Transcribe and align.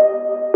You 0.00 0.49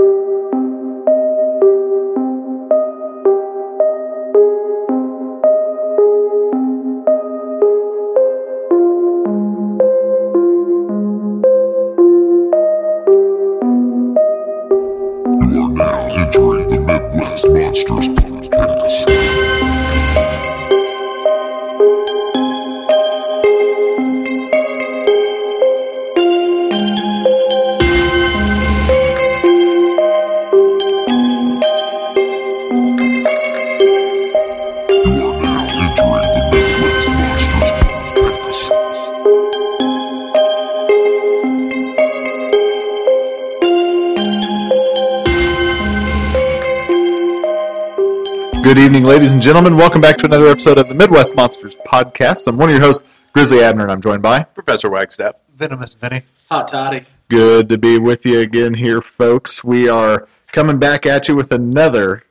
gentlemen. 49.45 49.77
Welcome 49.77 50.01
back 50.01 50.17
to 50.17 50.25
another 50.25 50.47
episode 50.47 50.79
of 50.79 50.89
the 50.89 50.95
Midwest 50.95 51.37
Monsters 51.37 51.77
Podcast. 51.77 52.49
I'm 52.49 52.57
one 52.57 52.71
of 52.71 52.75
your 52.77 52.83
hosts, 52.83 53.07
Grizzly 53.35 53.63
Abner, 53.63 53.83
and 53.83 53.93
I'm 53.93 54.01
joined 54.01 54.23
by 54.23 54.43
Professor 54.43 54.89
Wagstaff. 54.89 55.35
Venomous 55.57 55.93
Vinny. 55.93 56.23
Hot 56.49 56.67
toddy. 56.67 57.05
Good 57.29 57.69
to 57.69 57.77
be 57.77 57.99
with 57.99 58.25
you 58.25 58.41
again 58.41 58.73
here, 58.73 59.03
folks. 59.03 59.63
We 59.63 59.87
are 59.87 60.29
coming 60.53 60.79
back 60.79 61.05
at 61.05 61.29
you 61.29 61.37
with 61.37 61.53
another 61.53 62.25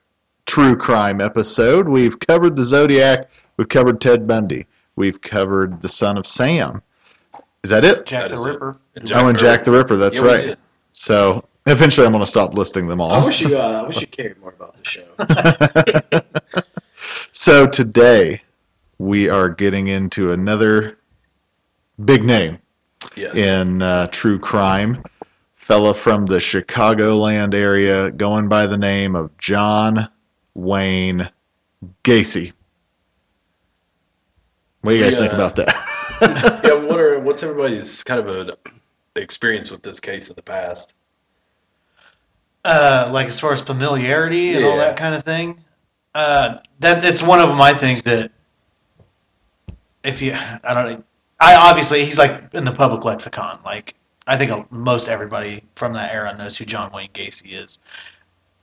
true 0.47 0.75
crime 0.75 1.21
episode. 1.21 1.87
We've 1.87 2.17
covered 2.17 2.55
the 2.55 2.63
Zodiac, 2.63 3.29
we've 3.57 3.69
covered 3.69 4.01
Ted 4.01 4.25
Bundy, 4.25 4.65
we've 4.95 5.21
covered 5.21 5.83
the 5.83 5.89
son 5.89 6.17
of 6.17 6.25
Sam. 6.25 6.81
Is 7.63 7.69
that 7.69 7.85
it? 7.85 8.07
Jack 8.07 8.29
That 8.29 8.35
the 8.35 8.35
is 8.41 8.45
it. 8.47 8.49
Ripper. 8.53 8.77
oh, 9.13 9.27
and 9.27 9.37
Jack 9.37 9.65
the 9.65 9.71
Ripper. 9.71 9.97
That's 9.97 10.17
Yeah, 10.17 10.23
right. 10.23 10.57
So 10.93 11.45
eventually, 11.67 12.07
I'm 12.07 12.11
going 12.11 12.23
to 12.23 12.27
stop 12.27 12.55
listing 12.55 12.87
them 12.87 12.99
all. 12.99 13.11
I 13.11 13.23
wish 13.23 13.39
you. 13.39 13.55
Uh, 13.55 13.83
I 13.83 13.87
wish 13.87 14.01
you 14.01 14.07
cared 14.07 14.41
more 14.41 14.49
about 14.49 14.75
the 14.75 14.83
show. 14.83 15.05
so 17.31 17.65
today 17.65 18.41
we 18.97 19.29
are 19.29 19.49
getting 19.49 19.87
into 19.87 20.31
another 20.31 20.97
big 22.03 22.23
name 22.23 22.59
Yes. 23.15 23.35
in 23.37 23.81
uh, 23.81 24.07
true 24.07 24.39
crime. 24.39 25.03
Fella 25.55 25.93
from 25.93 26.25
the 26.25 26.37
Chicagoland 26.39 27.53
area 27.53 28.11
going 28.11 28.49
by 28.49 28.67
the 28.67 28.77
name 28.77 29.15
of 29.15 29.37
John 29.37 30.09
Wayne 30.53 31.29
Gacy. 32.03 32.51
What 34.81 34.91
do 34.91 34.97
you 34.97 35.03
guys 35.03 35.17
think 35.17 35.31
about 35.31 35.55
that? 35.55 35.73
yeah. 36.65 36.73
What 36.73 36.99
are 36.99 37.19
what's 37.19 37.43
everybody's 37.43 38.03
kind 38.03 38.19
of 38.19 38.27
a 38.27 38.57
experience 39.15 39.71
with 39.71 39.83
this 39.83 40.01
case 40.01 40.29
in 40.29 40.35
the 40.35 40.41
past? 40.41 40.93
Uh, 42.65 43.09
like 43.13 43.27
as 43.27 43.39
far 43.39 43.53
as 43.53 43.61
familiarity 43.61 44.55
and 44.55 44.65
all 44.65 44.77
that 44.77 44.97
kind 44.97 45.15
of 45.15 45.23
thing. 45.23 45.63
Uh, 46.15 46.59
that 46.79 47.01
that's 47.01 47.23
one 47.23 47.39
of 47.39 47.49
them. 47.49 47.61
I 47.61 47.73
think 47.73 48.03
that 48.03 48.31
if 50.03 50.21
you, 50.21 50.33
I 50.33 50.73
don't. 50.73 51.05
I 51.39 51.55
obviously 51.55 52.05
he's 52.05 52.17
like 52.17 52.53
in 52.53 52.63
the 52.63 52.71
public 52.71 53.03
lexicon. 53.03 53.59
Like 53.65 53.95
I 54.27 54.37
think 54.37 54.71
most 54.71 55.09
everybody 55.09 55.63
from 55.75 55.93
that 55.93 56.13
era 56.13 56.35
knows 56.37 56.57
who 56.57 56.65
John 56.65 56.91
Wayne 56.91 57.09
Gacy 57.13 57.61
is. 57.61 57.79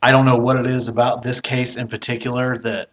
I 0.03 0.11
don't 0.11 0.25
know 0.25 0.37
what 0.37 0.57
it 0.57 0.67
is 0.67 0.89
about 0.89 1.23
this 1.23 1.41
case 1.41 1.77
in 1.77 1.87
particular 1.87 2.57
that 2.59 2.89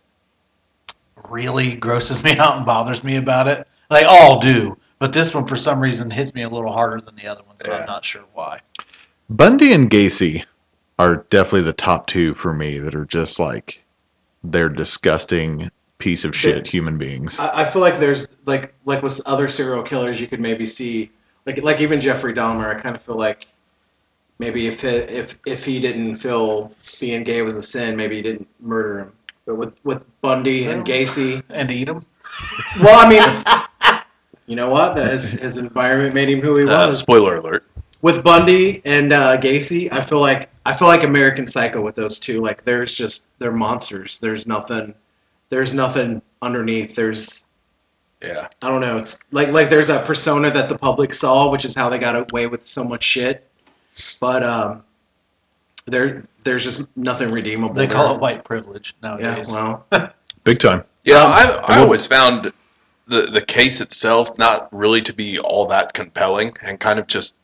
really 1.30 1.76
grosses 1.76 2.24
me 2.26 2.38
out 2.38 2.58
and 2.58 2.66
bothers 2.66 3.04
me 3.04 3.18
about 3.18 3.48
it. 3.48 3.68
They 3.90 4.04
all 4.04 4.40
do, 4.40 4.78
but 5.00 5.14
this 5.14 5.34
one 5.34 5.46
for 5.46 5.56
some 5.56 5.80
reason 5.80 6.12
hits 6.12 6.34
me 6.34 6.42
a 6.42 6.50
little 6.50 6.74
harder 6.74 7.00
than 7.00 7.16
the 7.16 7.28
other 7.28 7.44
ones, 7.44 7.62
and 7.62 7.72
Yeah. 7.72 7.80
I'm 7.80 7.86
not 7.86 8.04
sure 8.04 8.24
why. 8.34 8.60
Bundy 9.30 9.72
and 9.72 9.90
Gacy 9.90 10.44
are 11.00 11.26
definitely 11.30 11.62
the 11.62 11.74
top 11.74 12.08
two 12.08 12.34
for 12.34 12.54
me 12.54 12.80
that 12.80 12.96
are 12.96 13.06
just 13.06 13.40
like 13.40 13.82
they're 14.44 14.70
disgusting 14.70 15.68
piece 16.00 16.24
of 16.26 16.36
shit 16.36 16.68
human 16.68 16.98
beings. 16.98 17.40
I, 17.40 17.62
I 17.62 17.66
feel 17.66 17.82
like 17.82 18.00
there's 18.00 18.28
like 18.46 18.74
like 18.86 19.02
with 19.02 19.20
other 19.26 19.48
serial 19.48 19.82
killers, 19.84 20.20
you 20.22 20.28
could 20.28 20.40
maybe 20.42 20.66
see 20.66 21.12
like 21.46 21.62
like 21.64 21.82
even 21.82 22.00
Jeffrey 22.00 22.34
Dahmer. 22.34 22.68
I 22.76 22.80
kind 22.80 22.96
of 22.96 23.02
feel 23.02 23.18
like 23.18 23.48
maybe 24.40 24.68
if 24.68 24.84
it, 24.84 25.10
if 25.10 25.38
if 25.46 25.66
he 25.66 25.80
didn't 25.80 26.16
feel 26.18 26.72
being 27.00 27.24
gay 27.24 27.42
was 27.42 27.56
a 27.56 27.62
sin, 27.62 27.96
maybe 27.96 28.18
he 28.18 28.22
didn't 28.22 28.48
murder 28.60 29.00
him. 29.00 29.12
But 29.46 29.56
with 29.58 29.80
with 29.86 30.04
Bundy 30.22 30.66
and 30.68 30.86
Gacy, 30.86 31.42
And 31.50 31.72
eat 31.72 31.86
them. 31.86 32.02
well, 32.84 33.00
I 33.06 33.10
mean, 33.10 34.02
you 34.46 34.56
know 34.56 34.70
what? 34.70 34.96
That 34.96 35.12
his 35.12 35.32
his 35.32 35.58
environment 35.58 36.14
made 36.14 36.30
him 36.30 36.42
who 36.42 36.58
he 36.60 36.64
Uh, 36.66 36.88
was. 36.88 37.00
spoiler 37.02 37.38
alert. 37.38 37.64
with 38.04 38.24
Bundy 38.24 38.82
and 38.86 39.12
uh, 39.14 39.38
Gacy, 39.38 39.92
I 39.92 40.02
feel 40.02 40.20
like 40.20 40.50
I 40.68 40.74
feel 40.74 40.88
like 40.90 41.04
American 41.04 41.48
Psycho 41.48 41.82
with 41.82 41.96
those 41.96 42.20
two. 42.20 42.42
Like 42.42 42.64
there's 42.66 42.94
just 42.94 43.26
they're 43.40 43.52
monsters. 43.54 44.20
There's 44.20 44.46
nothing. 44.46 44.94
There's 45.50 45.74
nothing 45.74 46.22
underneath. 46.42 46.94
There's 46.96 47.46
Yeah. 48.22 48.48
I 48.62 48.70
don't 48.70 48.82
know. 48.82 48.98
It's 48.98 49.18
like 49.32 49.50
like 49.50 49.70
there's 49.70 49.90
a 49.90 50.00
persona 50.00 50.52
that 50.52 50.68
the 50.68 50.78
public 50.78 51.14
saw, 51.14 51.50
which 51.50 51.64
is 51.66 51.74
how 51.74 51.88
they 51.90 51.98
got 51.98 52.16
away 52.32 52.48
with 52.48 52.68
so 52.68 52.84
much 52.84 53.04
shit. 53.04 53.50
But 54.20 54.44
um, 54.44 54.84
there 55.86 56.24
there's 56.44 56.64
just 56.64 56.96
nothing 56.98 57.32
redeemable. 57.32 57.74
They 57.74 57.88
call 57.88 58.08
there. 58.10 58.16
it 58.18 58.22
white 58.22 58.44
privilege 58.44 58.94
Yeah. 59.02 59.10
nowadays. 59.16 59.52
Well, 59.52 59.86
Big 60.44 60.60
time. 60.60 60.84
Yeah. 61.04 61.24
Um, 61.24 61.32
I 61.32 61.60
I 61.76 61.80
always 61.80 62.06
found 62.06 62.52
the 63.08 63.22
the 63.22 63.42
case 63.42 63.80
itself 63.80 64.38
not 64.38 64.68
really 64.74 65.02
to 65.04 65.14
be 65.14 65.40
all 65.40 65.66
that 65.68 65.94
compelling 65.94 66.54
and 66.62 66.78
kind 66.80 67.00
of 67.00 67.08
just 67.08 67.36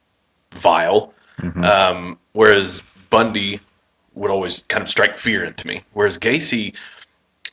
vile. 0.56 1.14
Mhm. 1.40 1.64
Um, 1.64 2.20
whereas 2.34 2.84
Bundy 3.14 3.60
would 4.16 4.32
always 4.32 4.64
kind 4.70 4.82
of 4.82 4.90
strike 4.90 5.16
fear 5.16 5.44
into 5.44 5.68
me. 5.68 5.82
Whereas 5.94 6.18
Gacy, 6.18 6.76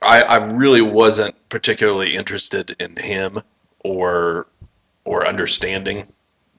I, 0.01 0.23
I 0.23 0.37
really 0.37 0.81
wasn't 0.81 1.35
particularly 1.51 2.17
interested 2.17 2.75
in 2.81 2.97
him 2.97 3.39
or 3.81 4.47
or 5.05 5.27
understanding 5.27 6.07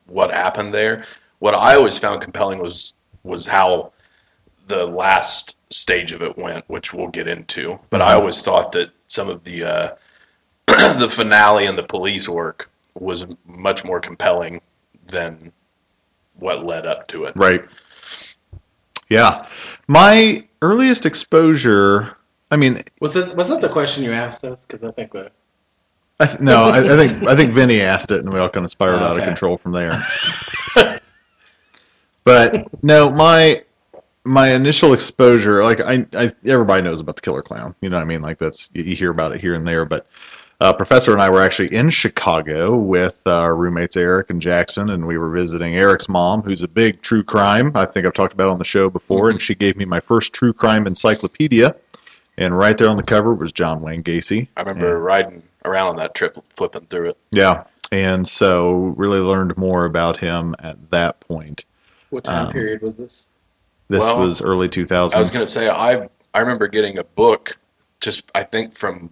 what 0.05 0.31
happened 0.31 0.71
there. 0.71 1.05
What 1.39 1.55
I 1.55 1.75
always 1.75 1.97
found 1.97 2.21
compelling 2.21 2.59
was 2.59 2.93
was 3.23 3.47
how 3.47 3.91
the 4.67 4.85
last 4.85 5.57
stage 5.71 6.11
of 6.11 6.21
it 6.21 6.37
went, 6.37 6.63
which 6.67 6.93
we'll 6.93 7.07
get 7.07 7.27
into. 7.27 7.79
But 7.89 8.03
I 8.03 8.13
always 8.13 8.43
thought 8.43 8.71
that 8.73 8.91
some 9.07 9.29
of 9.29 9.43
the 9.43 9.63
uh, 9.63 9.89
the 10.99 11.09
finale 11.09 11.65
and 11.65 11.75
the 11.75 11.83
police 11.83 12.29
work 12.29 12.69
was 12.93 13.25
much 13.47 13.83
more 13.83 13.99
compelling 13.99 14.61
than 15.07 15.51
what 16.35 16.63
led 16.63 16.85
up 16.85 17.07
to 17.07 17.25
it. 17.25 17.33
Right. 17.35 17.65
Yeah. 19.11 19.45
My 19.89 20.47
earliest 20.61 21.05
exposure, 21.05 22.15
I 22.49 22.55
mean, 22.55 22.81
was 23.01 23.17
it 23.17 23.35
was 23.35 23.49
that 23.49 23.59
the 23.59 23.67
question 23.67 24.05
you 24.05 24.13
asked 24.13 24.45
us? 24.45 24.65
Because 24.65 24.87
I 24.87 24.91
think 24.91 25.11
that 25.11 25.33
I 26.21 26.27
th- 26.27 26.39
no, 26.39 26.69
I, 26.69 26.77
I 26.77 26.97
think 26.97 27.23
I 27.27 27.35
think 27.35 27.53
Vinny 27.53 27.81
asked 27.81 28.11
it, 28.11 28.19
and 28.21 28.33
we 28.33 28.39
all 28.39 28.49
kind 28.49 28.63
of 28.63 28.69
spiraled 28.69 29.01
out 29.01 29.19
of 29.19 29.25
control 29.25 29.57
from 29.57 29.73
there. 29.73 29.91
but 32.23 32.83
no, 32.83 33.09
my 33.09 33.63
my 34.23 34.53
initial 34.53 34.93
exposure, 34.93 35.61
like 35.61 35.81
I, 35.81 36.05
I, 36.13 36.31
everybody 36.45 36.81
knows 36.81 37.01
about 37.01 37.17
the 37.17 37.21
Killer 37.21 37.41
Clown. 37.41 37.75
You 37.81 37.89
know 37.89 37.97
what 37.97 38.03
I 38.03 38.05
mean? 38.05 38.21
Like 38.21 38.37
that's 38.37 38.69
you 38.73 38.95
hear 38.95 39.11
about 39.11 39.35
it 39.35 39.41
here 39.41 39.55
and 39.55 39.67
there. 39.67 39.83
But 39.83 40.07
uh, 40.61 40.71
Professor 40.71 41.11
and 41.11 41.19
I 41.19 41.29
were 41.29 41.41
actually 41.41 41.75
in 41.75 41.89
Chicago 41.89 42.75
with 42.75 43.19
uh, 43.25 43.39
our 43.39 43.55
roommates 43.55 43.97
Eric 43.97 44.29
and 44.29 44.39
Jackson, 44.39 44.91
and 44.91 45.07
we 45.07 45.17
were 45.17 45.31
visiting 45.31 45.75
Eric's 45.75 46.07
mom, 46.07 46.43
who's 46.43 46.61
a 46.61 46.67
big 46.67 47.01
true 47.01 47.23
crime. 47.23 47.71
I 47.73 47.85
think 47.85 48.05
I've 48.05 48.13
talked 48.13 48.33
about 48.33 48.49
on 48.49 48.59
the 48.59 48.63
show 48.63 48.87
before, 48.87 49.31
and 49.31 49.41
she 49.41 49.55
gave 49.55 49.75
me 49.75 49.85
my 49.85 49.99
first 49.99 50.33
true 50.33 50.53
crime 50.53 50.85
encyclopedia. 50.85 51.75
And 52.37 52.55
right 52.55 52.77
there 52.77 52.89
on 52.89 52.95
the 52.95 53.03
cover 53.03 53.33
was 53.33 53.51
John 53.51 53.81
Wayne 53.81 54.03
Gacy. 54.03 54.47
I 54.55 54.61
remember 54.61 54.99
riding 54.99 55.41
around 55.65 55.87
on 55.87 55.95
that 55.97 56.13
trip, 56.13 56.37
flipping 56.55 56.85
through 56.85 57.09
it. 57.09 57.17
Yeah. 57.31 57.63
And 57.91 58.25
so 58.27 58.93
really 58.97 59.19
learned 59.19 59.57
more 59.57 59.85
about 59.85 60.15
him 60.17 60.55
at 60.59 60.91
that 60.91 61.19
point. 61.21 61.65
what 62.11 62.23
time 62.23 62.47
Um, 62.47 62.53
period 62.53 62.81
was 62.83 62.95
this? 62.95 63.29
This 63.89 64.01
Well, 64.01 64.19
was 64.19 64.41
early 64.41 64.69
2000s. 64.69 65.15
I 65.15 65.19
was 65.19 65.31
going 65.31 65.45
to 65.45 65.51
say 65.51 65.69
I 65.69 66.07
I 66.33 66.39
remember 66.39 66.67
getting 66.67 66.99
a 66.99 67.03
book 67.03 67.57
just 67.99 68.31
I 68.33 68.43
think 68.43 68.73
from 68.75 69.11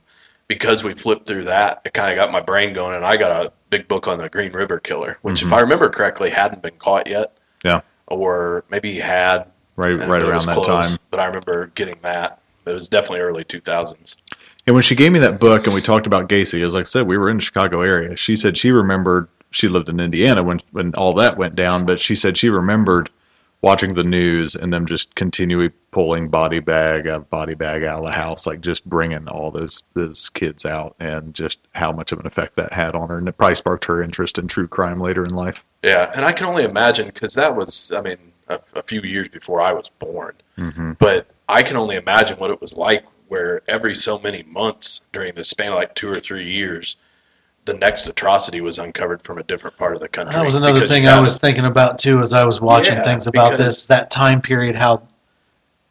because 0.49 0.83
we 0.83 0.93
flipped 0.93 1.25
through 1.27 1.45
that 1.45 1.81
it 1.85 1.93
kind 1.93 2.09
of 2.11 2.17
got 2.21 2.33
my 2.33 2.41
brain 2.41 2.73
going 2.73 2.93
and 2.95 3.05
I 3.05 3.15
got 3.15 3.45
a 3.45 3.53
big 3.69 3.87
book 3.87 4.07
on 4.09 4.17
the 4.17 4.27
Green 4.27 4.51
River 4.51 4.79
Killer 4.79 5.17
which 5.21 5.41
Mhm. 5.41 5.45
if 5.45 5.53
I 5.53 5.61
remember 5.61 5.87
correctly 5.89 6.29
hadn't 6.29 6.61
been 6.61 6.77
caught 6.79 7.07
yet. 7.07 7.37
Yeah. 7.63 7.79
Or 8.07 8.65
maybe 8.69 8.91
he 8.91 8.99
had 8.99 9.45
right 9.77 9.93
right 9.93 10.21
around 10.23 10.45
that 10.45 10.55
close, 10.55 10.89
time. 10.89 10.97
But 11.11 11.21
I 11.21 11.25
remember 11.25 11.71
getting 11.75 11.97
that. 12.01 12.39
But 12.65 12.71
it 12.71 12.73
was 12.75 12.89
definitely 12.89 13.21
early 13.21 13.43
2000s. 13.45 14.17
And 14.67 14.73
when 14.73 14.83
she 14.83 14.95
gave 14.95 15.11
me 15.11 15.19
that 15.19 15.39
book 15.39 15.65
and 15.65 15.73
we 15.73 15.81
talked 15.81 16.05
about 16.07 16.27
Gacy, 16.27 16.61
as 16.63 16.75
I 16.75 16.83
said, 16.83 17.07
we 17.07 17.17
were 17.17 17.29
in 17.29 17.37
the 17.37 17.43
Chicago 17.43 17.81
area. 17.81 18.15
She 18.17 18.35
said 18.35 18.57
she 18.57 18.71
remembered 18.71 19.27
she 19.51 19.67
lived 19.67 19.89
in 19.89 19.99
Indiana 19.99 20.43
when 20.43 20.59
when 20.71 20.93
all 20.95 21.13
that 21.13 21.37
went 21.37 21.55
down, 21.55 21.85
but 21.85 21.99
she 21.99 22.15
said 22.15 22.37
she 22.37 22.49
remembered 22.49 23.09
watching 23.61 23.93
the 23.93 24.03
news 24.03 24.55
and 24.55 24.71
them 24.71 24.85
just 24.85 25.15
continually 25.15 25.69
pulling 25.91 26.29
body 26.29 26.59
bag 26.59 27.07
of 27.07 27.29
body 27.29 27.55
bag 27.55 27.83
out 27.83 27.99
of 27.99 28.05
the 28.05 28.11
house, 28.11 28.47
like 28.47 28.61
just 28.61 28.85
bringing 28.85 29.27
all 29.27 29.51
those 29.51 29.83
those 29.93 30.29
kids 30.29 30.65
out, 30.65 30.95
and 30.99 31.33
just 31.33 31.59
how 31.73 31.91
much 31.91 32.11
of 32.11 32.19
an 32.19 32.27
effect 32.27 32.55
that 32.55 32.73
had 32.73 32.95
on 32.95 33.09
her, 33.09 33.17
and 33.17 33.27
it 33.27 33.37
probably 33.37 33.55
sparked 33.55 33.85
her 33.85 34.01
interest 34.01 34.37
in 34.37 34.47
true 34.47 34.67
crime 34.67 34.99
later 34.99 35.23
in 35.23 35.33
life. 35.33 35.65
Yeah, 35.83 36.11
and 36.15 36.25
I 36.25 36.31
can 36.31 36.47
only 36.47 36.63
imagine 36.63 37.07
because 37.07 37.33
that 37.33 37.55
was, 37.55 37.91
I 37.91 38.01
mean, 38.01 38.17
a, 38.47 38.59
a 38.75 38.83
few 38.83 39.01
years 39.01 39.29
before 39.29 39.61
I 39.61 39.73
was 39.73 39.89
born. 39.99 40.35
Mm-hmm. 40.57 40.93
But 40.93 41.27
I 41.47 41.63
can 41.63 41.77
only 41.77 41.95
imagine 41.95 42.37
what 42.37 42.51
it 42.51 42.61
was 42.61 42.77
like 42.77 43.03
where 43.29 43.61
every 43.67 43.95
so 43.95 44.19
many 44.19 44.43
months 44.43 45.01
during 45.13 45.33
the 45.35 45.43
span 45.43 45.71
of 45.71 45.77
like 45.77 45.95
two 45.95 46.09
or 46.09 46.19
three 46.19 46.49
years, 46.51 46.97
the 47.65 47.73
next 47.75 48.07
atrocity 48.07 48.61
was 48.61 48.79
uncovered 48.79 49.21
from 49.21 49.37
a 49.37 49.43
different 49.43 49.77
part 49.77 49.93
of 49.93 50.01
the 50.01 50.07
country. 50.07 50.33
That 50.33 50.45
was 50.45 50.55
another 50.55 50.81
thing 50.81 51.07
I 51.07 51.19
was 51.19 51.37
thinking 51.37 51.65
about 51.65 51.99
too 51.99 52.19
as 52.21 52.33
I 52.33 52.45
was 52.45 52.61
watching 52.61 52.95
Yeah, 52.95 53.03
things 53.03 53.27
about 53.27 53.57
this 53.57 53.85
that 53.87 54.09
time 54.09 54.41
period. 54.41 54.75
How 54.75 55.03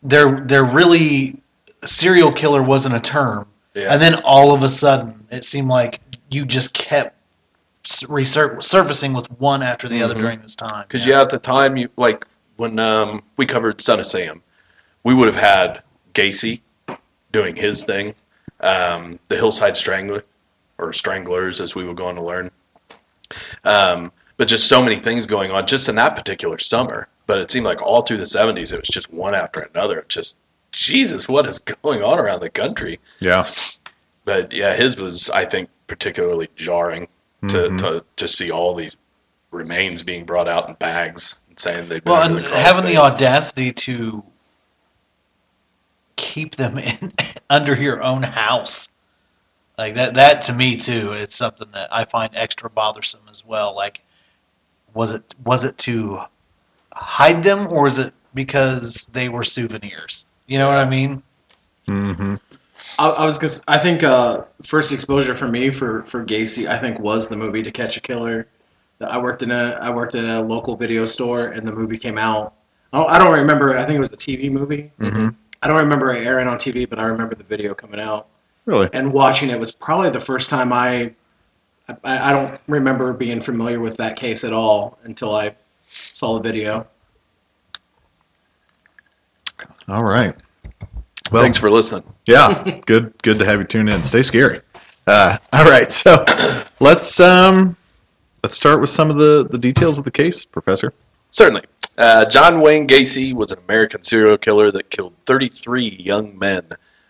they're 0.02 0.40
they're 0.46 0.64
really 0.64 1.36
serial 1.84 2.32
killer 2.32 2.62
wasn't 2.62 2.94
a 2.94 3.00
term, 3.00 3.46
Yeah. 3.74 3.92
and 3.92 4.02
then 4.02 4.16
all 4.24 4.52
of 4.54 4.62
a 4.62 4.68
sudden 4.68 5.26
it 5.30 5.44
seemed 5.44 5.68
like 5.68 6.00
you 6.30 6.44
just 6.44 6.74
kept 6.74 7.14
s- 7.88 8.02
resur- 8.04 8.62
surfacing 8.62 9.12
with 9.12 9.30
one 9.40 9.62
after 9.62 9.88
the 9.88 10.02
other 10.02 10.14
Mhm. 10.14 10.20
during 10.20 10.40
this 10.40 10.56
time. 10.56 10.84
Because 10.88 11.06
yeah, 11.06 11.20
at 11.20 11.30
the 11.30 11.38
time, 11.38 11.76
you 11.76 11.88
like 11.96 12.24
when 12.56 12.78
um, 12.80 13.22
we 13.36 13.46
covered 13.46 13.80
Son 13.80 14.00
of 14.00 14.06
Sam, 14.06 14.42
we 15.04 15.14
would 15.14 15.26
have 15.26 15.36
had 15.36 15.82
Gacy 16.14 16.60
doing 17.30 17.54
his 17.54 17.84
thing, 17.84 18.14
um, 18.60 19.18
the 19.28 19.36
Hillside 19.36 19.76
Strangler 19.76 20.24
or 20.78 20.92
Stranglers, 20.92 21.60
as 21.60 21.74
we 21.74 21.84
were 21.84 21.94
going 21.94 22.16
to 22.16 22.22
learn. 22.22 22.50
Um, 23.64 24.12
but 24.36 24.48
just 24.48 24.68
so 24.68 24.82
many 24.82 24.96
things 24.96 25.26
going 25.26 25.50
on 25.50 25.66
just 25.66 25.88
in 25.88 25.96
that 25.96 26.14
particular 26.16 26.58
summer. 26.58 27.08
But 27.26 27.40
it 27.40 27.50
seemed 27.50 27.66
like 27.66 27.82
all 27.82 28.02
through 28.02 28.18
the 28.18 28.24
'70s, 28.24 28.72
it 28.72 28.78
was 28.78 28.88
just 28.88 29.12
one 29.12 29.34
after 29.34 29.60
another. 29.60 30.04
Just 30.08 30.38
Jesus, 30.72 31.28
what 31.28 31.46
is 31.46 31.58
going 31.58 32.02
on 32.02 32.18
around 32.18 32.40
the 32.40 32.50
country? 32.50 33.00
Yeah. 33.20 33.46
But 34.24 34.52
yeah, 34.52 34.74
his 34.74 34.96
was, 34.96 35.28
I 35.30 35.44
think, 35.44 35.68
particularly 35.86 36.48
jarring 36.56 37.08
to, 37.48 37.56
Mhm. 37.56 37.78
to, 37.78 38.04
to 38.16 38.28
see 38.28 38.50
all 38.50 38.74
these 38.74 38.96
remains 39.50 40.02
being 40.02 40.24
brought 40.24 40.48
out 40.48 40.68
in 40.68 40.74
bags 40.74 41.36
and 41.48 41.58
saying 41.58 41.88
they'd 41.88 42.04
been 42.04 42.12
well, 42.12 42.28
the 42.34 42.42
crawl 42.42 42.60
having 42.60 42.84
the 42.84 42.96
audacity 42.98 43.72
to 43.72 44.22
keep 46.16 46.56
them 46.56 46.78
in 46.78 47.12
under 47.50 47.74
your 47.74 48.02
own 48.02 48.22
house. 48.22 48.88
Like 49.78 49.94
that 49.94 50.14
that 50.14 50.42
to 50.42 50.52
me 50.52 50.74
too, 50.74 51.12
it's 51.12 51.36
something 51.36 51.68
that 51.72 51.94
I 51.94 52.04
find 52.04 52.30
extra 52.34 52.68
bothersome 52.68 53.20
as 53.30 53.46
well. 53.46 53.76
Like 53.76 54.02
was 54.92 55.12
it 55.12 55.36
was 55.44 55.64
it 55.64 55.78
to 55.78 56.20
hide 56.92 57.44
them 57.44 57.72
or 57.72 57.86
is 57.86 57.98
it 57.98 58.12
because 58.34 59.08
they 59.12 59.28
were 59.28 59.44
souvenirs? 59.44 60.26
You 60.48 60.58
know 60.58 60.68
what 60.68 60.78
I 60.78 60.88
mean? 60.88 61.22
Mm-hmm. 61.86 62.34
I, 62.98 63.08
I 63.08 63.24
was 63.24 63.38
gonna, 63.38 63.52
I 63.68 63.78
think 63.78 64.02
uh, 64.02 64.42
first 64.62 64.90
exposure 64.90 65.36
for 65.36 65.46
me 65.46 65.70
for 65.70 66.02
for 66.02 66.24
Gacy, 66.24 66.66
I 66.66 66.76
think 66.76 66.98
was 66.98 67.28
the 67.28 67.36
movie 67.36 67.62
To 67.62 67.70
Catch 67.70 67.96
a 67.96 68.00
Killer. 68.00 68.48
I 69.00 69.18
worked 69.18 69.44
in 69.44 69.52
a 69.52 69.78
I 69.80 69.90
worked 69.90 70.16
in 70.16 70.24
a 70.24 70.40
local 70.42 70.76
video 70.76 71.04
store, 71.04 71.48
and 71.48 71.66
the 71.66 71.72
movie 71.72 71.98
came 71.98 72.18
out. 72.18 72.54
I 72.92 72.98
don't, 72.98 73.10
I 73.10 73.18
don't 73.18 73.38
remember. 73.38 73.76
I 73.76 73.84
think 73.84 73.96
it 73.96 74.00
was 74.00 74.12
a 74.12 74.16
TV 74.16 74.50
movie. 74.50 74.90
Mm-hmm. 74.98 75.28
I 75.62 75.68
don't 75.68 75.78
remember 75.78 76.10
it 76.12 76.26
airing 76.26 76.48
on 76.48 76.56
TV, 76.56 76.88
but 76.88 76.98
I 76.98 77.04
remember 77.04 77.36
the 77.36 77.44
video 77.44 77.74
coming 77.74 78.00
out 78.00 78.26
Really? 78.68 78.90
and 78.92 79.10
watching 79.10 79.48
it 79.48 79.58
was 79.58 79.72
probably 79.72 80.10
the 80.10 80.20
first 80.20 80.50
time 80.50 80.74
I. 80.74 81.14
I, 82.04 82.28
I 82.28 82.32
don't 82.32 82.60
remember 82.68 83.14
being 83.14 83.40
familiar 83.40 83.80
with 83.80 83.96
that 83.96 84.16
case 84.16 84.44
at 84.44 84.52
all 84.52 84.98
until 85.04 85.34
I 85.34 85.54
saw 85.86 86.34
the 86.34 86.40
video. 86.42 86.86
All 89.88 90.04
right. 90.04 90.36
Well, 91.32 91.42
Thanks 91.42 91.56
for 91.56 91.70
listening. 91.70 92.04
Yeah, 92.26 92.78
good. 92.84 93.14
Good 93.22 93.38
to 93.38 93.46
have 93.46 93.58
you 93.58 93.64
tune 93.64 93.88
in. 93.88 94.02
Stay 94.02 94.20
scary. 94.20 94.60
Uh, 95.06 95.38
all 95.54 95.64
right, 95.64 95.90
so 95.90 96.22
let's 96.80 97.18
um, 97.20 97.74
let's 98.42 98.54
start 98.54 98.82
with 98.82 98.90
some 98.90 99.08
of 99.08 99.16
the 99.16 99.48
the 99.50 99.56
details 99.56 99.96
of 99.96 100.04
the 100.04 100.10
case, 100.10 100.44
Professor. 100.44 100.92
Certainly. 101.30 101.62
Uh, 101.96 102.26
John 102.26 102.60
Wayne 102.60 102.86
Gacy 102.86 103.32
was 103.32 103.50
an 103.50 103.60
American 103.66 104.02
serial 104.02 104.36
killer 104.36 104.70
that 104.72 104.90
killed 104.90 105.14
33 105.24 105.96
young 105.98 106.38
men 106.38 106.68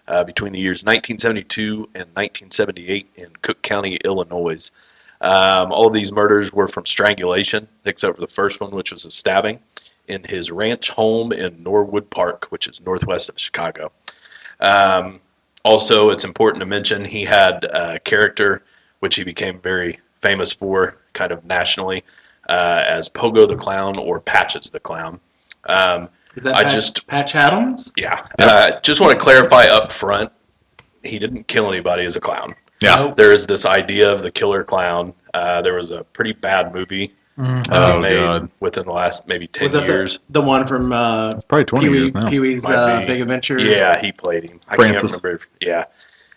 uh, 0.09 0.25
between 0.25 0.53
the 0.53 0.59
years 0.59 0.83
1972 0.83 1.91
and 1.95 2.09
1978 2.15 3.11
in 3.17 3.29
Cook 3.43 3.63
County, 3.63 3.97
Illinois. 4.05 4.71
Um, 5.21 5.73
all 5.73 5.89
of 5.89 5.93
these 5.93 6.13
murders 6.13 6.53
were 6.53 6.67
from 6.67 6.87
strangulation, 6.87 7.69
except 7.85 8.15
for 8.17 8.21
the 8.21 8.29
first 8.29 8.61
one, 8.61 8.71
which 8.71 8.91
was 8.91 9.05
a 9.05 9.11
stabbing 9.11 9.59
in 10.07 10.25
his 10.25 10.51
ranch 10.51 10.89
home 10.89 11.33
in 11.33 11.63
Norwood 11.63 12.09
Park, 12.09 12.47
which 12.49 12.67
is 12.67 12.81
northwest 12.81 13.29
of 13.29 13.39
Chicago. 13.39 13.93
Um, 14.61 15.21
also, 15.65 16.11
it's 16.11 16.25
important 16.25 16.61
to 16.61 16.67
mention 16.67 17.05
he 17.05 17.25
had 17.25 17.65
a 17.65 17.99
character 17.99 18.63
which 19.01 19.17
he 19.17 19.25
became 19.25 19.61
very 19.61 19.99
famous 20.21 20.53
for, 20.53 20.97
kind 21.13 21.31
of 21.31 21.45
nationally, 21.45 22.05
uh, 22.49 22.83
as 22.87 23.09
Pogo 23.09 23.47
the 23.47 23.57
Clown 23.57 23.99
or 23.99 24.21
Patches 24.21 24.71
the 24.71 24.81
Clown. 24.81 25.21
Um, 25.65 26.09
Is 26.37 26.45
that 26.45 26.57
I 26.57 26.65
Patch, 26.65 26.73
just- 26.75 27.07
Patch 27.07 27.35
Adams? 27.35 27.93
yeah, 27.97 28.27
uh, 28.39 28.79
just 28.81 29.01
want 29.01 29.13
to 29.19 29.23
clarify 29.23 29.65
up 29.67 29.91
front, 29.91 30.31
he 31.03 31.19
didn't 31.19 31.49
kill 31.49 31.69
anybody 31.69 32.05
as 32.05 32.17
a 32.17 32.21
clown. 32.21 32.55
Yeah. 32.81 32.95
Nope. 32.97 33.17
There 33.17 33.33
is 33.33 33.47
this 33.47 33.67
idea 33.67 34.13
of 34.13 34.23
the 34.23 34.31
killer 34.31 34.63
clown. 34.63 35.13
Uh, 35.35 35.61
there 35.63 35.75
was 35.75 35.91
a 35.91 36.05
pretty 36.05 36.33
bad 36.33 36.73
movie 36.73 37.13
Mhm. 37.37 37.69
uh, 37.73 37.95
Oh, 37.95 38.01
made 38.01 38.17
God. 38.17 38.51
within 38.61 38.85
the 38.85 38.93
last 38.93 39.27
maybe 39.27 39.47
ten 39.49 39.65
Was 39.65 39.73
that 39.73 39.85
years. 39.85 40.21
the, 40.31 40.41
the 40.41 40.47
one 40.47 40.65
from 40.67 40.93
uh, 40.93 41.31
It's 41.37 41.45
probably 41.45 41.65
twenty 41.65 41.87
Pee 41.87 41.91
Wee 41.91 41.99
years 41.99 42.15
now. 42.15 42.29
Pee 42.29 42.39
Wee's 42.41 42.69
uh. 42.69 43.05
Big 43.07 43.21
Adventure? 43.21 43.59
Yeah, 43.61 43.99
he 44.01 44.13
played 44.13 44.45
him. 44.45 44.61
I 44.69 44.77
Francis. 44.77 45.13
can't 45.13 45.25
remember. 45.25 45.45
Yeah, 45.61 45.85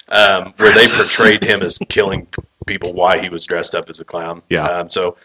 um, 0.09 0.53
where 0.57 0.73
they 0.73 0.87
portrayed 0.87 1.43
him 1.43 1.61
as 1.61 1.77
killing 1.89 2.27
people 2.67 2.93
while 2.93 3.19
he 3.19 3.29
was 3.29 3.45
dressed 3.45 3.73
up 3.75 3.89
as 3.89 3.99
a 3.99 4.05
clown. 4.05 4.41
Yeah. 4.49 4.65
Um, 4.65 4.89
so 4.89 5.17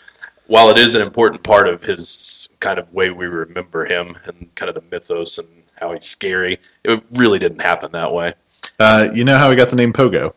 while 0.47 0.71
it 0.71 0.79
is 0.79 0.95
an 0.95 1.03
important 1.03 1.43
part 1.43 1.69
of 1.69 1.83
his 1.83 2.49
kind 2.61 2.79
of 2.79 2.93
way 2.93 3.11
we 3.11 3.27
remember 3.27 3.85
him 3.85 4.17
and 4.25 4.55
kind 4.55 4.69
of 4.69 4.75
the 4.75 4.83
mythos 4.91 5.39
and 5.39 5.49
how 5.81 5.93
he's 5.93 6.05
scary, 6.07 6.59
it 6.85 7.05
really 7.13 7.39
didn't 7.39 7.61
happen 7.61 7.91
that 7.93 8.13
way. 8.13 8.33
Uh, 8.79 9.09
you 9.15 9.25
know 9.25 9.39
how 9.39 9.51
he 9.51 9.57
got 9.57 9.71
the 9.71 9.77
name 9.77 9.93
Pogo? 9.93 10.33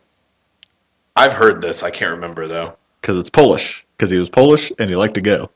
I've 1.16 1.32
heard 1.32 1.60
this. 1.60 1.82
I 1.82 1.90
can't 1.90 2.10
remember 2.12 2.46
though. 2.46 2.76
Because 3.00 3.16
it's 3.18 3.30
Polish. 3.30 3.84
Because 3.96 4.10
he 4.10 4.18
was 4.18 4.28
Polish 4.30 4.72
and 4.78 4.88
he 4.88 4.96
liked 4.96 5.14
to 5.14 5.20
go. 5.20 5.50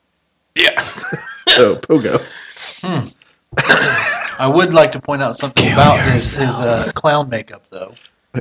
Yeah. 0.54 0.80
So 1.46 1.76
Pogo. 1.76 2.20
Hmm. 2.80 3.06
I 4.38 4.48
would 4.52 4.74
like 4.74 4.90
to 4.92 4.98
point 5.00 5.22
out 5.22 5.36
something 5.36 5.70
about 5.72 6.00
his 6.10 6.34
his 6.34 6.58
uh, 6.58 6.90
clown 6.94 7.28
makeup 7.28 7.64
though. 7.70 7.94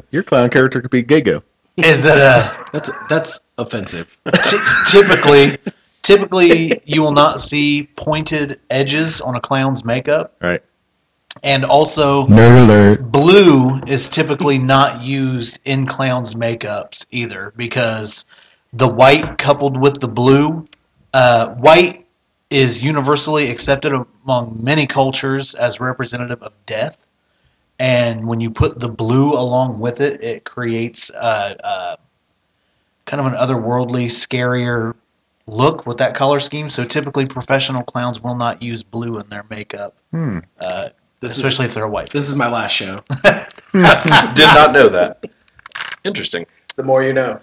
Your 0.10 0.24
clown 0.24 0.50
character 0.50 0.82
could 0.82 0.90
be 0.90 1.04
Gago. 1.04 1.44
Is 1.78 2.02
that 2.04 2.18
uh 2.18 2.64
That's 2.72 2.90
that's 3.10 3.42
offensive. 3.58 4.18
Ty- 4.32 4.86
typically, 4.90 5.58
typically 6.04 6.80
you 6.86 7.02
will 7.02 7.12
not 7.12 7.42
see 7.42 7.90
pointed 7.96 8.60
edges 8.70 9.20
on 9.22 9.36
a 9.36 9.42
clown's 9.42 9.84
makeup, 9.84 10.36
Right. 10.42 10.62
and 11.42 11.66
also 11.66 12.28
Nerd 12.28 12.64
alert. 12.66 13.12
blue 13.12 13.76
is 13.88 14.08
typically 14.08 14.60
not 14.60 15.02
used 15.02 15.60
in 15.66 15.86
clowns' 15.88 16.36
makeups 16.36 17.06
either 17.12 17.54
because 17.56 18.26
the 18.74 18.88
white 18.88 19.38
coupled 19.38 19.78
with 19.78 20.00
the 20.00 20.08
blue, 20.08 20.68
uh, 21.14 21.56
white 21.56 22.06
is 22.50 22.84
universally 22.84 23.50
accepted 23.50 23.94
among 24.26 24.60
many 24.64 24.86
cultures 24.86 25.56
as 25.56 25.80
representative 25.80 26.42
of 26.44 26.54
death. 26.68 27.08
And 27.80 28.28
when 28.28 28.40
you 28.40 28.52
put 28.52 28.80
the 28.80 28.90
blue 28.90 29.34
along 29.34 29.80
with 29.80 30.00
it, 30.02 30.24
it 30.24 30.44
creates 30.44 31.10
uh, 31.12 31.56
uh, 31.64 31.96
kind 33.06 33.20
of 33.20 33.26
an 33.26 33.34
otherworldly, 33.40 34.06
scarier 34.06 34.94
look 35.48 35.86
with 35.86 35.98
that 35.98 36.16
color 36.16 36.40
scheme. 36.40 36.70
So 36.70 36.84
typically, 36.84 37.26
professional 37.26 37.84
clowns 37.84 38.22
will 38.22 38.36
not 38.36 38.62
use 38.62 38.84
blue 38.84 39.20
in 39.20 39.28
their 39.30 39.44
makeup, 39.50 39.96
Hmm. 40.12 40.40
uh, 40.60 40.90
This 41.20 41.36
especially 41.38 41.66
if 41.66 41.74
they're 41.74 41.88
white. 41.88 42.10
This 42.10 42.30
is 42.30 42.38
my 42.38 42.50
last 42.50 42.72
show. 42.74 43.04
Did 43.24 43.74
not 43.74 44.74
know 44.74 44.90
that. 44.90 45.24
Interesting. 46.04 46.46
The 46.76 46.84
more 46.84 47.04
you 47.04 47.14
know. 47.14 47.40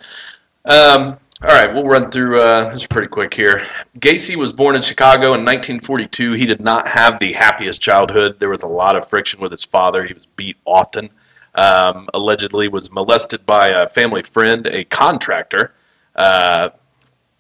Um, 0.67 1.19
all 1.43 1.49
right, 1.49 1.73
we'll 1.73 1.85
run 1.85 2.11
through 2.11 2.39
uh, 2.39 2.71
this 2.71 2.87
pretty 2.87 3.09
quick 3.09 3.33
here. 3.33 3.63
Gacy 3.99 4.37
was 4.37 4.53
born 4.53 4.77
in 4.77 4.83
Chicago 4.83 5.29
in 5.29 5.45
1942. 5.45 6.33
He 6.33 6.45
did 6.45 6.61
not 6.61 6.87
have 6.87 7.19
the 7.19 7.33
happiest 7.33 7.81
childhood. 7.81 8.39
There 8.39 8.51
was 8.51 8.63
a 8.63 8.67
lot 8.67 8.95
of 8.95 9.09
friction 9.09 9.41
with 9.41 9.51
his 9.51 9.65
father. 9.65 10.05
He 10.05 10.13
was 10.13 10.27
beat 10.37 10.59
often. 10.67 11.09
Um, 11.55 12.09
allegedly, 12.13 12.69
was 12.69 12.91
molested 12.91 13.47
by 13.47 13.69
a 13.69 13.87
family 13.87 14.23
friend, 14.23 14.67
a 14.67 14.85
contractor, 14.85 15.73
uh, 16.15 16.69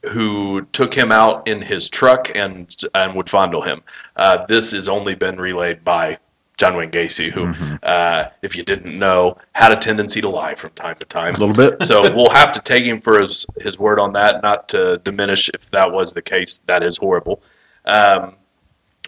who 0.09 0.62
took 0.73 0.95
him 0.95 1.12
out 1.12 1.47
in 1.47 1.61
his 1.61 1.90
truck 1.90 2.30
and 2.35 2.75
and 2.95 3.14
would 3.14 3.28
fondle 3.28 3.62
him. 3.62 3.83
Uh, 4.16 4.45
this 4.47 4.73
has 4.73 4.88
only 4.88 5.14
been 5.14 5.38
relayed 5.38 5.85
by 5.85 6.19
John 6.57 6.76
Wayne 6.76 6.90
Gacy, 6.90 7.30
who, 7.30 7.47
Mhm. 7.47 7.78
uh, 7.83 8.25
if 8.42 8.54
you 8.57 8.62
didn't 8.62 8.99
know, 8.99 9.37
had 9.52 9.73
a 9.73 9.76
tendency 9.76 10.21
to 10.21 10.28
lie 10.28 10.54
from 10.54 10.71
time 10.71 10.95
to 11.00 11.07
time 11.07 11.35
A 11.35 11.38
little 11.38 11.54
bit. 11.54 11.83
so 11.85 12.02
we'll 12.14 12.28
have 12.30 12.52
to 12.52 12.61
take 12.61 12.85
him 12.85 13.00
for 13.00 13.19
his, 13.19 13.47
his 13.61 13.78
word 13.78 13.99
on 13.99 14.12
that, 14.12 14.42
not 14.42 14.69
to 14.71 14.99
diminish 14.99 15.49
if 15.54 15.71
that 15.71 15.90
was 15.90 16.12
the 16.12 16.21
case. 16.23 16.61
That 16.66 16.83
is 16.83 16.99
horrible. 16.99 17.42
Um, 17.87 18.35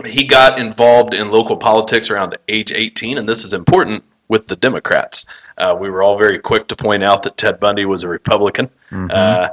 he 0.07 0.27
got 0.27 0.59
involved 0.59 1.13
in 1.13 1.31
local 1.31 1.59
politics 1.59 2.09
around 2.11 2.37
age 2.49 2.73
18, 2.73 3.19
and 3.19 3.29
this 3.29 3.45
is 3.45 3.53
important 3.53 4.03
with 4.29 4.49
the 4.49 4.57
Democrats. 4.57 5.27
Uh, 5.59 5.77
we 5.79 5.91
were 5.91 6.03
all 6.03 6.17
very 6.19 6.39
quick 6.39 6.69
to 6.69 6.77
point 6.77 7.03
out 7.03 7.23
that 7.25 7.37
Ted 7.37 7.61
Bundy 7.61 7.85
was 7.85 8.03
a 8.03 8.09
Republican, 8.09 8.71
uh, 9.11 9.49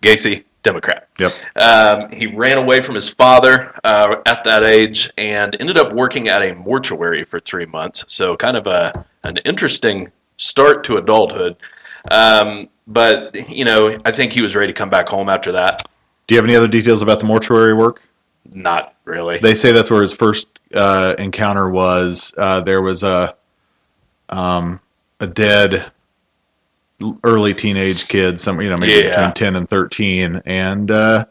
Gacy, 0.00 0.44
Democrat. 0.64 1.08
Yep. 1.20 1.32
Um, 1.56 2.10
he 2.10 2.26
ran 2.26 2.58
away 2.58 2.82
from 2.82 2.96
his 2.96 3.08
father 3.08 3.72
uh, 3.84 4.16
at 4.26 4.42
that 4.44 4.64
age 4.64 5.10
and 5.16 5.56
ended 5.60 5.78
up 5.78 5.92
working 5.92 6.28
at 6.28 6.42
a 6.42 6.54
mortuary 6.54 7.22
for 7.24 7.38
three 7.38 7.66
months. 7.66 8.04
So, 8.08 8.36
kind 8.36 8.56
of 8.56 8.66
a 8.66 9.06
an 9.22 9.36
interesting 9.44 10.10
start 10.36 10.82
to 10.84 10.96
adulthood. 10.96 11.56
Um, 12.10 12.68
but 12.86 13.48
you 13.48 13.64
know, 13.64 13.96
I 14.04 14.10
think 14.10 14.32
he 14.32 14.42
was 14.42 14.56
ready 14.56 14.72
to 14.72 14.76
come 14.76 14.90
back 14.90 15.08
home 15.08 15.28
after 15.28 15.52
that. 15.52 15.82
Do 16.26 16.34
you 16.34 16.38
have 16.38 16.46
any 16.46 16.56
other 16.56 16.68
details 16.68 17.02
about 17.02 17.20
the 17.20 17.26
mortuary 17.26 17.74
work? 17.74 18.02
Not 18.54 18.94
really. 19.04 19.38
They 19.38 19.54
say 19.54 19.72
that's 19.72 19.90
where 19.90 20.02
his 20.02 20.12
first 20.12 20.60
uh, 20.74 21.14
encounter 21.18 21.68
was. 21.68 22.34
Uh, 22.36 22.62
there 22.62 22.82
was 22.82 23.02
a 23.02 23.36
um, 24.30 24.80
a 25.20 25.26
dead 25.26 25.92
early 27.24 27.54
teenage 27.54 28.08
kid, 28.08 28.38
some 28.40 28.60
you 28.60 28.70
know 28.70 28.76
maybe 28.78 28.92
Yeah. 29.06 29.10
between 29.16 29.32
ten 29.32 29.56
and 29.56 29.68
thirteen, 29.68 30.40
and 30.46 30.90
uh, 30.90 31.24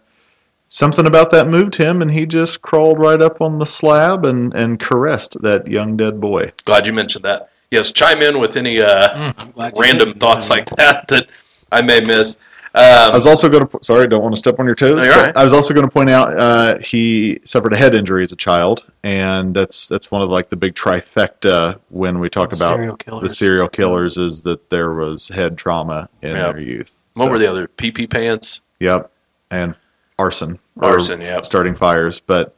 something 0.67 1.05
about 1.05 1.29
that 1.31 1.47
moved 1.47 1.75
him, 1.75 2.01
and 2.01 2.11
he 2.11 2.25
just 2.25 2.61
crawled 2.61 2.99
right 2.99 3.21
up 3.21 3.41
on 3.41 3.59
the 3.59 3.65
slab 3.65 4.25
and 4.25 4.53
and 4.53 4.79
caressed 4.79 5.41
that 5.41 5.67
young 5.67 5.97
dead 5.97 6.19
boy. 6.19 6.51
Glad 6.65 6.87
you 6.87 6.93
mentioned 6.93 7.25
that. 7.25 7.49
Yes, 7.71 7.91
chime 7.91 8.21
in 8.21 8.39
with 8.39 8.55
any 8.57 8.81
uh, 8.81 9.33
I'm 9.37 9.51
glad 9.51 9.73
you 9.75 9.81
random 9.81 10.13
thoughts 10.13 10.47
Yeah. 10.47 10.55
like 10.55 10.69
that 10.77 11.07
that 11.07 11.29
I 11.71 11.81
may 11.81 12.01
miss. 12.01 12.37
I 12.75 13.05
Um, 13.07 13.13
was 13.13 13.27
also 13.27 13.49
going 13.49 13.67
to 13.67 13.79
sorry, 13.83 14.07
don't 14.07 14.23
want 14.23 14.33
to 14.33 14.39
step 14.39 14.59
on 14.59 14.65
your 14.65 14.73
toes. 14.73 14.97
No, 14.99 15.03
you're 15.05 15.13
but 15.13 15.19
all 15.19 15.25
right. 15.27 15.37
I 15.37 15.43
was 15.43 15.53
also 15.53 15.73
going 15.75 15.85
to 15.85 15.91
point 15.91 16.09
out 16.09 16.35
uh, 16.35 16.75
he 16.79 17.39
suffered 17.45 17.71
a 17.73 17.77
head 17.77 17.93
injury 17.93 18.23
as 18.23 18.31
a 18.31 18.35
child, 18.35 18.83
and 19.03 19.53
that's 19.55 19.87
that's 19.87 20.09
one 20.09 20.21
of 20.23 20.29
like 20.29 20.49
the 20.49 20.55
big 20.55 20.73
trifecta 20.73 21.79
when 21.89 22.19
we 22.19 22.29
talk 22.29 22.51
about 22.53 22.75
Serial 22.77 22.97
killers. 22.97 23.21
the 23.21 23.29
serial 23.35 23.69
killers 23.69 24.17
is 24.17 24.41
that 24.43 24.69
there 24.71 24.93
was 24.93 25.27
head 25.29 25.55
trauma 25.57 26.09
in 26.23 26.31
Yeah. 26.31 26.51
their 26.51 26.59
youth. 26.59 26.95
what 27.13 27.25
So, 27.25 27.29
were 27.31 27.37
the 27.37 27.49
other 27.49 27.67
PP 27.67 28.07
pants? 28.09 28.61
Yep, 28.79 29.11
and 29.51 29.75
arson, 30.17 30.57
Arson, 30.81 31.21
yep. 31.21 31.45
starting 31.45 31.75
fires. 31.75 32.19
But 32.21 32.55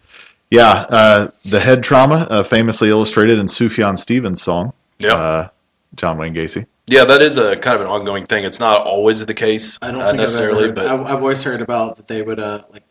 yeah, 0.50 0.86
uh, 0.90 1.28
the 1.44 1.60
head 1.60 1.84
trauma, 1.84 2.26
uh, 2.30 2.44
famously 2.44 2.88
illustrated 2.90 3.38
in 3.38 3.48
Sufjan 3.48 3.98
Stevens' 3.98 4.42
song, 4.42 4.72
Yep. 5.00 5.14
uh, 5.14 5.48
John 5.96 6.18
Wayne 6.18 6.34
Gacy. 6.34 6.66
Yeah, 6.88 7.04
that 7.06 7.22
is 7.22 7.38
a 7.38 7.56
kind 7.56 7.76
of 7.76 7.82
an 7.82 7.88
ongoing 7.88 8.26
thing. 8.26 8.44
It's 8.44 8.60
not 8.60 8.82
always 8.82 9.26
the 9.26 9.34
case 9.34 9.80
I 9.82 9.92
don't 9.92 10.02
uh, 10.02 10.08
think 10.08 10.18
necessarily, 10.18 10.66
I've 10.66 10.78
ever 10.78 10.88
heard, 10.88 11.00
but 11.00 11.10
I, 11.10 11.14
I've 11.14 11.22
always 11.22 11.42
heard 11.44 11.62
about 11.62 11.96
that 11.96 12.08
they 12.08 12.22
would 12.22 12.40
uh, 12.40 12.64
like 12.72 12.84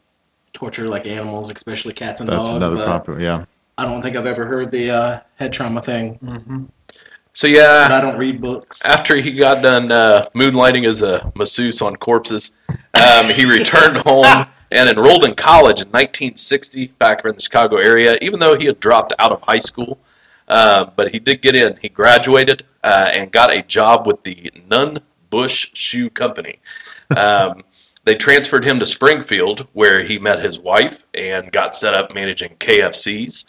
torture 0.53 0.89
like 0.89 1.07
animals, 1.07 1.51
especially 1.51 1.93
cats 1.93 2.21
and 2.21 2.29
That's 2.29 2.49
dogs. 2.49 2.57
another 2.57 2.77
but 2.77 2.87
problem. 2.87 3.21
Yeah, 3.21 3.45
I 3.79 3.85
don't 3.85 4.03
think 4.03 4.17
I've 4.17 4.27
ever 4.27 4.47
heard 4.47 4.71
the 4.71 4.91
uh, 4.91 5.21
head 5.37 5.53
trauma 5.53 5.81
thing. 5.81 6.15
hmm 6.15 6.65
so 7.35 7.49
But 7.49 7.55
yeah. 7.57 7.89
I 7.91 8.01
don't 8.01 8.17
read 8.17 8.41
books. 8.41 8.85
After 8.85 9.17
he 9.17 9.33
got 9.33 9.61
done 9.61 9.91
uh, 9.91 10.29
moonlighting 10.37 10.87
as 10.87 11.03
a 11.03 11.33
masseuse 11.35 11.83
on 11.83 11.97
corpses, 11.97 12.53
um, 12.69 13.29
he 13.29 13.45
returned 13.45 13.97
home 14.07 14.47
and 14.71 14.89
enrolled 14.89 15.25
in 15.25 15.35
college 15.35 15.83
in 15.83 15.89
1960 15.89 16.87
back 16.99 17.25
in 17.25 17.35
the 17.35 17.41
Chicago 17.41 17.77
area. 17.77 18.17
Even 18.23 18.39
though 18.39 18.57
he 18.57 18.67
had 18.67 18.79
dropped 18.79 19.13
out 19.19 19.33
of 19.33 19.41
high 19.43 19.59
school, 19.59 19.99
uh, 20.49 20.87
but 20.97 21.11
he 21.13 21.19
did 21.19 21.43
get 21.43 21.57
in. 21.57 21.77
He 21.81 21.89
graduated 21.89 22.65
uh, 22.83 23.11
and 23.13 23.31
got 23.33 23.51
a 23.53 23.63
job 23.63 24.07
with 24.07 24.23
the 24.23 24.51
Nunn 24.71 25.01
Bush 25.31 25.71
Shoe 25.75 26.11
Company. 26.11 26.59
Um, 27.17 27.63
they 28.05 28.15
transferred 28.15 28.65
him 28.65 28.79
to 28.81 28.87
Springfield, 28.87 29.67
where 29.73 30.03
he 30.03 30.19
met 30.19 30.43
his 30.45 30.59
wife 30.61 31.05
and 31.15 31.51
got 31.53 31.75
set 31.75 31.95
up 31.95 32.15
managing 32.15 32.55
KFCs 32.59 33.47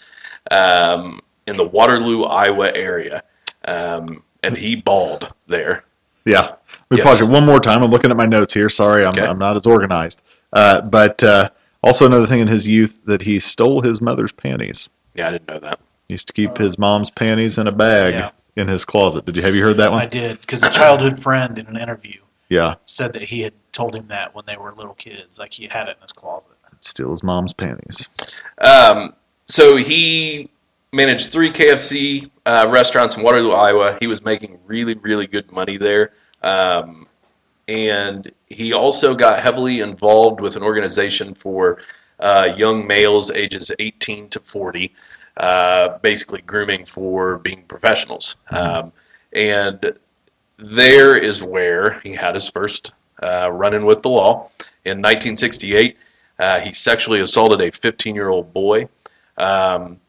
um, 0.52 1.20
in 1.48 1.58
the 1.58 1.66
Waterloo, 1.66 2.24
Iowa 2.24 2.72
area. 2.76 3.24
Um, 3.66 4.24
and 4.44 4.56
he 4.58 4.76
balled 4.76 5.34
there. 5.48 5.84
yeah. 6.26 6.56
Let 6.92 6.92
me 6.92 6.98
Yes. 6.98 7.04
pause 7.04 7.22
it 7.24 7.30
one 7.32 7.46
more 7.46 7.60
time. 7.60 7.82
I'm 7.84 7.90
looking 7.90 8.12
at 8.12 8.18
my 8.18 8.28
notes 8.28 8.54
here. 8.54 8.70
Sorry, 8.70 9.02
I'm, 9.04 9.10
Okay. 9.10 9.26
I'm 9.26 9.40
not 9.40 9.56
as 9.58 9.66
organized. 9.66 10.22
Uh, 10.54 10.82
but 10.82 11.24
uh, 11.24 11.50
also 11.84 12.06
another 12.06 12.28
thing 12.28 12.42
in 12.42 12.48
his 12.48 12.68
youth 12.68 13.00
that 13.06 13.24
he 13.24 13.40
stole 13.40 13.82
his 13.82 14.02
mother's 14.02 14.32
panties. 14.32 14.90
Yeah, 15.16 15.28
I 15.28 15.32
didn't 15.32 15.48
know 15.48 15.60
that. 15.60 15.80
He 16.08 16.14
used 16.14 16.28
to 16.28 16.34
keep 16.34 16.58
his 16.58 16.78
mom's 16.78 17.10
panties 17.10 17.58
in 17.58 17.68
a 17.68 17.72
bag 17.72 18.14
Yeah. 18.14 18.30
in 18.56 18.68
his 18.68 18.86
closet. 18.86 19.26
Did 19.26 19.36
you 19.38 19.42
have 19.44 19.56
you 19.56 19.64
heard 19.64 19.78
that 19.78 19.92
one? 19.92 20.00
I 20.02 20.04
one? 20.04 20.10
did 20.10 20.42
because 20.42 20.64
a 20.64 20.70
childhood 20.70 21.20
friend 21.22 21.58
in 21.58 21.66
an 21.68 21.78
interview 21.78 22.20
Yeah, 22.50 22.76
said 22.86 23.14
that 23.14 23.24
he 23.24 23.42
had 23.42 23.54
told 23.72 23.96
him 23.96 24.08
that 24.10 24.34
when 24.36 24.46
they 24.46 24.56
were 24.58 24.72
little 24.74 24.94
kids, 24.94 25.40
like 25.40 25.52
he 25.54 25.68
had 25.68 25.88
it 25.88 25.98
in 25.98 26.02
his 26.04 26.14
closet. 26.14 26.52
steal 26.80 27.10
his 27.10 27.24
mom's 27.24 27.54
panties. 27.54 28.08
Um, 28.60 29.14
so 29.48 29.76
he 29.78 30.50
managed 30.94 31.32
three 31.32 31.50
KFC 31.52 32.30
uh, 32.46 32.68
restaurants 32.70 33.18
in 33.18 33.24
Waterloo, 33.24 33.52
Iowa. 33.52 33.98
He 34.00 34.08
was 34.08 34.24
making 34.24 34.60
really, 34.66 34.94
really 34.96 35.26
good 35.28 35.52
money 35.52 35.78
there. 35.78 36.12
Um, 36.44 37.08
and 37.68 38.32
he 38.48 38.72
also 38.74 39.16
got 39.16 39.40
heavily 39.42 39.80
involved 39.82 40.40
with 40.40 40.56
an 40.56 40.62
organization 40.64 41.34
for 41.34 41.80
uh, 42.20 42.54
young 42.56 42.86
males 42.86 43.32
ages 43.32 43.72
18 43.80 44.30
to 44.30 44.40
40, 44.42 44.94
uh, 45.38 45.98
basically 46.00 46.42
grooming 46.42 46.86
for 46.86 47.38
being 47.40 47.64
professionals. 47.64 48.38
Um, 48.52 48.92
and 49.34 49.98
there 50.58 51.18
is 51.18 51.44
where 51.44 52.00
he 52.02 52.14
had 52.14 52.36
his 52.36 52.50
first 52.50 52.94
uh, 53.22 53.50
run 53.52 53.74
in 53.74 53.86
with 53.86 54.02
the 54.02 54.10
law. 54.10 54.50
In 54.86 55.00
1968, 55.00 55.98
uh, 56.40 56.60
he 56.62 56.72
sexually 56.72 57.22
assaulted 57.22 57.62
a 57.62 57.72
15 57.72 58.16
year 58.16 58.30
old 58.30 58.54
boy 58.54 58.88
um, 59.38 60.00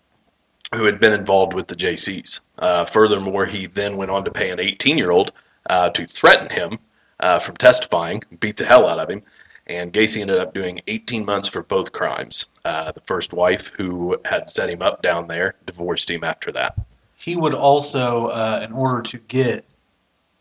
who 0.75 0.85
had 0.85 1.01
been 1.01 1.13
involved 1.13 1.55
with 1.55 1.67
the 1.69 1.77
JCs. 1.77 2.41
Uh, 2.59 2.85
furthermore, 2.85 3.47
he 3.47 3.67
then 3.67 3.97
went 3.97 4.11
on 4.11 4.25
to 4.25 4.31
pay 4.31 4.51
an 4.51 4.61
18 4.61 4.99
year 4.99 5.11
old 5.11 5.33
uh, 5.71 5.91
to 5.91 6.07
threaten 6.07 6.49
him 6.51 6.79
uh, 7.21 7.39
from 7.39 7.57
testifying, 7.57 8.23
beat 8.41 8.57
the 8.57 8.65
hell 8.65 8.89
out 8.89 8.99
of 8.99 9.09
him. 9.09 9.23
And 9.69 9.93
Gacy 9.93 10.21
ended 10.21 10.39
up 10.39 10.55
doing 10.55 10.81
18 10.87 11.25
months 11.25 11.49
for 11.49 11.63
both 11.63 11.93
crimes. 11.93 12.47
Uh, 12.65 12.93
the 12.93 13.01
first 13.01 13.33
wife, 13.33 13.69
who 13.77 14.17
had 14.25 14.49
set 14.49 14.71
him 14.71 14.81
up 14.81 15.03
down 15.03 15.27
there, 15.27 15.55
divorced 15.67 16.11
him 16.11 16.23
after 16.23 16.53
that. 16.53 16.79
He 17.17 17.37
would 17.37 17.55
also, 17.55 18.27
uh, 18.27 18.61
in 18.63 18.73
order 18.73 19.03
to 19.03 19.19
get 19.19 19.65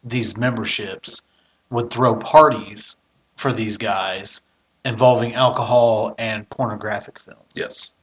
these 0.03 0.37
memberships, 0.37 1.23
would 1.71 1.89
throw 1.89 2.15
parties 2.15 2.97
for 3.35 3.51
these 3.51 3.77
guys 3.77 4.41
involving 4.85 5.33
alcohol 5.33 6.13
and 6.19 6.47
pornographic 6.49 7.17
films. 7.17 7.41
Yes. 7.55 7.93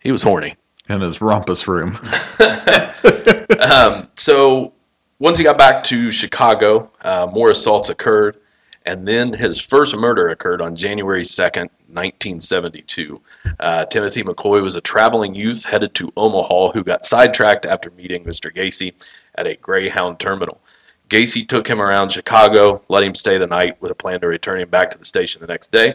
He 0.00 0.10
was 0.10 0.22
horny. 0.22 0.56
In 0.88 1.00
his 1.00 1.20
rumpus 1.20 1.66
room. 1.66 1.98
um, 3.60 4.08
so 4.16 4.72
once 5.18 5.38
he 5.38 5.44
got 5.44 5.58
back 5.58 5.82
to 5.84 6.10
Chicago, 6.10 6.90
uh, 7.02 7.28
more 7.32 7.50
assaults 7.50 7.88
occurred, 7.88 8.38
and 8.86 9.06
then 9.06 9.32
his 9.32 9.60
first 9.60 9.96
murder 9.96 10.28
occurred 10.28 10.62
on 10.62 10.76
January 10.76 11.22
2nd, 11.22 11.68
1972. 11.88 13.20
Uh, 13.58 13.84
Timothy 13.86 14.22
McCoy 14.22 14.62
was 14.62 14.76
a 14.76 14.80
traveling 14.80 15.34
youth 15.34 15.64
headed 15.64 15.94
to 15.96 16.12
Omaha 16.16 16.70
who 16.70 16.84
got 16.84 17.04
sidetracked 17.04 17.66
after 17.66 17.90
meeting 17.90 18.24
Mr. 18.24 18.54
Gacy 18.54 18.94
at 19.34 19.46
a 19.46 19.56
Greyhound 19.56 20.20
terminal. 20.20 20.60
Gacy 21.08 21.46
took 21.46 21.68
him 21.68 21.80
around 21.80 22.10
Chicago, 22.10 22.82
let 22.88 23.02
him 23.02 23.14
stay 23.14 23.38
the 23.38 23.46
night 23.46 23.80
with 23.80 23.90
a 23.90 23.94
plan 23.94 24.20
to 24.20 24.26
return 24.26 24.60
him 24.60 24.68
back 24.68 24.90
to 24.90 24.98
the 24.98 25.04
station 25.04 25.40
the 25.40 25.46
next 25.46 25.70
day. 25.70 25.94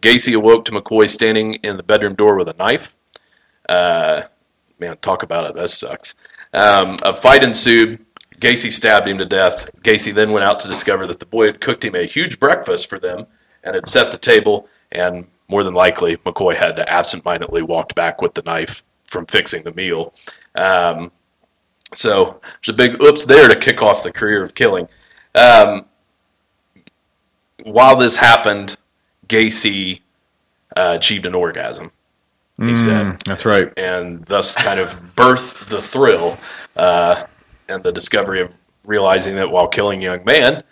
Gacy 0.00 0.34
awoke 0.34 0.64
to 0.66 0.72
McCoy 0.72 1.08
standing 1.08 1.54
in 1.54 1.76
the 1.76 1.82
bedroom 1.82 2.14
door 2.14 2.36
with 2.36 2.48
a 2.48 2.54
knife. 2.54 2.94
Uh, 3.68 4.22
man, 4.78 4.96
talk 4.98 5.22
about 5.22 5.48
it. 5.48 5.54
That 5.54 5.68
sucks. 5.68 6.14
Um, 6.54 6.96
a 7.02 7.14
fight 7.14 7.44
ensued. 7.44 8.04
Gacy 8.40 8.70
stabbed 8.70 9.08
him 9.08 9.18
to 9.18 9.24
death. 9.24 9.70
Gacy 9.82 10.14
then 10.14 10.32
went 10.32 10.44
out 10.44 10.58
to 10.60 10.68
discover 10.68 11.06
that 11.06 11.18
the 11.18 11.26
boy 11.26 11.46
had 11.46 11.60
cooked 11.60 11.84
him 11.84 11.94
a 11.94 12.04
huge 12.06 12.38
breakfast 12.38 12.88
for 12.88 12.98
them 12.98 13.26
and 13.64 13.74
had 13.74 13.88
set 13.88 14.10
the 14.10 14.18
table. 14.18 14.68
And 14.92 15.26
more 15.48 15.64
than 15.64 15.74
likely, 15.74 16.16
McCoy 16.18 16.54
had 16.54 16.78
absentmindedly 16.78 17.62
walked 17.62 17.94
back 17.94 18.20
with 18.22 18.34
the 18.34 18.42
knife 18.42 18.82
from 19.04 19.26
fixing 19.26 19.62
the 19.64 19.72
meal. 19.72 20.12
Um, 20.54 21.10
so 21.94 22.40
there's 22.42 22.68
a 22.68 22.72
big 22.74 23.02
oops 23.02 23.24
there 23.24 23.48
to 23.48 23.56
kick 23.56 23.82
off 23.82 24.02
the 24.02 24.12
career 24.12 24.42
of 24.44 24.54
killing. 24.54 24.86
Um, 25.34 25.86
while 27.64 27.96
this 27.96 28.14
happened, 28.14 28.76
Gacy 29.28 30.00
uh, 30.76 30.94
achieved 30.98 31.26
an 31.26 31.34
orgasm. 31.34 31.90
He 32.60 32.74
said, 32.74 33.06
Mm, 33.06 33.22
that's 33.22 33.44
right. 33.44 33.72
and 33.78 34.24
thus 34.24 34.54
kind 34.56 34.80
of 34.80 34.88
birthed 35.14 35.68
the 35.68 35.80
thrill 35.80 36.36
uh, 36.76 37.26
and 37.68 37.82
the 37.82 37.92
discovery 37.92 38.40
of 38.40 38.52
realizing 38.84 39.34
that 39.36 39.50
while 39.50 39.68
killing 39.68 40.00
young 40.00 40.24
man, 40.24 40.62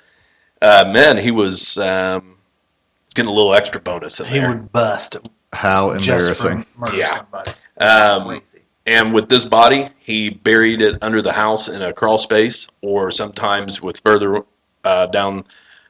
uh, 0.62 0.84
men, 0.92 1.18
he 1.18 1.30
was 1.30 1.76
um, 1.78 2.36
getting 3.14 3.30
a 3.30 3.34
little 3.34 3.54
extra 3.54 3.80
bonus 3.80 4.20
in 4.20 4.26
He 4.26 4.38
there. 4.38 4.48
would 4.48 4.72
bust 4.72 5.16
How 5.52 5.90
embarrassing. 5.90 6.64
for 6.64 6.78
murder 6.80 6.96
Yeah. 6.96 7.16
somebody. 7.16 7.50
Um, 7.78 8.42
and 8.86 9.12
with 9.12 9.28
this 9.28 9.44
body, 9.44 9.88
he 9.98 10.30
buried 10.30 10.80
it 10.80 10.96
under 11.02 11.20
the 11.20 11.32
house 11.32 11.68
in 11.68 11.82
a 11.82 11.92
crawl 11.92 12.18
space, 12.18 12.68
or 12.82 13.10
sometimes 13.10 13.82
with 13.82 14.00
further 14.00 14.42
uh, 14.84 15.06
down 15.06 15.44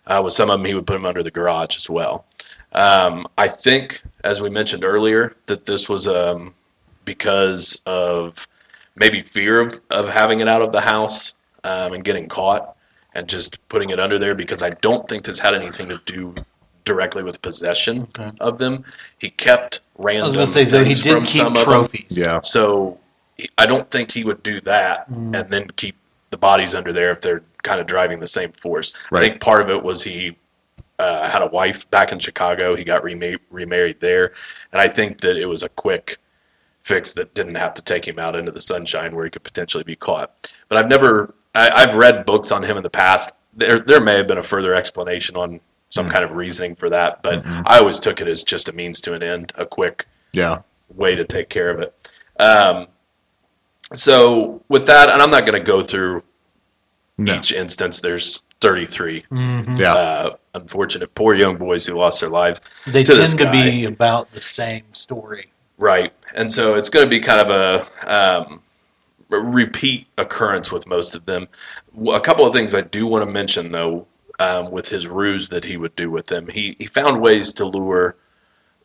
uh, 0.06 0.22
with 0.24 0.32
some 0.32 0.50
of 0.50 0.58
them, 0.58 0.64
he 0.64 0.74
would 0.74 0.86
put 0.86 0.92
them 0.94 1.04
under 1.04 1.22
the 1.22 1.30
garage 1.30 1.76
as 1.76 1.90
well. 1.90 2.24
Um, 2.72 3.26
I 3.38 3.48
think, 3.48 4.02
as 4.24 4.40
we 4.40 4.48
mentioned 4.50 4.84
earlier, 4.84 5.34
that 5.46 5.64
this 5.64 5.88
was 5.88 6.06
um, 6.06 6.54
because 7.04 7.80
of 7.86 8.46
maybe 8.96 9.22
fear 9.22 9.60
of, 9.60 9.80
of 9.90 10.08
having 10.08 10.40
it 10.40 10.48
out 10.48 10.62
of 10.62 10.72
the 10.72 10.80
house 10.80 11.34
um, 11.64 11.92
and 11.92 12.04
getting 12.04 12.28
caught 12.28 12.76
and 13.14 13.28
just 13.28 13.66
putting 13.68 13.90
it 13.90 13.98
under 14.00 14.18
there 14.18 14.34
because 14.34 14.62
I 14.62 14.70
don't 14.70 15.08
think 15.08 15.24
this 15.24 15.38
had 15.38 15.54
anything 15.54 15.88
to 15.88 16.00
do 16.04 16.34
directly 16.84 17.22
with 17.22 17.40
possession 17.42 18.02
Okay. 18.18 18.30
of 18.40 18.58
them. 18.58 18.84
He 19.18 19.30
kept 19.30 19.80
I 19.98 20.02
random 20.04 20.24
was 20.26 20.34
going 20.34 20.46
to 20.46 20.52
say, 20.52 20.64
though, 20.64 20.84
he 20.84 20.94
things 20.94 21.02
did 21.02 21.14
from 21.14 21.24
keep 21.24 21.38
some 21.42 21.46
of 21.48 21.54
them. 21.54 21.64
trophies. 21.64 22.06
Yeah. 22.16 22.40
So 22.42 22.98
he- 23.36 23.48
I 23.58 23.66
don't 23.66 23.90
think 23.90 24.10
he 24.10 24.24
would 24.24 24.42
do 24.42 24.60
that 24.62 25.10
Mm. 25.10 25.40
and 25.40 25.50
then 25.50 25.68
keep 25.76 25.96
the 26.30 26.36
bodies 26.36 26.74
under 26.74 26.92
there 26.92 27.10
if 27.12 27.20
they're 27.20 27.42
kind 27.62 27.80
of 27.80 27.86
driving 27.86 28.20
the 28.20 28.28
same 28.28 28.52
force. 28.52 28.92
Right. 29.10 29.22
I 29.24 29.28
think 29.28 29.40
part 29.40 29.60
of 29.62 29.70
it 29.70 29.82
was 29.82 30.02
he 30.02 30.36
uh, 30.98 31.28
had 31.28 31.42
a 31.42 31.46
wife 31.48 31.88
back 31.90 32.10
in 32.12 32.18
Chicago. 32.18 32.74
He 32.74 32.82
got 32.84 33.04
rema- 33.04 33.36
remarried 33.50 34.00
there, 34.00 34.32
and 34.72 34.80
I 34.80 34.88
think 34.88 35.20
that 35.20 35.36
it 35.36 35.44
was 35.44 35.62
a 35.62 35.68
quick 35.70 36.16
fix 36.86 37.12
that 37.14 37.34
didn't 37.34 37.56
have 37.56 37.74
to 37.74 37.82
take 37.82 38.06
him 38.06 38.18
out 38.20 38.36
into 38.36 38.52
the 38.52 38.60
sunshine 38.60 39.14
where 39.14 39.24
he 39.24 39.30
could 39.30 39.42
potentially 39.42 39.82
be 39.82 39.96
caught. 39.96 40.54
But 40.68 40.78
I've 40.78 40.88
never, 40.88 41.34
I, 41.56 41.68
I've 41.70 41.96
read 41.96 42.24
books 42.24 42.52
on 42.52 42.62
him 42.62 42.76
in 42.76 42.82
the 42.84 42.90
past. 42.90 43.32
There, 43.54 43.80
there 43.80 44.00
may 44.00 44.16
have 44.16 44.28
been 44.28 44.38
a 44.38 44.42
further 44.42 44.72
explanation 44.72 45.36
on 45.36 45.58
some 45.90 46.06
Mm. 46.06 46.10
kind 46.12 46.24
of 46.24 46.30
reasoning 46.32 46.76
for 46.76 46.88
that, 46.90 47.22
but 47.22 47.42
Mhm. 47.44 47.62
I 47.66 47.78
always 47.78 47.98
took 47.98 48.20
it 48.20 48.28
as 48.28 48.44
just 48.44 48.68
a 48.68 48.72
means 48.72 49.00
to 49.00 49.14
an 49.14 49.22
end, 49.22 49.52
a 49.56 49.66
quick 49.66 50.06
Yeah. 50.32 50.58
way 50.94 51.14
to 51.16 51.24
take 51.24 51.48
care 51.48 51.70
of 51.70 51.80
it. 51.80 51.92
Um, 52.38 52.86
so 53.94 54.62
with 54.68 54.86
that, 54.86 55.08
and 55.08 55.20
I'm 55.22 55.30
not 55.30 55.46
going 55.46 55.58
to 55.58 55.64
go 55.64 55.82
through 55.82 56.22
No. 57.18 57.34
each 57.34 57.52
instance. 57.52 58.00
There's 58.00 58.42
33 58.60 59.24
Mhm. 59.32 59.78
Yeah. 59.78 59.94
uh, 59.94 60.36
unfortunate 60.54 61.14
poor 61.14 61.34
young 61.34 61.56
boys 61.56 61.86
who 61.86 61.94
lost 61.94 62.20
their 62.20 62.30
lives. 62.30 62.60
They 62.86 63.02
to 63.04 63.14
this 63.14 63.34
tend 63.34 63.46
to 63.46 63.50
be 63.52 63.84
about 63.86 64.30
the 64.32 64.40
same 64.40 64.84
story. 64.92 65.50
Right, 65.78 66.12
and 66.34 66.52
so 66.52 66.74
it's 66.74 66.88
going 66.88 67.04
to 67.04 67.10
be 67.10 67.20
kind 67.20 67.50
of 67.50 67.88
a, 68.06 68.44
um, 68.46 68.62
repeat 69.28 70.06
occurrence 70.16 70.72
with 70.72 70.86
most 70.86 71.14
of 71.14 71.26
them. 71.26 71.48
A 72.08 72.20
couple 72.20 72.46
of 72.46 72.54
things 72.54 72.74
I 72.74 72.80
do 72.80 73.06
want 73.06 73.26
to 73.26 73.32
mention 73.32 73.70
though, 73.70 74.06
um, 74.38 74.70
with 74.70 74.88
his 74.88 75.06
ruse 75.06 75.48
that 75.48 75.64
he 75.64 75.76
would 75.76 75.96
do 75.96 76.10
with 76.10 76.26
them, 76.26 76.46
he 76.46 76.76
he 76.78 76.86
found 76.86 77.20
ways 77.20 77.52
to 77.54 77.66
lure 77.66 78.16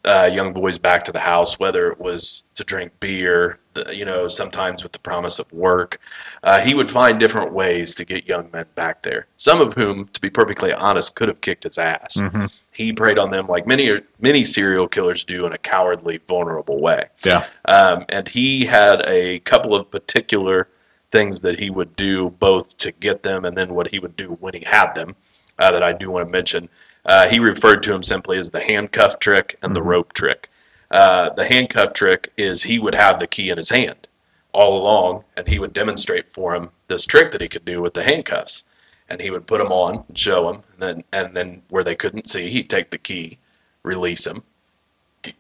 uh, 0.06 0.30
young 0.34 0.52
boys 0.54 0.78
back 0.78 1.04
to 1.04 1.12
the 1.12 1.20
house, 1.20 1.60
whether 1.60 1.92
it 1.92 2.00
was 2.00 2.44
to 2.56 2.64
drink 2.64 2.92
beer, 3.00 3.60
the, 3.74 3.96
you 3.96 4.04
know, 4.04 4.28
sometimes 4.28 4.84
with 4.84 4.92
the 4.92 5.00
promise 5.00 5.38
of 5.38 5.52
work. 5.54 6.00
Uh, 6.44 6.60
he 6.60 6.74
would 6.74 6.90
find 6.90 7.20
different 7.20 7.54
ways 7.54 7.94
to 7.96 8.04
get 8.04 8.28
young 8.28 8.50
men 8.52 8.66
back 8.76 9.04
there. 9.04 9.28
Some 9.38 9.62
of 9.62 9.74
whom, 9.74 10.08
to 10.08 10.22
be 10.22 10.30
perfectly 10.30 10.74
honest, 10.74 11.16
could 11.16 11.28
have 11.28 11.42
kicked 11.42 11.64
his 11.64 11.78
ass. 11.78 12.18
Mhm. 12.18 12.64
He 12.72 12.92
preyed 12.94 13.20
on 13.20 13.30
them 13.30 13.48
like 13.48 13.68
many 13.68 14.02
many 14.20 14.44
serial 14.44 14.88
killers 14.88 15.24
do 15.24 15.46
in 15.46 15.54
a 15.54 15.58
cowardly, 15.58 16.20
vulnerable 16.28 16.82
way. 16.82 17.04
Yeah. 17.24 17.46
Um, 17.66 18.06
and 18.10 18.28
he 18.28 18.66
had 18.66 19.04
a 19.08 19.40
couple 19.42 19.76
of 19.76 19.90
particular 19.92 20.68
things 21.12 21.42
that 21.42 21.60
he 21.60 21.70
would 21.70 21.96
do 21.96 22.30
both 22.40 22.78
to 22.78 22.92
get 22.92 23.22
them 23.22 23.46
and 23.46 23.56
then 23.56 23.74
what 23.74 23.88
he 23.88 24.00
would 24.00 24.16
do 24.16 24.38
when 24.40 24.54
he 24.54 24.64
had 24.66 24.94
them 24.94 25.16
uh, 25.60 25.70
that 25.72 25.84
I 25.84 25.94
do 25.94 26.10
want 26.10 26.28
to 26.28 26.32
mention. 26.32 26.70
Uh, 27.06 27.28
he 27.28 27.40
referred 27.40 27.84
to 27.84 27.94
him 27.94 28.04
simply 28.04 28.38
as 28.38 28.52
the 28.52 28.62
handcuff 28.62 29.20
trick 29.20 29.58
and 29.62 29.76
the 29.76 29.82
rope 29.82 30.14
trick. 30.14 30.50
Uh, 30.92 31.30
the 31.34 31.46
handcuff 31.46 31.94
trick 31.94 32.32
is 32.38 32.62
he 32.62 32.80
would 32.80 32.96
have 32.96 33.20
the 33.20 33.28
key 33.28 33.50
in 33.50 33.58
his 33.58 33.70
hand 33.70 34.08
all 34.54 34.82
along, 34.82 35.24
and 35.38 35.48
he 35.48 35.60
would 35.60 35.74
demonstrate 35.74 36.32
for 36.32 36.54
him 36.54 36.70
this 36.88 37.06
trick 37.06 37.32
that 37.32 37.42
he 37.42 37.48
could 37.48 37.66
do 37.66 37.82
with 37.82 37.94
the 37.94 38.04
handcuffs. 38.04 38.66
And 39.10 39.20
he 39.20 39.30
would 39.30 39.48
put 39.48 39.58
them 39.58 39.72
on 39.72 40.04
and 40.08 40.18
show 40.18 40.52
them, 40.52 40.64
and 40.74 40.82
then 40.82 41.04
and 41.12 41.36
then 41.36 41.62
where 41.70 41.84
they 41.84 41.96
couldn't 41.96 42.30
see, 42.30 42.50
he'd 42.50 42.70
take 42.70 42.92
the 42.92 42.98
key, 42.98 43.38
release 43.84 44.24
them, 44.24 44.44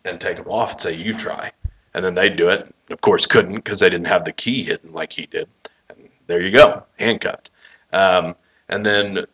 and 0.03 0.19
take 0.19 0.37
them 0.37 0.47
off 0.47 0.73
and 0.73 0.81
say, 0.81 0.93
"You 0.93 1.13
try." 1.13 1.51
And 1.93 2.03
then 2.03 2.13
they'd 2.13 2.35
do 2.35 2.49
it. 2.49 2.73
Of 2.89 2.99
course, 3.01 3.25
couldn't 3.25 3.55
because 3.55 3.79
they 3.79 3.89
didn't 3.89 4.07
have 4.07 4.25
the 4.25 4.33
key 4.33 4.63
hidden 4.63 4.91
like 4.91 5.13
he 5.13 5.25
did. 5.25 5.47
And 5.89 6.09
there 6.27 6.41
you 6.41 6.51
go, 6.51 6.85
handcuffed. 6.99 7.51
Um, 7.93 8.35
and 8.69 8.85
then 8.85 9.25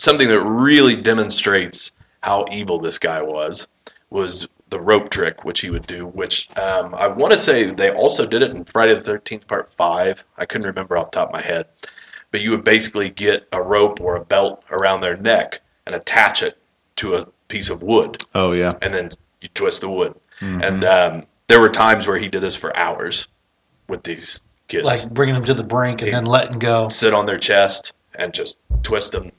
something 0.00 0.28
that 0.28 0.40
really 0.42 0.96
demonstrates 0.96 1.92
how 2.22 2.44
evil 2.50 2.78
this 2.78 2.98
guy 2.98 3.20
was 3.22 3.68
was 4.10 4.48
the 4.70 4.80
rope 4.80 5.10
trick, 5.10 5.44
which 5.44 5.60
he 5.60 5.70
would 5.70 5.86
do. 5.86 6.06
Which 6.06 6.48
um, 6.56 6.94
I 6.94 7.06
want 7.08 7.32
to 7.32 7.38
say 7.38 7.70
they 7.70 7.90
also 7.90 8.26
did 8.26 8.42
it 8.42 8.50
in 8.52 8.64
Friday 8.64 8.94
the 8.94 9.00
Thirteenth 9.00 9.46
Part 9.46 9.70
Five. 9.72 10.24
I 10.38 10.44
couldn't 10.46 10.66
remember 10.66 10.96
off 10.96 11.10
the 11.10 11.16
top 11.20 11.28
of 11.28 11.32
my 11.32 11.42
head, 11.42 11.66
but 12.30 12.40
you 12.40 12.50
would 12.50 12.64
basically 12.64 13.10
get 13.10 13.46
a 13.52 13.62
rope 13.62 14.00
or 14.00 14.16
a 14.16 14.24
belt 14.24 14.62
around 14.70 15.00
their 15.00 15.16
neck 15.16 15.60
and 15.86 15.94
attach 15.94 16.42
it 16.42 16.56
to 16.96 17.14
a 17.14 17.26
piece 17.48 17.68
of 17.70 17.82
wood, 17.82 18.22
Oh 18.34 18.52
yeah. 18.52 18.74
and 18.82 18.92
then 18.94 19.10
you 19.40 19.48
twist 19.54 19.80
the 19.80 19.88
wood. 19.88 20.14
Mhm. 20.40 20.62
And 20.62 20.84
um, 20.84 21.26
there 21.48 21.60
were 21.60 21.68
times 21.68 22.06
where 22.06 22.18
he 22.18 22.28
did 22.28 22.42
this 22.42 22.54
for 22.56 22.76
hours 22.76 23.26
with 23.88 24.02
these 24.04 24.40
kids. 24.68 24.84
Like 24.84 25.08
bringing 25.10 25.34
them 25.34 25.44
to 25.44 25.54
the 25.54 25.64
brink 25.64 26.02
and 26.02 26.12
then 26.12 26.26
letting 26.26 26.58
go. 26.58 26.88
sit 26.88 27.12
on 27.12 27.26
their 27.26 27.38
chest 27.38 27.92
and 28.14 28.32
just 28.32 28.58
twist 28.82 29.12
them, 29.12 29.32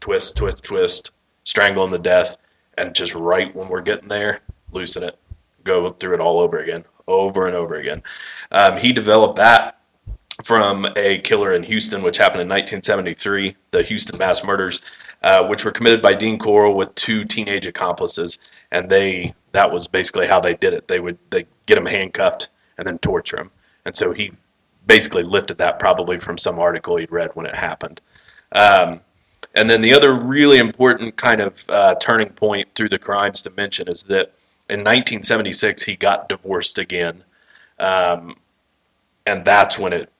twist, 0.00 0.36
twist, 0.36 0.62
twist, 0.62 1.12
strangle 1.44 1.88
to 1.88 1.98
death, 1.98 2.36
and 2.78 2.94
just 2.94 3.14
right 3.14 3.54
when 3.54 3.68
we're 3.68 3.80
getting 3.80 4.08
there, 4.08 4.40
loosen 4.72 5.02
it, 5.02 5.18
go 5.64 5.88
through 5.88 6.14
it 6.14 6.20
all 6.20 6.40
over 6.40 6.58
again, 6.58 6.84
over 7.06 7.46
and 7.46 7.56
over 7.56 7.76
again. 7.76 8.02
Um, 8.50 8.76
he 8.76 8.92
developed 8.92 9.36
that 9.36 9.80
from 10.44 10.86
a 10.96 11.18
killer 11.18 11.52
in 11.52 11.62
Houston, 11.62 12.02
which 12.02 12.16
happened 12.16 12.42
in 12.42 12.48
1973, 12.48 13.56
the 13.70 13.82
Houston 13.82 14.18
mass 14.18 14.42
murders, 14.44 14.80
uh, 15.22 15.44
which 15.46 15.64
were 15.64 15.70
committed 15.70 16.00
by 16.00 16.14
Dean 16.14 16.38
Corll 16.38 16.74
with 16.74 16.94
two 16.94 17.24
teenage 17.24 17.66
accomplices, 17.66 18.38
and 18.72 18.88
they 18.88 19.34
that 19.52 19.70
was 19.70 19.88
basically 19.88 20.26
how 20.26 20.40
they 20.40 20.54
did 20.54 20.72
it. 20.72 20.88
They 20.88 21.00
would 21.00 21.18
they 21.30 21.46
get 21.66 21.74
them 21.74 21.86
handcuffed 21.86 22.48
and 22.78 22.86
then 22.86 22.98
torture 22.98 23.36
them, 23.36 23.50
and 23.84 23.94
so 23.94 24.12
he 24.12 24.32
basically 24.86 25.22
lifted 25.22 25.58
that 25.58 25.78
probably 25.78 26.18
from 26.18 26.38
some 26.38 26.58
article 26.58 26.96
he'd 26.96 27.12
read 27.12 27.30
when 27.34 27.46
it 27.46 27.54
happened. 27.54 28.00
Um, 28.52 29.00
and 29.54 29.68
then 29.68 29.80
the 29.80 29.92
other 29.92 30.14
really 30.14 30.58
important 30.58 31.16
kind 31.16 31.40
of 31.40 31.64
uh, 31.68 31.94
turning 31.96 32.30
point 32.30 32.68
through 32.74 32.88
the 32.88 32.98
crimes 32.98 33.42
to 33.42 33.50
mention 33.50 33.88
is 33.88 34.02
that 34.04 34.32
in 34.68 34.80
1976 34.80 35.82
he 35.82 35.96
got 35.96 36.28
divorced 36.28 36.78
again, 36.78 37.24
um, 37.78 38.36
and 39.26 39.44
that's 39.44 39.78
when 39.78 39.92
it 39.92 40.10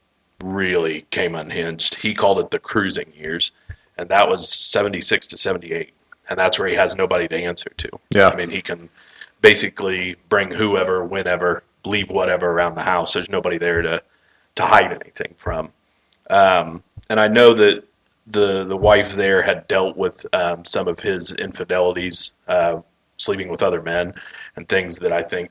really 0.42 1.02
came 1.10 1.34
unhinged. 1.34 1.94
He 1.94 2.14
called 2.14 2.40
it 2.40 2.50
the 2.50 2.58
cruising 2.58 3.12
years, 3.14 3.52
and 3.98 4.08
that 4.08 4.28
was 4.28 4.48
76 4.48 5.26
to 5.28 5.36
78, 5.36 5.92
and 6.28 6.38
that's 6.38 6.58
where 6.58 6.68
he 6.68 6.74
has 6.74 6.96
nobody 6.96 7.28
to 7.28 7.36
answer 7.36 7.70
to. 7.76 7.90
Yeah. 8.10 8.28
I 8.28 8.36
mean, 8.36 8.50
he 8.50 8.62
can 8.62 8.88
basically 9.40 10.16
bring 10.28 10.50
whoever, 10.50 11.04
whenever, 11.04 11.62
leave 11.84 12.10
whatever 12.10 12.50
around 12.50 12.74
the 12.74 12.82
house. 12.82 13.12
There's 13.12 13.30
nobody 13.30 13.58
there 13.58 13.82
to 13.82 14.02
to 14.56 14.64
hide 14.64 14.92
anything 14.92 15.34
from. 15.36 15.70
Um, 16.28 16.82
and 17.08 17.20
I 17.20 17.28
know 17.28 17.54
that 17.54 17.84
the 18.32 18.64
the 18.64 18.76
wife 18.76 19.14
there 19.14 19.42
had 19.42 19.66
dealt 19.68 19.96
with 19.96 20.24
um, 20.32 20.64
some 20.64 20.88
of 20.88 20.98
his 20.98 21.34
infidelities, 21.34 22.34
uh, 22.48 22.80
sleeping 23.16 23.48
with 23.48 23.62
other 23.62 23.82
men, 23.82 24.14
and 24.56 24.68
things 24.68 24.98
that 24.98 25.12
I 25.12 25.22
think 25.22 25.50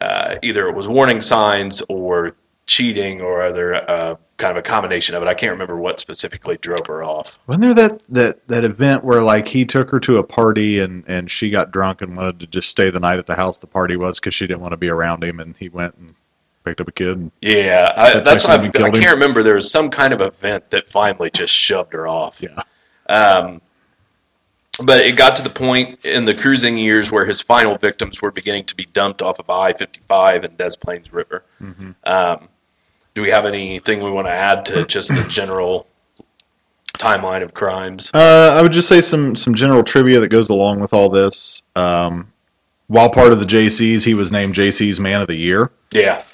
uh, 0.00 0.36
either 0.42 0.68
it 0.68 0.74
was 0.74 0.88
warning 0.88 1.20
signs 1.20 1.82
or 1.88 2.36
cheating 2.66 3.20
or 3.20 3.42
other 3.42 3.74
uh, 3.90 4.14
kind 4.36 4.52
of 4.52 4.58
a 4.58 4.62
combination 4.62 5.16
of 5.16 5.22
it. 5.22 5.28
I 5.28 5.34
can't 5.34 5.50
remember 5.50 5.76
what 5.76 5.98
specifically 5.98 6.56
drove 6.58 6.86
her 6.86 7.02
off. 7.02 7.38
Wasn't 7.48 7.62
there 7.62 7.74
that, 7.74 8.00
that, 8.08 8.46
that 8.46 8.62
event 8.62 9.02
where 9.02 9.22
like 9.22 9.48
he 9.48 9.64
took 9.64 9.90
her 9.90 9.98
to 10.00 10.18
a 10.18 10.22
party 10.22 10.78
and, 10.78 11.04
and 11.08 11.28
she 11.28 11.50
got 11.50 11.72
drunk 11.72 12.00
and 12.00 12.16
wanted 12.16 12.38
to 12.40 12.46
just 12.46 12.68
stay 12.68 12.88
the 12.88 13.00
night 13.00 13.18
at 13.18 13.26
the 13.26 13.34
house 13.34 13.58
the 13.58 13.66
party 13.66 13.96
was 13.96 14.20
because 14.20 14.34
she 14.34 14.46
didn't 14.46 14.60
want 14.60 14.70
to 14.70 14.76
be 14.76 14.88
around 14.88 15.24
him 15.24 15.40
and 15.40 15.56
he 15.56 15.68
went 15.68 15.96
and 15.96 16.14
picked 16.64 16.80
up 16.80 16.88
a 16.88 16.92
kid. 16.92 17.16
And, 17.18 17.32
Yeah, 17.40 17.92
I, 17.96 18.20
That's 18.20 18.44
what 18.44 18.60
I, 18.60 18.86
I 18.86 18.90
can't 18.90 19.10
remember. 19.10 19.42
There 19.42 19.54
was 19.54 19.70
some 19.70 19.90
kind 19.90 20.12
of 20.12 20.20
event 20.20 20.70
that 20.70 20.88
finally 20.88 21.30
just 21.30 21.54
shoved 21.54 21.92
her 21.92 22.06
off. 22.06 22.40
yeah. 22.42 22.62
Um, 23.08 23.60
but 24.84 25.04
it 25.04 25.16
got 25.16 25.36
to 25.36 25.42
the 25.42 25.50
point 25.50 26.04
in 26.04 26.24
the 26.24 26.34
cruising 26.34 26.78
years 26.78 27.12
where 27.12 27.26
his 27.26 27.40
final 27.40 27.76
victims 27.76 28.22
were 28.22 28.30
beginning 28.30 28.64
to 28.66 28.74
be 28.74 28.86
dumped 28.92 29.20
off 29.22 29.38
of 29.38 29.50
I 29.50 29.72
55 29.72 30.44
and 30.44 30.56
Des 30.56 30.70
Plaines 30.80 31.12
River. 31.12 31.44
Mhm. 31.60 31.94
Um, 32.04 32.48
do 33.14 33.22
we 33.22 33.30
have 33.30 33.44
anything 33.44 34.02
we 34.02 34.10
want 34.10 34.26
to 34.28 34.32
add 34.32 34.64
to 34.66 34.86
just 34.86 35.08
the 35.08 35.22
general 35.28 35.86
timeline 36.94 37.42
of 37.42 37.52
crimes? 37.52 38.10
Uh, 38.14 38.54
I 38.56 38.62
would 38.62 38.72
just 38.72 38.88
say 38.88 39.00
some 39.00 39.34
some 39.36 39.54
general 39.54 39.82
trivia 39.82 40.20
that 40.20 40.28
goes 40.28 40.48
along 40.48 40.80
with 40.80 40.94
all 40.94 41.08
this. 41.08 41.62
Um, 41.76 42.32
while 42.86 43.10
part 43.10 43.32
of 43.32 43.38
the 43.38 43.46
JCs, 43.46 44.04
he 44.04 44.14
was 44.14 44.32
named 44.32 44.54
JC's 44.54 44.98
Man 44.98 45.20
of 45.20 45.28
the 45.28 45.36
Year, 45.36 45.70
Yeah, 45.92 46.24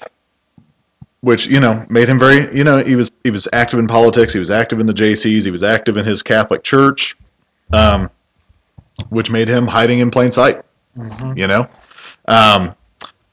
which 1.21 1.47
you 1.47 1.59
know 1.59 1.85
made 1.89 2.07
him 2.09 2.19
very 2.19 2.55
you 2.55 2.63
know 2.63 2.83
he 2.83 2.95
was 2.95 3.11
he 3.23 3.31
was 3.31 3.47
active 3.53 3.79
in 3.79 3.87
politics. 3.87 4.33
He 4.33 4.39
was 4.39 4.51
active 4.51 4.79
in 4.79 4.85
the 4.85 4.93
JCs. 4.93 5.43
He 5.43 5.51
was 5.51 5.63
active 5.63 5.97
in 5.97 6.05
his 6.05 6.21
Catholic 6.23 6.63
church, 6.63 7.15
um, 7.73 8.09
which 9.09 9.29
made 9.31 9.47
him 9.47 9.67
hiding 9.67 9.99
in 9.99 10.11
plain 10.11 10.31
sight. 10.31 10.61
Mhm. 10.97 11.37
You 11.37 11.47
know. 11.47 11.67
Um, 12.27 12.75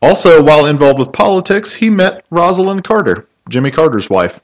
also, 0.02 0.42
while 0.42 0.66
involved 0.66 0.98
with 0.98 1.12
politics, 1.12 1.72
he 1.72 1.88
met 1.90 2.24
Rosalynn 2.30 2.84
Carter, 2.84 3.26
Jimmy 3.48 3.70
Carter's 3.70 4.08
wife. 4.10 4.40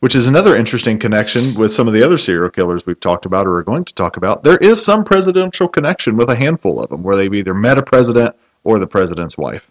which 0.00 0.14
is 0.14 0.26
another 0.28 0.56
interesting 0.56 0.98
connection 0.98 1.52
with 1.60 1.70
some 1.70 1.86
of 1.86 1.92
the 1.92 2.02
other 2.02 2.16
serial 2.16 2.48
killers 2.48 2.86
we've 2.86 3.00
talked 3.00 3.26
about 3.26 3.46
or 3.46 3.58
are 3.58 3.62
going 3.62 3.84
to 3.84 3.92
talk 3.94 4.16
about. 4.16 4.42
There 4.42 4.56
is 4.56 4.82
some 4.82 5.04
presidential 5.04 5.68
connection 5.68 6.16
with 6.16 6.30
a 6.30 6.34
handful 6.34 6.80
of 6.80 6.88
them 6.88 7.02
where 7.02 7.16
they've 7.16 7.34
either 7.34 7.52
met 7.52 7.76
a 7.76 7.82
president 7.82 8.34
or 8.64 8.78
the 8.78 8.86
president's 8.86 9.36
wife, 9.36 9.70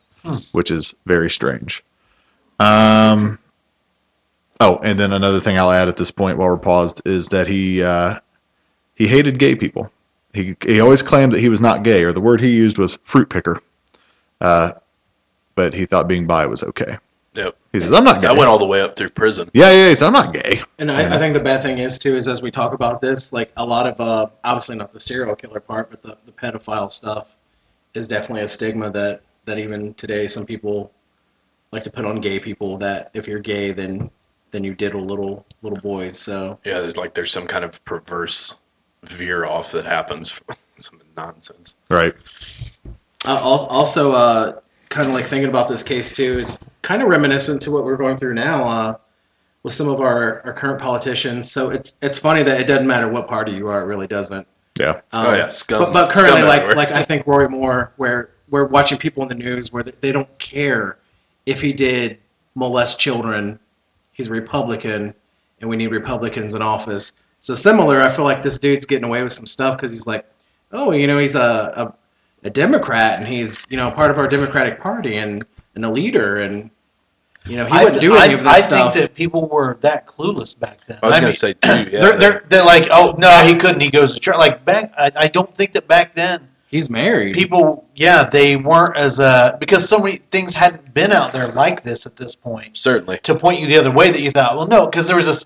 which 0.51 0.69
is 0.69 0.93
very 1.07 1.31
strange. 1.31 1.83
Um, 2.59 3.39
oh, 4.59 4.77
and 4.83 4.99
then 4.99 5.13
another 5.13 5.39
thing 5.39 5.57
I'll 5.57 5.71
add 5.71 5.87
at 5.87 5.97
this 5.97 6.11
point 6.11 6.37
while 6.37 6.49
we're 6.49 6.57
paused 6.57 7.01
is 7.05 7.29
that 7.29 7.47
he 7.47 7.81
uh, 7.81 8.19
he 8.95 9.07
hated 9.07 9.39
gay 9.39 9.55
people. 9.55 9.91
He 10.33 10.55
he 10.61 10.79
always 10.79 11.01
claimed 11.01 11.31
that 11.33 11.39
he 11.39 11.49
was 11.49 11.61
not 11.61 11.83
gay, 11.83 12.03
or 12.03 12.11
the 12.11 12.21
word 12.21 12.41
he 12.41 12.51
used 12.51 12.77
was 12.77 12.99
fruit 13.03 13.29
picker. 13.29 13.61
Uh, 14.41 14.71
but 15.55 15.73
he 15.73 15.85
thought 15.85 16.07
being 16.07 16.27
bi 16.27 16.45
was 16.45 16.63
okay. 16.63 16.97
Yep. 17.33 17.55
He 17.73 17.79
says, 17.79 17.93
"I'm 17.93 18.03
not 18.03 18.21
gay." 18.21 18.27
That 18.27 18.37
went 18.37 18.49
all 18.49 18.57
the 18.57 18.65
way 18.65 18.81
up 18.81 18.95
through 18.95 19.09
prison. 19.09 19.49
yeah, 19.53 19.71
yeah. 19.71 19.89
He 19.89 19.95
said, 19.95 20.07
"I'm 20.07 20.13
not 20.13 20.33
gay." 20.33 20.61
And 20.77 20.91
I, 20.91 21.15
I 21.15 21.17
think 21.17 21.33
the 21.33 21.39
bad 21.39 21.61
thing 21.61 21.77
is 21.77 21.99
too 21.99 22.15
is 22.15 22.27
as 22.27 22.41
we 22.41 22.51
talk 22.51 22.73
about 22.73 23.01
this, 23.01 23.31
like 23.31 23.51
a 23.57 23.65
lot 23.65 23.87
of 23.87 23.99
uh, 23.99 24.27
obviously 24.43 24.75
not 24.75 24.93
the 24.93 24.99
serial 24.99 25.35
killer 25.35 25.59
part, 25.59 25.89
but 25.89 26.01
the, 26.01 26.17
the 26.25 26.31
pedophile 26.31 26.91
stuff 26.91 27.35
is 27.93 28.07
definitely 28.07 28.43
a 28.43 28.47
stigma 28.47 28.89
that 28.91 29.21
that 29.45 29.57
even 29.57 29.93
today 29.95 30.27
some 30.27 30.45
people 30.45 30.91
like 31.71 31.83
to 31.83 31.91
put 31.91 32.05
on 32.05 32.19
gay 32.19 32.39
people 32.39 32.77
that 32.77 33.11
if 33.13 33.27
you're 33.27 33.39
gay 33.39 33.71
then 33.71 34.09
then 34.51 34.63
you 34.63 34.73
diddle 34.73 35.05
little 35.05 35.45
little 35.61 35.79
boys. 35.79 36.19
So 36.19 36.59
Yeah, 36.65 36.79
there's 36.79 36.97
like 36.97 37.13
there's 37.13 37.31
some 37.31 37.47
kind 37.47 37.63
of 37.63 37.83
perverse 37.85 38.55
veer 39.03 39.45
off 39.45 39.71
that 39.71 39.85
happens. 39.85 40.41
some 40.77 41.01
nonsense. 41.17 41.75
Right. 41.89 42.13
uh, 43.25 43.37
also 43.37 44.11
uh, 44.13 44.59
kind 44.89 45.07
of 45.07 45.13
like 45.13 45.27
thinking 45.27 45.49
about 45.49 45.67
this 45.67 45.83
case 45.83 46.15
too 46.15 46.39
is 46.39 46.59
kind 46.81 47.01
of 47.03 47.09
reminiscent 47.09 47.61
to 47.63 47.71
what 47.71 47.83
we're 47.83 47.97
going 47.97 48.17
through 48.17 48.33
now 48.33 48.63
uh, 48.63 48.97
with 49.63 49.73
some 49.73 49.89
of 49.89 49.99
our, 49.99 50.41
our 50.45 50.53
current 50.53 50.79
politicians. 50.79 51.51
So 51.51 51.69
it's 51.69 51.95
it's 52.01 52.17
funny 52.17 52.43
that 52.43 52.61
it 52.61 52.67
doesn't 52.67 52.87
matter 52.87 53.09
what 53.09 53.27
party 53.27 53.51
you 53.51 53.67
are, 53.67 53.81
it 53.81 53.85
really 53.85 54.07
doesn't. 54.07 54.47
Yeah. 54.79 55.01
Um, 55.11 55.27
oh 55.27 55.33
yeah, 55.35 55.49
scum. 55.49 55.83
but, 55.83 55.93
but 55.93 56.09
currently, 56.09 56.39
scum 56.39 56.47
like 56.47 56.61
everywhere. 56.61 56.77
like 56.77 56.91
I 56.91 57.03
think 57.03 57.27
Roy 57.27 57.47
Moore, 57.49 57.91
where 57.97 58.31
we're 58.49 58.65
watching 58.65 58.97
people 58.97 59.21
in 59.23 59.29
the 59.29 59.35
news 59.35 59.71
where 59.71 59.83
they, 59.83 59.91
they 59.99 60.11
don't 60.11 60.39
care 60.39 60.98
if 61.49 61.61
he 61.61 61.73
did 61.73 62.17
molest 62.55 62.99
children. 62.99 63.59
He's 64.11 64.27
a 64.27 64.31
Republican, 64.31 65.13
and 65.61 65.69
we 65.69 65.77
need 65.77 65.87
Republicans 65.87 66.53
in 66.53 66.61
office. 66.61 67.13
So 67.39 67.55
similar, 67.55 68.01
I 68.01 68.09
feel 68.09 68.25
like 68.25 68.41
this 68.41 68.59
dude's 68.59 68.85
getting 68.85 69.05
away 69.05 69.23
with 69.23 69.33
some 69.33 69.45
stuff 69.45 69.77
because 69.77 69.91
he's 69.91 70.05
like, 70.05 70.25
oh, 70.73 70.91
you 70.91 71.07
know, 71.07 71.17
he's 71.17 71.35
a, 71.35 71.73
a 71.75 71.93
a 72.43 72.49
Democrat 72.49 73.19
and 73.19 73.27
he's 73.27 73.65
you 73.69 73.77
know 73.77 73.91
part 73.91 74.11
of 74.11 74.17
our 74.17 74.27
Democratic 74.27 74.79
Party 74.79 75.17
and 75.17 75.43
and 75.75 75.85
a 75.85 75.89
leader 75.89 76.37
and 76.37 76.69
you 77.45 77.57
know 77.57 77.65
he 77.65 77.71
I, 77.71 77.83
wouldn't 77.83 78.01
do 78.01 78.15
any 78.15 78.33
I, 78.33 78.37
of 78.37 78.39
this 78.43 78.47
I 78.47 78.59
stuff. 78.59 78.93
think 78.93 79.07
that 79.07 79.15
people 79.15 79.47
were 79.47 79.77
that 79.81 80.07
clueless 80.07 80.57
back 80.57 80.79
then. 80.87 80.99
I 81.03 81.07
was 81.07 81.19
gonna 81.19 81.33
say 81.33 81.53
too. 81.53 81.89
Yeah, 81.91 81.99
they're, 81.99 82.17
they're 82.17 82.45
they're 82.49 82.65
like, 82.65 82.87
oh 82.91 83.15
no, 83.17 83.45
he 83.45 83.55
couldn't. 83.55 83.81
He 83.81 83.89
goes 83.89 84.13
to 84.13 84.19
church. 84.19 84.37
Like 84.37 84.63
back, 84.65 84.91
I, 84.97 85.11
I 85.15 85.27
don't 85.27 85.53
think 85.55 85.73
that 85.73 85.87
back 85.87 86.13
then 86.13 86.48
he's 86.69 86.89
married. 86.89 87.33
people, 87.35 87.87
yeah, 87.95 88.29
they 88.29 88.55
weren't 88.55 88.97
as 88.97 89.19
uh 89.19 89.57
because 89.59 89.87
so 89.87 89.99
many 89.99 90.17
things 90.31 90.53
hadn't 90.53 90.93
been 90.93 91.11
out 91.11 91.33
there 91.33 91.49
like 91.49 91.83
this 91.83 92.05
at 92.05 92.15
this 92.15 92.35
point 92.35 92.77
certainly. 92.77 93.17
to 93.19 93.35
point 93.35 93.59
you 93.59 93.67
the 93.67 93.77
other 93.77 93.91
way 93.91 94.11
that 94.11 94.21
you 94.21 94.31
thought, 94.31 94.57
well, 94.57 94.67
no, 94.67 94.85
because 94.85 95.07
there 95.07 95.15
was 95.15 95.25
this, 95.25 95.45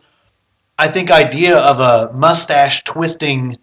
I 0.78 0.88
think, 0.88 1.12
idea 1.12 1.58
of 1.58 1.80
a 1.80 2.14
mustache 2.14 2.84
twisting 2.84 3.58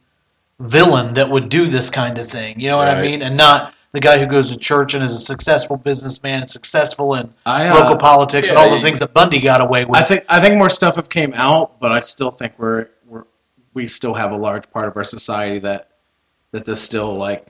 villain 0.60 1.14
that 1.14 1.30
would 1.30 1.48
do 1.48 1.66
this 1.66 1.90
kind 1.90 2.18
of 2.18 2.28
thing. 2.28 2.58
You 2.60 2.68
know 2.68 2.76
what 2.76 2.88
I 2.88 3.00
mean? 3.00 3.22
And 3.22 3.36
not 3.36 3.74
the 3.92 4.00
guy 4.00 4.18
who 4.18 4.26
goes 4.26 4.50
to 4.50 4.56
church 4.56 4.94
and 4.94 5.02
is 5.02 5.12
a 5.12 5.18
successful 5.18 5.76
businessman 5.76 6.42
and 6.42 6.50
successful 6.50 7.14
in 7.14 7.32
I, 7.46 7.68
uh, 7.68 7.74
local 7.74 7.96
politics 7.96 8.48
and 8.48 8.58
all 8.58 8.70
the 8.70 8.80
things 8.80 8.98
that 9.00 9.12
Bundy 9.12 9.40
got 9.40 9.60
away 9.60 9.84
with. 9.84 9.98
I 9.98 10.02
think 10.02 10.24
I 10.28 10.40
think 10.40 10.56
more 10.56 10.70
stuff 10.70 10.96
have 10.96 11.08
came 11.08 11.32
out, 11.34 11.80
but 11.80 11.92
I 11.92 12.00
still 12.00 12.30
think 12.30 12.52
we're 12.58 12.88
we're 13.06 13.24
we 13.74 13.86
still 13.86 14.14
have 14.14 14.32
a 14.32 14.36
large 14.36 14.70
part 14.70 14.86
of 14.86 14.96
our 14.96 15.04
society 15.04 15.58
that 15.60 15.89
that 16.52 16.64
this 16.64 16.80
still 16.82 17.14
like 17.14 17.46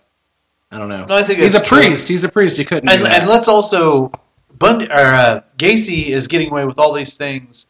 I 0.72 0.78
don't 0.78 0.88
know. 0.88 1.04
No, 1.04 1.16
I 1.16 1.22
think 1.22 1.40
he's 1.40 1.54
a 1.54 1.58
it's 1.58 1.68
true. 1.68 1.78
priest. 1.80 2.08
He's 2.08 2.22
a 2.24 2.28
priest. 2.28 2.58
You 2.58 2.64
couldn't. 2.64 2.88
and, 2.88 2.98
do 2.98 3.04
that. 3.04 3.20
and 3.22 3.28
let's 3.30 3.48
also 3.48 4.12
Bundy 4.58 4.86
or 4.86 4.94
uh, 4.94 5.40
Gacy 5.58 6.08
is 6.08 6.28
getting 6.28 6.50
away 6.50 6.64
with 6.64 6.78
all 6.78 6.92
these 6.92 7.16
things. 7.16 7.66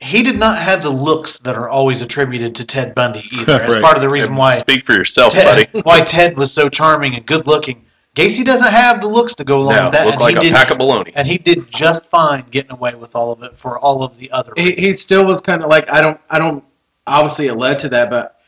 He 0.00 0.22
did 0.24 0.36
not 0.38 0.58
have 0.58 0.82
the 0.82 0.90
looks 0.90 1.38
that 1.40 1.54
are 1.56 1.68
always 1.68 2.02
attributed 2.02 2.54
to 2.56 2.64
Ted 2.66 2.94
Bundy 2.94 3.22
either. 3.38 3.62
As 3.62 3.76
part 3.76 3.96
of 3.96 4.02
the 4.02 4.08
reason 4.08 4.30
And 4.30 4.38
why 4.38 4.54
Speak 4.54 4.84
for 4.84 4.92
yourself, 4.94 5.32
Ted, 5.32 5.44
buddy. 5.72 5.82
why 5.84 6.00
Ted 6.00 6.36
was 6.36 6.52
so 6.52 6.68
charming 6.68 7.14
and 7.14 7.24
good 7.24 7.46
looking. 7.46 7.84
Gacy 8.16 8.44
doesn't 8.44 8.70
have 8.70 9.00
the 9.00 9.06
looks 9.08 9.34
to 9.36 9.44
go 9.44 9.60
along 9.60 9.76
No, 9.76 9.84
with 9.84 9.92
that, 9.92 10.04
look 10.04 10.14
and 10.14 10.20
like 10.20 10.34
he 10.34 10.38
a 10.38 10.42
did, 10.50 10.52
pack 10.54 10.70
of 10.70 10.76
baloney. 10.78 11.12
and 11.14 11.26
he 11.26 11.38
did 11.38 11.70
just 11.70 12.04
fine 12.06 12.44
getting 12.50 12.72
away 12.72 12.94
with 12.94 13.14
all 13.16 13.32
of 13.32 13.42
it 13.44 13.56
for 13.56 13.78
all 13.78 14.02
of 14.02 14.18
the 14.18 14.30
other. 14.32 14.52
he, 14.56 14.72
he 14.72 14.92
still 14.92 15.24
was 15.24 15.40
kind 15.40 15.62
of 15.62 15.70
like 15.70 15.88
I 15.90 16.02
don't 16.02 16.20
I 16.28 16.38
don't 16.38 16.62
obviously 17.06 17.46
it 17.46 17.54
led 17.54 17.78
to 17.78 17.88
that, 17.90 18.10
but 18.10 18.38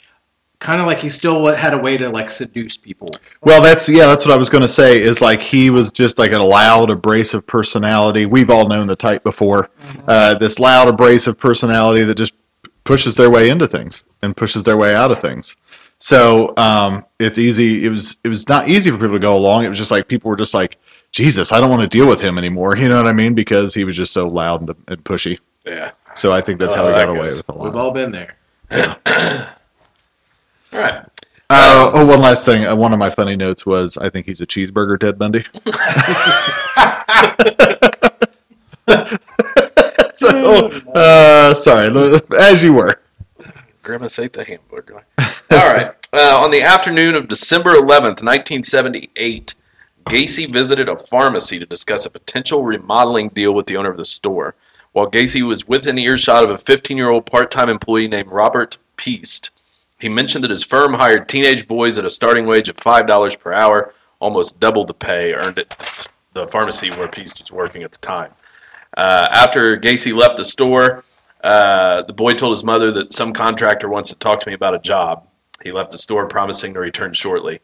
kind 0.64 0.80
of 0.80 0.86
like 0.86 0.98
he 0.98 1.10
still 1.10 1.46
had 1.54 1.74
a 1.74 1.78
way 1.78 1.98
to 1.98 2.08
like 2.08 2.30
seduce 2.30 2.76
people. 2.78 3.10
Well, 3.42 3.62
that's 3.62 3.86
yeah, 3.86 4.06
that's 4.06 4.24
what 4.24 4.32
I 4.32 4.38
was 4.38 4.48
going 4.48 4.62
to 4.62 4.68
say. 4.68 5.00
Is 5.00 5.20
like 5.20 5.42
he 5.42 5.68
was 5.68 5.92
just 5.92 6.18
like 6.18 6.32
a 6.32 6.38
loud, 6.38 6.90
abrasive 6.90 7.46
personality. 7.46 8.24
We've 8.24 8.48
all 8.48 8.66
known 8.66 8.86
the 8.86 8.96
type 8.96 9.22
before. 9.22 9.68
Uh, 10.08 10.34
this 10.38 10.58
loud, 10.58 10.88
abrasive 10.88 11.38
personality 11.38 12.02
that 12.04 12.16
just 12.16 12.32
pushes 12.84 13.14
their 13.14 13.28
way 13.30 13.50
into 13.50 13.68
things 13.68 14.04
and 14.22 14.34
pushes 14.34 14.64
their 14.64 14.78
way 14.78 14.94
out 14.94 15.10
of 15.10 15.20
things. 15.20 15.56
So 15.98 16.54
um, 16.56 17.04
it's 17.20 17.36
easy. 17.38 17.84
It 17.84 17.90
was 17.90 18.18
it 18.24 18.28
was 18.28 18.48
not 18.48 18.66
easy 18.66 18.90
for 18.90 18.96
people 18.96 19.12
to 19.12 19.18
go 19.18 19.36
along. 19.36 19.66
It 19.66 19.68
was 19.68 19.78
just 19.78 19.90
like 19.90 20.08
people 20.08 20.30
were 20.30 20.36
just 20.36 20.54
like, 20.54 20.78
Jesus, 21.12 21.52
I 21.52 21.60
don't 21.60 21.68
want 21.70 21.82
to 21.82 21.88
deal 21.88 22.08
with 22.08 22.22
him 22.22 22.38
anymore. 22.38 22.74
You 22.78 22.88
know 22.88 22.96
what 22.96 23.06
I 23.06 23.12
mean? 23.12 23.34
Because 23.34 23.74
he 23.74 23.84
was 23.84 23.96
just 23.96 24.14
so 24.14 24.28
loud 24.28 24.62
and, 24.62 24.70
and 24.88 25.04
pushy. 25.04 25.38
Yeah. 25.66 25.90
So 26.16 26.32
I 26.32 26.40
think 26.40 26.58
that's 26.58 26.72
Oh, 26.72 26.76
how 26.76 26.86
he 26.88 26.92
got 26.94 27.10
away 27.10 27.26
with 27.26 27.48
a 27.48 27.52
We've 27.52 27.76
all 27.76 27.90
been 27.90 28.12
there. 28.12 28.36
All 30.74 30.80
right. 30.80 31.04
Uh, 31.50 31.90
oh, 31.94 32.04
one 32.04 32.20
last 32.20 32.44
thing. 32.44 32.64
Uh, 32.64 32.74
one 32.74 32.92
of 32.92 32.98
my 32.98 33.10
funny 33.10 33.36
notes 33.36 33.64
was 33.64 33.96
I 33.96 34.10
think 34.10 34.26
he's 34.26 34.40
a 34.40 34.46
cheeseburger, 34.46 34.98
Ted 34.98 35.18
Bundy. 35.18 35.44
so, 40.14 40.66
uh, 40.94 41.54
sorry, 41.54 42.20
as 42.38 42.64
you 42.64 42.72
were. 42.72 43.00
Grimace 43.82 44.18
ate 44.18 44.32
the 44.32 44.44
hamburger. 44.44 45.04
All 45.18 45.28
right. 45.50 45.94
Uh, 46.12 46.40
on 46.42 46.50
the 46.50 46.62
afternoon 46.62 47.14
of 47.14 47.28
December 47.28 47.74
11th, 47.74 48.22
1978, 48.22 49.54
Gacy 50.06 50.52
visited 50.52 50.88
a 50.88 50.96
pharmacy 50.96 51.58
to 51.58 51.66
discuss 51.66 52.04
a 52.04 52.10
potential 52.10 52.64
remodeling 52.64 53.28
deal 53.28 53.54
with 53.54 53.66
the 53.66 53.76
owner 53.76 53.90
of 53.90 53.96
the 53.96 54.04
store. 54.04 54.54
While 54.92 55.10
Gacy 55.10 55.42
was 55.42 55.68
within 55.68 55.98
earshot 55.98 56.44
of 56.44 56.50
a 56.50 56.58
15 56.58 56.96
year 56.96 57.10
old 57.10 57.26
part 57.26 57.50
time 57.50 57.68
employee 57.68 58.08
named 58.08 58.32
Robert 58.32 58.78
Piest, 58.96 59.50
he 60.00 60.08
mentioned 60.08 60.44
that 60.44 60.50
his 60.50 60.64
firm 60.64 60.92
hired 60.92 61.28
teenage 61.28 61.66
boys 61.66 61.98
at 61.98 62.04
a 62.04 62.10
starting 62.10 62.46
wage 62.46 62.68
of 62.68 62.76
$5 62.76 63.38
per 63.38 63.52
hour, 63.52 63.94
almost 64.20 64.60
double 64.60 64.84
the 64.84 64.94
pay 64.94 65.32
earned 65.32 65.58
at 65.58 66.08
the 66.32 66.48
pharmacy 66.48 66.90
where 66.90 67.08
Piest 67.08 67.40
was 67.40 67.52
working 67.52 67.82
at 67.82 67.92
the 67.92 67.98
time. 67.98 68.32
Uh, 68.96 69.28
after 69.30 69.76
Gacy 69.78 70.14
left 70.14 70.36
the 70.36 70.44
store, 70.44 71.04
uh, 71.42 72.02
the 72.02 72.12
boy 72.12 72.32
told 72.32 72.52
his 72.52 72.64
mother 72.64 72.90
that 72.92 73.12
some 73.12 73.32
contractor 73.32 73.88
wants 73.88 74.10
to 74.10 74.18
talk 74.18 74.40
to 74.40 74.48
me 74.48 74.54
about 74.54 74.74
a 74.74 74.78
job. 74.78 75.26
He 75.62 75.72
left 75.72 75.90
the 75.90 75.98
store 75.98 76.26
promising 76.26 76.74
to 76.74 76.80
return 76.80 77.12
shortly. 77.12 77.60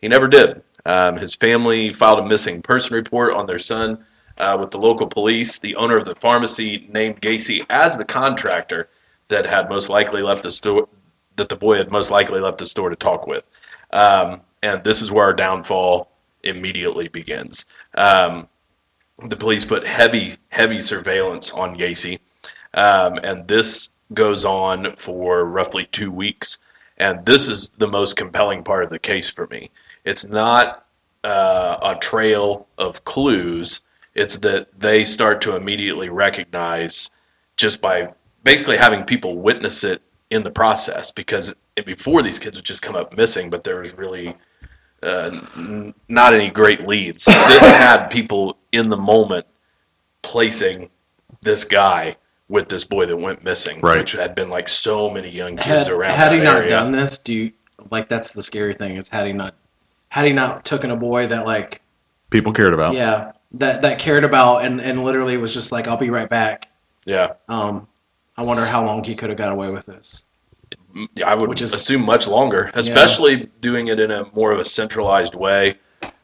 He 0.00 0.08
never 0.08 0.28
did. 0.28 0.62
Um, 0.84 1.16
his 1.16 1.34
family 1.34 1.92
filed 1.92 2.18
a 2.18 2.26
missing 2.26 2.60
person 2.60 2.94
report 2.94 3.34
on 3.34 3.46
their 3.46 3.58
son 3.58 4.04
uh, 4.38 4.56
with 4.58 4.70
the 4.70 4.78
local 4.78 5.06
police. 5.06 5.58
The 5.58 5.76
owner 5.76 5.96
of 5.96 6.04
the 6.04 6.16
pharmacy 6.16 6.88
named 6.92 7.20
Gacy 7.20 7.64
as 7.70 7.96
the 7.96 8.04
contractor 8.04 8.88
that 9.28 9.46
had 9.46 9.68
most 9.68 9.88
likely 9.88 10.22
left 10.22 10.42
the 10.42 10.50
store, 10.50 10.88
that 11.36 11.48
the 11.48 11.56
boy 11.56 11.76
had 11.76 11.90
most 11.90 12.10
likely 12.10 12.40
left 12.40 12.58
the 12.58 12.66
store 12.66 12.90
to 12.90 12.96
talk 12.96 13.26
with. 13.26 13.44
Um, 13.92 14.40
and 14.62 14.82
this 14.84 15.02
is 15.02 15.10
where 15.10 15.24
our 15.24 15.32
downfall 15.32 16.10
immediately 16.42 17.08
begins. 17.08 17.66
Um, 17.94 18.48
the 19.28 19.36
police 19.36 19.64
put 19.64 19.86
heavy, 19.86 20.34
heavy 20.48 20.80
surveillance 20.80 21.52
on 21.52 21.76
Gacy, 21.76 22.18
um, 22.74 23.18
and 23.22 23.46
this 23.46 23.90
goes 24.14 24.44
on 24.44 24.94
for 24.96 25.44
roughly 25.44 25.84
two 25.86 26.10
weeks. 26.10 26.58
And 26.98 27.24
this 27.24 27.48
is 27.48 27.70
the 27.70 27.88
most 27.88 28.16
compelling 28.16 28.62
part 28.62 28.84
of 28.84 28.90
the 28.90 28.98
case 28.98 29.28
for 29.28 29.46
me. 29.48 29.70
It's 30.04 30.26
not 30.26 30.86
uh, 31.24 31.78
a 31.82 31.98
trail 32.00 32.66
of 32.78 33.04
clues. 33.04 33.80
It's 34.14 34.36
that 34.38 34.68
they 34.78 35.04
start 35.04 35.40
to 35.42 35.56
immediately 35.56 36.08
recognize 36.08 37.10
just 37.56 37.80
by 37.80 38.12
basically 38.44 38.76
having 38.76 39.04
people 39.04 39.38
witness 39.38 39.84
it 39.84 40.02
in 40.32 40.42
the 40.42 40.50
process. 40.50 41.10
Because 41.10 41.54
before 41.86 42.22
these 42.22 42.38
kids 42.38 42.58
would 42.58 42.64
just 42.64 42.82
come 42.82 42.96
up 42.96 43.16
missing, 43.16 43.50
but 43.50 43.62
there 43.64 43.78
was 43.80 43.94
really 43.96 44.34
uh, 45.02 45.30
n- 45.56 45.94
not 46.08 46.32
any 46.34 46.50
great 46.50 46.86
leads. 46.86 47.24
This 47.24 47.62
had 47.62 48.08
people 48.08 48.56
in 48.72 48.88
the 48.88 48.96
moment 48.96 49.46
placing 50.22 50.88
this 51.42 51.64
guy 51.64 52.16
with 52.48 52.68
this 52.68 52.84
boy 52.84 53.06
that 53.06 53.16
went 53.16 53.42
missing, 53.44 53.80
Right. 53.80 53.98
which 53.98 54.12
had 54.12 54.34
been 54.34 54.48
like 54.50 54.68
so 54.68 55.10
many 55.10 55.30
young 55.30 55.56
kids 55.56 55.86
Had, 55.86 55.88
around. 55.88 56.10
had 56.12 56.32
he 56.32 56.38
not 56.38 56.56
area. 56.56 56.68
done 56.68 56.92
this, 56.92 57.18
do 57.18 57.32
you 57.32 57.52
like 57.90 58.08
that's 58.08 58.32
the 58.32 58.42
scary 58.42 58.74
thing 58.74 58.96
is 58.96 59.08
had 59.08 59.26
he 59.26 59.32
not 59.32 59.54
had 60.10 60.24
he 60.24 60.32
not 60.32 60.64
taken 60.64 60.90
a 60.92 60.96
boy 60.96 61.26
that 61.26 61.46
like 61.46 61.80
People 62.30 62.52
cared 62.52 62.72
about. 62.74 62.94
yeah 62.94 63.32
that 63.52 63.82
that 63.82 63.98
cared 63.98 64.22
about 64.24 64.64
and 64.64 64.80
and 64.80 65.02
literally 65.02 65.36
was 65.36 65.52
just 65.52 65.72
like 65.72 65.88
I'll 65.88 65.96
be 65.96 66.10
right 66.10 66.28
back. 66.30 66.68
yeah, 67.06 67.32
Um, 67.48 67.88
I 68.36 68.42
wonder 68.42 68.64
how 68.64 68.84
long 68.84 69.04
he 69.04 69.14
could 69.14 69.28
have 69.28 69.38
got 69.38 69.52
away 69.52 69.70
with 69.70 69.86
this. 69.86 70.24
I 71.24 71.34
would 71.34 71.48
Which 71.48 71.62
is- 71.62 71.74
assume 71.74 72.02
much 72.04 72.26
longer, 72.26 72.70
especially 72.74 73.48
doing 73.60 73.88
it 73.88 74.00
in 74.00 74.10
a 74.10 74.26
more 74.34 74.52
of 74.52 74.58
a 74.60 74.64
centralized 74.64 75.34
way, 75.34 75.76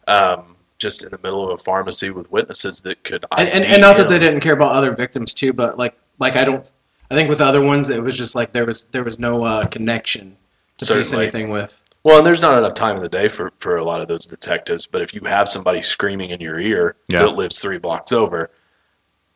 um, 0.06 0.56
just 0.78 1.02
in 1.04 1.10
the 1.10 1.18
middle 1.22 1.44
of 1.46 1.58
a 1.58 1.62
pharmacy 1.62 2.10
with 2.10 2.30
witnesses 2.30 2.80
that 2.82 3.02
could. 3.04 3.24
And, 3.36 3.48
and, 3.48 3.64
and 3.64 3.80
not 3.80 3.96
that 3.96 4.08
they 4.08 4.18
didn't 4.18 4.40
care 4.40 4.54
about 4.54 4.72
other 4.74 4.94
victims 4.94 5.34
too, 5.34 5.52
but 5.52 5.78
like 5.78 5.94
like 6.18 6.36
I 6.36 6.44
don't. 6.44 6.70
I 7.10 7.14
think 7.14 7.28
with 7.30 7.38
the 7.38 7.44
other 7.44 7.62
ones, 7.62 7.88
it 7.88 8.02
was 8.02 8.16
just 8.16 8.34
like 8.34 8.52
there 8.52 8.66
was 8.66 8.84
there 8.86 9.04
was 9.04 9.18
no 9.18 9.44
uh, 9.44 9.66
connection 9.66 10.36
to 10.78 10.84
piece 10.84 10.88
Certainly. 11.08 11.24
anything 11.26 11.48
with. 11.50 11.80
Well, 12.04 12.18
and 12.18 12.26
there's 12.26 12.40
not 12.42 12.56
enough 12.56 12.74
time 12.74 12.96
in 12.96 13.02
the 13.02 13.08
day 13.08 13.28
for, 13.28 13.50
for 13.58 13.76
a 13.78 13.84
lot 13.84 14.00
of 14.00 14.08
those 14.08 14.24
detectives. 14.24 14.86
But 14.86 15.02
if 15.02 15.12
you 15.12 15.20
have 15.24 15.48
somebody 15.48 15.82
screaming 15.82 16.30
in 16.30 16.40
your 16.40 16.60
ear 16.60 16.94
Yeah. 17.08 17.22
that 17.22 17.30
lives 17.30 17.58
three 17.58 17.78
blocks 17.78 18.12
over, 18.12 18.50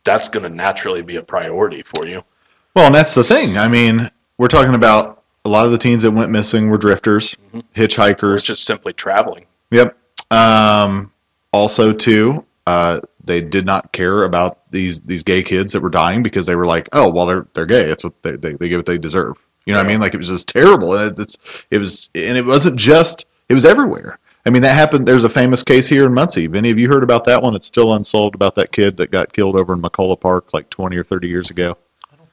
that's 0.05 0.29
going 0.29 0.45
to 0.45 0.49
naturally 0.49 1.03
be 1.03 1.17
a 1.17 1.23
priority 1.23 1.81
for 1.85 2.07
you. 2.07 2.23
Well, 2.75 2.87
and 2.87 2.95
that's 2.95 3.15
the 3.15 3.25
thing. 3.25 3.59
I 3.59 3.69
mean, 3.69 4.09
we're 4.39 4.49
talking 4.49 4.75
about 4.75 5.23
a 5.45 5.49
lot 5.49 5.67
of 5.67 5.73
the 5.73 5.79
teens 5.79 6.03
that 6.05 6.11
went 6.13 6.31
missing 6.31 6.71
were 6.71 6.79
drifters, 6.79 7.37
Mhm. 7.55 7.63
Hitchhikers. 7.77 8.37
it's 8.37 8.45
just 8.45 8.65
simply 8.65 8.93
traveling. 8.93 9.45
Yep. 9.71 9.97
Um, 10.31 11.11
also, 11.53 11.93
too, 11.93 12.45
uh, 12.67 13.01
they 13.25 13.41
did 13.41 13.67
not 13.67 13.93
care 13.93 14.23
about 14.23 14.59
these 14.71 15.01
these 15.03 15.23
gay 15.23 15.43
kids 15.43 15.73
that 15.73 15.83
were 15.83 15.91
dying 15.91 16.23
because 16.23 16.47
they 16.47 16.57
were 16.57 16.67
like, 16.67 16.89
oh, 16.93 17.11
well, 17.11 17.27
they're 17.27 17.47
they're 17.55 17.67
gay. 17.67 17.87
That's 17.87 18.05
what 18.05 18.15
they 18.23 18.33
they, 18.37 18.53
they 18.55 18.69
get 18.69 18.77
what 18.77 18.87
they 18.87 18.99
deserve. 18.99 19.37
You 19.67 19.75
know 19.75 19.79
what 19.81 19.87
I 19.87 19.91
mean? 19.91 20.01
Like 20.01 20.15
it 20.15 20.17
was 20.17 20.29
just 20.29 20.49
terrible, 20.49 20.95
and 20.97 21.13
it, 21.13 21.19
it's 21.23 21.37
it 21.71 21.79
was 21.79 22.11
and 22.15 22.37
it 22.39 22.45
wasn't 22.47 22.77
just 22.77 23.27
it 23.49 23.55
was 23.55 23.65
everywhere. 23.65 24.19
I 24.45 24.51
mean, 24.51 24.63
that 24.63 24.75
happened. 24.75 25.07
There's 25.07 25.23
a 25.25 25.29
famous 25.31 25.63
case 25.63 25.87
here 25.87 26.05
in 26.07 26.15
Muncie. 26.15 26.43
Have 26.45 26.55
any 26.57 26.71
of 26.71 26.79
you 26.79 26.89
heard 26.89 27.05
about 27.05 27.25
that 27.27 27.41
one? 27.43 27.55
It's 27.55 27.67
still 27.67 27.93
unsolved 27.95 28.35
about 28.35 28.57
that 28.57 28.73
kid 28.73 28.97
that 28.97 29.13
got 29.13 29.33
killed 29.33 29.57
over 29.57 29.75
in 29.75 29.81
McCulloch 29.83 30.19
Park 30.21 30.53
like 30.53 30.69
20 30.71 30.97
or 30.97 31.05
30 31.05 31.29
years 31.29 31.51
ago. 31.51 31.77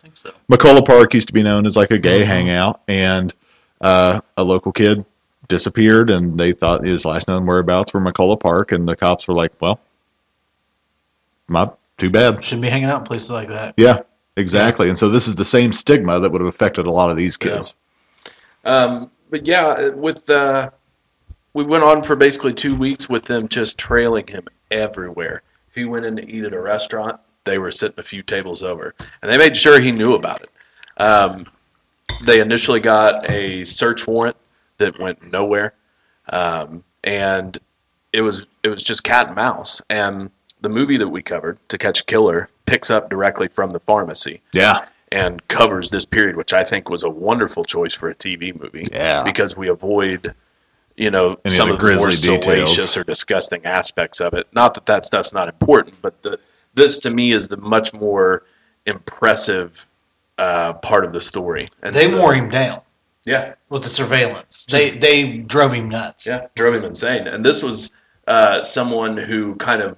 I 0.09 0.11
think 0.11 0.17
so. 0.17 0.33
McCulloch 0.51 0.85
Park 0.85 1.13
used 1.13 1.27
to 1.27 1.33
be 1.33 1.43
known 1.43 1.65
as 1.65 1.77
like 1.77 1.91
a 1.91 1.97
gay 1.97 2.23
hangout, 2.23 2.81
and 2.87 3.33
uh, 3.81 4.21
a 4.37 4.43
local 4.43 4.71
kid 4.71 5.05
disappeared, 5.47 6.09
and 6.09 6.39
they 6.39 6.53
thought 6.53 6.83
his 6.83 7.05
last 7.05 7.27
known 7.27 7.45
whereabouts 7.45 7.93
were 7.93 7.99
McCulloch 7.99 8.39
Park, 8.39 8.71
and 8.71 8.87
the 8.87 8.95
cops 8.95 9.27
were 9.27 9.35
like, 9.35 9.51
"Well, 9.61 9.79
my 11.47 11.69
too 11.97 12.09
bad." 12.09 12.43
Shouldn't 12.43 12.63
be 12.63 12.69
hanging 12.69 12.89
out 12.89 12.99
in 12.99 13.05
places 13.05 13.29
like 13.29 13.49
that. 13.49 13.75
Yeah, 13.77 14.01
exactly. 14.35 14.87
And 14.87 14.97
so 14.97 15.09
this 15.09 15.27
is 15.27 15.35
the 15.35 15.45
same 15.45 15.71
stigma 15.71 16.19
that 16.19 16.31
would 16.31 16.41
have 16.41 16.47
affected 16.47 16.87
a 16.87 16.91
lot 16.91 17.11
of 17.11 17.17
these 17.17 17.37
kids. 17.37 17.75
Um, 18.65 19.11
but 19.29 19.45
yeah, 19.45 19.89
with 19.89 20.27
uh, 20.29 20.71
we 21.53 21.63
went 21.65 21.83
on 21.83 22.01
for 22.01 22.15
basically 22.15 22.53
two 22.53 22.75
weeks 22.75 23.09
with 23.09 23.25
them 23.25 23.47
just 23.47 23.77
trailing 23.77 24.25
him 24.25 24.47
everywhere. 24.71 25.43
If 25.67 25.75
he 25.75 25.85
went 25.85 26.05
in 26.05 26.15
to 26.15 26.27
eat 26.27 26.45
at 26.45 26.53
a 26.53 26.59
restaurant, 26.59 27.19
they 27.45 27.57
were 27.57 27.71
sitting 27.71 27.99
a 27.99 28.03
few 28.03 28.21
tables 28.23 28.63
over, 28.63 28.93
and 29.21 29.31
they 29.31 29.37
made 29.37 29.55
sure 29.55 29.79
he 29.79 29.91
knew 29.91 30.13
about 30.13 30.41
it. 30.41 30.49
Um, 30.97 31.43
they 32.25 32.41
initially 32.41 32.79
got 32.79 33.29
a 33.29 33.63
search 33.65 34.07
warrant 34.07 34.35
that 34.77 34.99
went 34.99 35.31
nowhere, 35.31 35.73
um, 36.31 36.83
and 37.03 37.57
it 38.13 38.21
was 38.21 38.47
it 38.63 38.69
was 38.69 38.83
just 38.83 39.03
cat 39.03 39.27
and 39.27 39.35
mouse. 39.35 39.81
And 39.89 40.29
the 40.61 40.69
movie 40.69 40.97
that 40.97 41.07
we 41.07 41.21
covered, 41.21 41.57
To 41.69 41.77
Catch 41.77 42.01
a 42.01 42.05
Killer, 42.05 42.49
picks 42.65 42.89
up 42.89 43.09
directly 43.09 43.47
from 43.47 43.69
the 43.69 43.79
pharmacy 43.79 44.41
Yeah, 44.51 44.85
and 45.11 45.45
covers 45.47 45.89
this 45.89 46.05
period, 46.05 46.35
which 46.35 46.53
I 46.53 46.63
think 46.63 46.89
was 46.89 47.03
a 47.03 47.09
wonderful 47.09 47.63
choice 47.63 47.93
for 47.93 48.09
a 48.09 48.15
TV 48.15 48.59
movie. 48.59 48.87
Yeah. 48.91 49.23
Because 49.23 49.55
we 49.55 49.69
avoid, 49.69 50.33
you 50.97 51.09
know, 51.11 51.37
Any 51.45 51.55
some 51.55 51.69
of 51.69 51.75
of 51.75 51.81
the 51.81 51.87
the 51.87 51.95
more 51.95 52.07
details. 52.09 52.43
salacious 52.43 52.97
or 52.97 53.03
disgusting 53.05 53.65
aspects 53.65 54.19
of 54.19 54.33
it. 54.33 54.47
Not 54.51 54.73
that 54.73 54.85
that 54.87 55.05
stuff's 55.05 55.31
not 55.33 55.47
important, 55.47 55.95
but 56.01 56.21
the 56.21 56.37
this 56.79 56.97
to 56.99 57.11
me 57.11 57.31
is 57.33 57.47
the 57.47 57.57
much 57.57 57.93
more 57.93 58.43
impressive 58.87 59.85
uh, 60.39 60.73
part 60.73 61.05
of 61.05 61.13
the 61.13 61.21
story. 61.21 61.67
And 61.83 61.93
They 61.95 62.07
so- 62.09 62.19
wore 62.19 62.33
him 62.33 62.49
down 62.49 62.81
Yeah, 63.25 63.53
with 63.69 63.83
the 63.83 63.89
surveillance. 63.89 64.65
They 64.65 64.91
they 64.97 65.37
drove 65.39 65.73
him 65.73 65.89
nuts. 65.89 66.25
yeah, 66.25 66.47
drove 66.55 66.75
him 66.75 66.85
insane. 66.85 67.27
And 67.27 67.43
this 67.45 67.61
was 67.61 67.91
uh, 68.27 68.63
someone 68.63 69.17
who 69.17 69.55
kind 69.55 69.81
of 69.81 69.97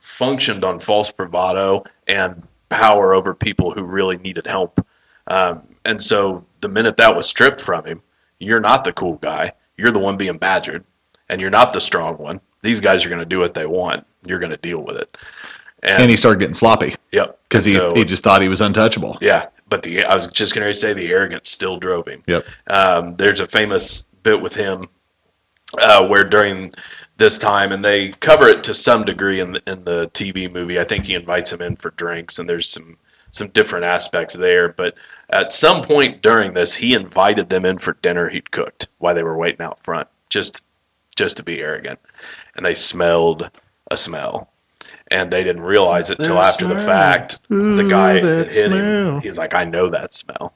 functioned 0.00 0.64
on 0.64 0.78
false 0.78 1.10
bravado 1.12 1.84
and 2.08 2.42
power 2.68 3.14
over 3.14 3.34
people 3.34 3.72
who 3.72 3.82
really 3.82 4.16
needed 4.18 4.46
help. 4.46 4.84
Um, 5.28 5.62
and 5.84 6.02
so 6.02 6.44
the 6.60 6.68
minute 6.68 6.96
that 6.96 7.14
was 7.14 7.28
stripped 7.28 7.60
from 7.60 7.84
him, 7.84 8.02
you're 8.38 8.60
not 8.60 8.84
the 8.84 8.92
cool 8.92 9.14
guy. 9.16 9.52
You're 9.76 9.90
the 9.92 9.98
one 9.98 10.16
being 10.16 10.38
badgered, 10.38 10.84
and 11.28 11.40
you're 11.40 11.50
not 11.50 11.72
the 11.72 11.80
strong 11.80 12.16
one. 12.16 12.40
These 12.62 12.80
guys 12.80 13.04
are 13.04 13.08
going 13.08 13.20
to 13.20 13.26
do 13.26 13.38
what 13.38 13.54
they 13.54 13.66
want. 13.66 14.06
You're 14.24 14.38
going 14.38 14.50
to 14.52 14.56
deal 14.58 14.80
with 14.80 14.96
it. 14.96 15.16
And, 15.82 16.02
and 16.02 16.10
he 16.10 16.16
started 16.16 16.38
getting 16.38 16.54
sloppy 16.54 16.94
yep, 17.10 17.40
because 17.48 17.64
he 17.64 17.72
so- 17.72 17.94
he 17.94 18.04
just 18.04 18.22
thought 18.22 18.40
he 18.40 18.48
was 18.48 18.60
untouchable. 18.60 19.18
yeah, 19.20 19.46
but 19.68 19.82
the 19.82 20.04
I 20.04 20.14
was 20.14 20.28
just 20.28 20.54
going 20.54 20.66
to 20.66 20.74
say 20.74 20.92
the 20.92 21.10
arrogance 21.10 21.50
still 21.50 21.78
drove 21.78 22.06
him. 22.06 22.22
Yep. 22.26 22.44
Um, 22.68 23.14
there's 23.16 23.40
a 23.40 23.48
famous 23.48 24.02
bit 24.22 24.40
with 24.40 24.54
him 24.54 24.88
uh, 25.80 26.06
where 26.06 26.24
during 26.24 26.72
this 27.16 27.38
time, 27.38 27.72
and 27.72 27.82
they 27.82 28.08
cover 28.08 28.48
it 28.48 28.64
to 28.64 28.74
some 28.74 29.04
degree 29.04 29.40
in 29.40 29.52
the, 29.52 29.62
in 29.66 29.84
the 29.84 30.08
TV 30.08 30.52
movie. 30.52 30.78
I 30.78 30.84
think 30.84 31.04
he 31.04 31.14
invites 31.14 31.52
him 31.52 31.62
in 31.62 31.76
for 31.76 31.90
drinks, 31.90 32.38
and 32.38 32.48
there's 32.48 32.68
some 32.68 32.96
some 33.30 33.48
different 33.48 33.84
aspects 33.84 34.34
there. 34.34 34.68
But 34.68 34.94
at 35.30 35.52
some 35.52 35.82
point 35.82 36.22
during 36.22 36.52
this, 36.52 36.74
he 36.74 36.94
invited 36.94 37.48
them 37.48 37.64
in 37.64 37.78
for 37.78 37.94
dinner 38.02 38.28
he'd 38.28 38.50
cooked 38.50 38.88
while 38.98 39.14
they 39.14 39.22
were 39.22 39.38
waiting 39.38 39.62
out 39.62 39.82
front, 39.82 40.08
just 40.28 40.64
just 41.16 41.36
to 41.38 41.42
be 41.42 41.60
arrogant, 41.60 41.98
and 42.56 42.64
they 42.64 42.74
smelled 42.74 43.50
a 43.90 43.96
smell. 43.96 44.51
And 45.12 45.30
they 45.30 45.44
didn't 45.44 45.62
realize 45.62 46.08
it 46.10 46.16
till 46.24 46.38
after 46.38 46.66
the 46.66 46.78
smell. 46.78 46.86
fact. 46.96 47.38
the 47.50 47.86
guy 47.88 48.16
Ooh, 48.16 48.20
that 48.20 48.36
that 48.38 48.52
hit 48.52 48.66
smell. 48.70 48.78
him, 49.16 49.20
he 49.20 49.28
was 49.28 49.36
like, 49.38 49.54
"I 49.54 49.64
know 49.64 49.90
that 49.90 50.14
smell," 50.14 50.54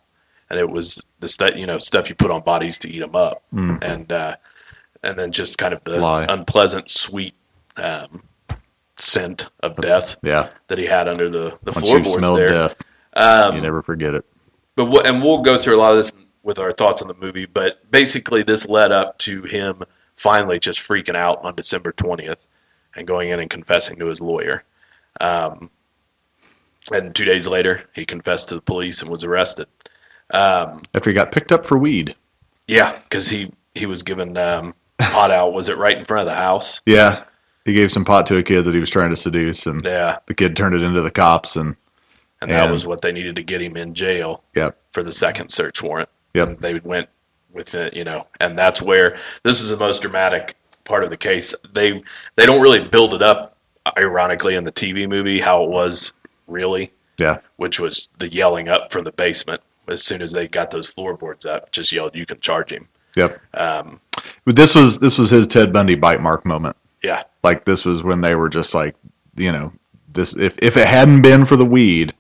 and 0.51 0.59
it 0.59 0.69
was 0.69 1.05
the 1.21 1.29
stuff 1.29 1.57
you 1.57 1.67
know 1.67 1.79
stuff 1.79 2.09
you 2.09 2.15
put 2.15 2.31
on 2.31 2.41
bodies 2.41 2.79
to 2.81 2.91
eat 2.91 3.01
them 3.01 3.15
up, 3.15 3.43
Mm. 3.55 3.85
and 3.85 4.11
uh, 4.13 4.37
and 5.03 5.19
then 5.19 5.31
just 5.31 5.59
kind 5.59 5.75
of 5.75 5.85
the 5.85 5.99
Lie. 5.99 6.27
unpleasant, 6.31 6.91
sweet 6.91 7.35
um, 7.77 8.23
scent 8.99 9.49
of 9.61 9.77
death 9.77 10.17
Yeah, 10.23 10.49
that 10.69 10.79
he 10.79 10.87
had 10.87 11.07
under 11.09 11.29
the 11.29 11.59
the 11.65 11.73
once 11.73 11.85
floorboards 11.87 12.13
smell 12.15 12.35
there. 12.35 12.49
death, 12.49 12.83
Um, 13.15 13.57
you 13.57 13.61
never 13.61 13.83
forget 13.83 14.15
it. 14.15 14.25
but 14.75 14.87
we'll, 14.87 15.07
and 15.07 15.23
we'll 15.23 15.43
go 15.43 15.59
through 15.61 15.77
a 15.77 15.81
lot 15.85 15.91
of 15.93 15.99
this 15.99 16.13
with 16.43 16.59
our 16.59 16.73
thoughts 16.73 17.03
on 17.03 17.09
the 17.09 17.15
movie. 17.15 17.45
But 17.47 17.91
basically, 17.91 18.43
this 18.43 18.67
led 18.69 18.91
up 18.93 19.19
to 19.19 19.43
him 19.43 19.83
finally 20.17 20.59
just 20.59 20.79
freaking 20.81 21.15
out 21.17 21.45
on 21.45 21.55
December 21.55 21.93
twentieth 21.93 22.47
and 22.97 23.07
going 23.07 23.31
in 23.31 23.41
and 23.41 23.51
confessing 23.51 23.99
to 23.99 24.07
his 24.07 24.21
lawyer. 24.21 24.63
Um, 25.21 25.71
and 26.93 27.15
two 27.15 27.25
days 27.25 27.47
later, 27.49 27.83
he 27.95 28.05
confessed 28.05 28.49
to 28.51 28.55
the 28.55 28.61
police 28.61 29.03
and 29.03 29.11
was 29.11 29.25
arrested. 29.25 29.67
Um, 30.33 30.83
After 30.95 31.11
he 31.11 31.15
got 31.15 31.33
picked 31.33 31.53
up 31.53 31.67
for 31.67 31.79
weed. 31.79 32.15
yeah, 32.69 32.99
because 33.09 33.29
he 33.29 33.53
he 33.75 33.87
was 33.87 34.03
given 34.03 34.37
um, 34.39 34.75
pot 34.99 35.31
out. 35.31 35.53
Was 35.53 35.69
it 35.69 35.77
right 35.79 35.97
in 35.97 36.05
front 36.05 36.21
of 36.23 36.27
the 36.27 36.35
house? 36.35 36.81
Yeah, 36.87 37.25
he 37.65 37.73
gave 37.75 37.93
some 37.93 38.05
pot 38.05 38.27
to 38.27 38.37
a 38.39 38.43
kid 38.43 38.63
that 38.63 38.75
he 38.75 38.81
was 38.81 38.91
trying 38.91 39.11
to 39.11 39.17
seduce, 39.17 39.67
and 39.67 39.85
Yeah, 39.85 40.19
the 40.27 40.35
kid 40.35 40.57
turned 40.57 40.75
it 40.75 40.83
into 40.83 41.03
the 41.03 41.11
cops, 41.11 41.57
and 41.57 41.77
and 42.41 42.51
that 42.51 42.65
And- 42.65 42.73
was 42.73 42.87
what 42.87 43.03
they 43.03 43.13
needed 43.13 43.37
to 43.37 43.43
get 43.43 43.61
him 43.63 43.77
in 43.77 43.95
jail. 43.95 44.43
Yep. 44.55 44.77
For 44.93 45.03
the 45.03 45.13
second 45.13 45.51
search 45.51 45.83
warrant. 45.83 46.09
Yep. 46.35 46.49
And 46.49 46.59
they 46.59 46.75
went 46.81 47.09
with 47.53 47.75
it, 47.75 47.95
you 47.95 48.05
know, 48.05 48.27
and 48.41 48.59
that's 48.59 48.83
where 48.83 49.17
this 49.43 49.61
is 49.63 49.71
the 49.71 49.77
most 49.77 50.03
dramatic 50.03 50.55
part 50.87 51.05
of 51.05 51.11
the 51.11 51.17
case. 51.17 51.55
They 51.75 52.03
they 52.37 52.47
don't 52.47 52.63
really 52.63 52.83
build 52.89 53.13
it 53.13 53.21
up, 53.23 53.57
ironically, 53.99 54.55
in 54.55 54.65
the 54.65 54.73
TV 54.73 55.07
movie 55.07 55.39
how 55.39 55.63
it 55.65 55.69
was 55.69 56.15
really, 56.47 56.91
yeah, 57.19 57.39
which 57.57 57.79
was 57.79 58.09
the 58.19 58.33
yelling 58.33 58.69
up 58.69 58.91
from 58.91 59.05
the 59.05 59.13
basement 59.13 59.61
as 59.89 60.03
soon 60.03 60.23
as 60.23 60.33
they 60.33 60.49
got 60.49 60.71
those 60.71 60.89
floorboards 60.89 61.45
up, 61.45 61.71
just 61.73 61.93
yelled, 61.93 62.15
"You 62.17 62.25
can 62.25 62.41
charge 62.41 62.73
him." 62.73 62.89
yep. 63.17 63.39
Um, 63.55 64.01
But 64.45 64.57
this 64.57 64.75
was 64.75 64.99
this 64.99 65.19
was 65.19 65.31
his 65.31 65.47
Ted 65.47 65.73
Bundy 65.73 65.95
bite 65.95 66.23
mark 66.23 66.45
moment. 66.47 66.77
yeah, 67.03 67.25
Like 67.43 67.65
this 67.65 67.85
was 67.85 68.03
when 68.03 68.21
they 68.21 68.35
were 68.35 68.49
just 68.49 68.75
like, 68.75 68.95
you 69.37 69.53
know, 69.53 69.73
this 70.13 70.37
if 70.37 70.57
if 70.63 70.77
it 70.77 70.87
hadn't 70.87 71.23
been 71.23 71.45
for 71.45 71.57
the 71.57 71.65
weed, 71.65 72.15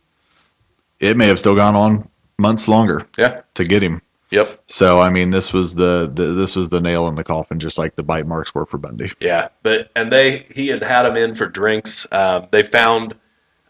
it 1.01 1.17
may 1.17 1.27
have 1.27 1.39
still 1.39 1.55
gone 1.55 1.75
on 1.75 2.09
months 2.39 2.69
longer 2.69 3.07
yeah, 3.19 3.41
to 3.55 3.65
get 3.65 3.83
him. 3.83 4.01
Yep. 4.31 4.61
So 4.67 5.01
I 5.01 5.11
mean, 5.11 5.31
this 5.31 5.53
was 5.53 5.75
the, 5.75 6.11
the 6.13 6.35
this 6.35 6.57
was 6.57 6.71
the 6.71 6.81
nail 6.81 7.09
in 7.09 7.15
the 7.15 7.25
coffin, 7.25 7.59
just 7.59 7.79
like 7.79 7.97
the 7.97 8.03
bite 8.03 8.27
marks 8.27 8.55
were 8.55 8.67
for 8.67 8.79
Bundy. 8.79 9.11
Yeah, 9.21 9.49
but 9.63 9.91
and 9.97 10.11
they 10.11 10.45
he 10.55 10.69
had 10.69 10.83
had 10.83 11.07
him 11.07 11.17
in 11.17 11.35
for 11.35 11.47
drinks. 11.47 12.07
Um, 12.13 12.47
they 12.51 12.63
found 12.63 13.15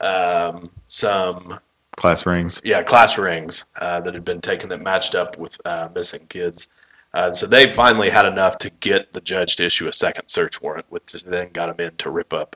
um, 0.01 0.71
some 0.89 1.59
Class 1.97 2.27
rings. 2.27 2.61
yeah 2.63 2.83
class 2.83 3.17
rings 3.17 3.65
uh, 3.77 4.01
that 4.01 4.13
had 4.13 4.25
been 4.25 4.43
taken 4.43 4.69
that 4.69 4.83
matched 4.83 5.15
up 5.15 5.39
with 5.39 5.59
uh, 5.65 5.89
missing 5.95 6.27
kids. 6.29 6.69
Uh, 7.15 7.33
so 7.33 7.47
they 7.47 7.73
finally 7.73 8.11
had 8.11 8.27
enough 8.27 8.59
to 8.59 8.69
get 8.81 9.11
the 9.15 9.21
judge 9.23 9.57
to 9.57 9.65
issue 9.65 9.89
a 9.89 9.93
second 9.93 10.29
search 10.29 10.61
warrant, 10.61 10.85
which 10.91 11.13
then 11.25 11.49
got 11.53 11.71
him 11.71 11.81
in 11.87 11.97
to 11.97 12.11
rip 12.11 12.35
up 12.35 12.55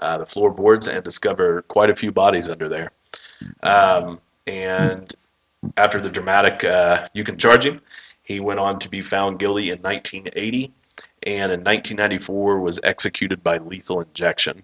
uh, 0.00 0.18
the 0.18 0.26
floorboards 0.26 0.86
and 0.88 1.02
discover 1.02 1.62
quite 1.62 1.88
a 1.88 1.96
few 1.96 2.12
bodies 2.12 2.50
under 2.50 2.68
there. 2.68 2.90
Um, 3.62 4.20
and 4.46 5.14
after 5.76 6.00
the 6.00 6.10
dramatic, 6.10 6.64
uh, 6.64 7.08
you 7.12 7.24
can 7.24 7.36
charge 7.36 7.64
him. 7.66 7.80
He 8.22 8.40
went 8.40 8.60
on 8.60 8.78
to 8.80 8.88
be 8.88 9.02
found 9.02 9.38
guilty 9.38 9.70
in 9.70 9.80
1980, 9.80 10.72
and 11.24 11.52
in 11.52 11.60
1994 11.60 12.60
was 12.60 12.80
executed 12.82 13.42
by 13.42 13.58
lethal 13.58 14.00
injection. 14.00 14.62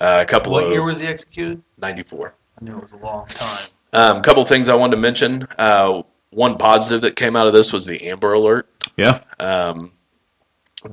Uh, 0.00 0.18
a 0.22 0.24
couple 0.24 0.52
What 0.52 0.66
of 0.66 0.72
year 0.72 0.82
was 0.82 1.00
he 1.00 1.06
executed? 1.06 1.62
94. 1.78 2.34
I 2.60 2.64
knew 2.64 2.76
it 2.76 2.82
was 2.82 2.92
a 2.92 2.96
long 2.96 3.26
time. 3.26 3.68
Um, 3.92 4.22
couple 4.22 4.42
things 4.44 4.68
I 4.68 4.74
wanted 4.74 4.96
to 4.96 5.00
mention. 5.02 5.46
Uh, 5.58 6.02
one 6.30 6.56
positive 6.56 7.00
that 7.02 7.14
came 7.16 7.36
out 7.36 7.46
of 7.46 7.52
this 7.52 7.72
was 7.72 7.86
the 7.86 8.08
Amber 8.08 8.32
Alert. 8.32 8.68
Yeah. 8.96 9.22
Um, 9.38 9.92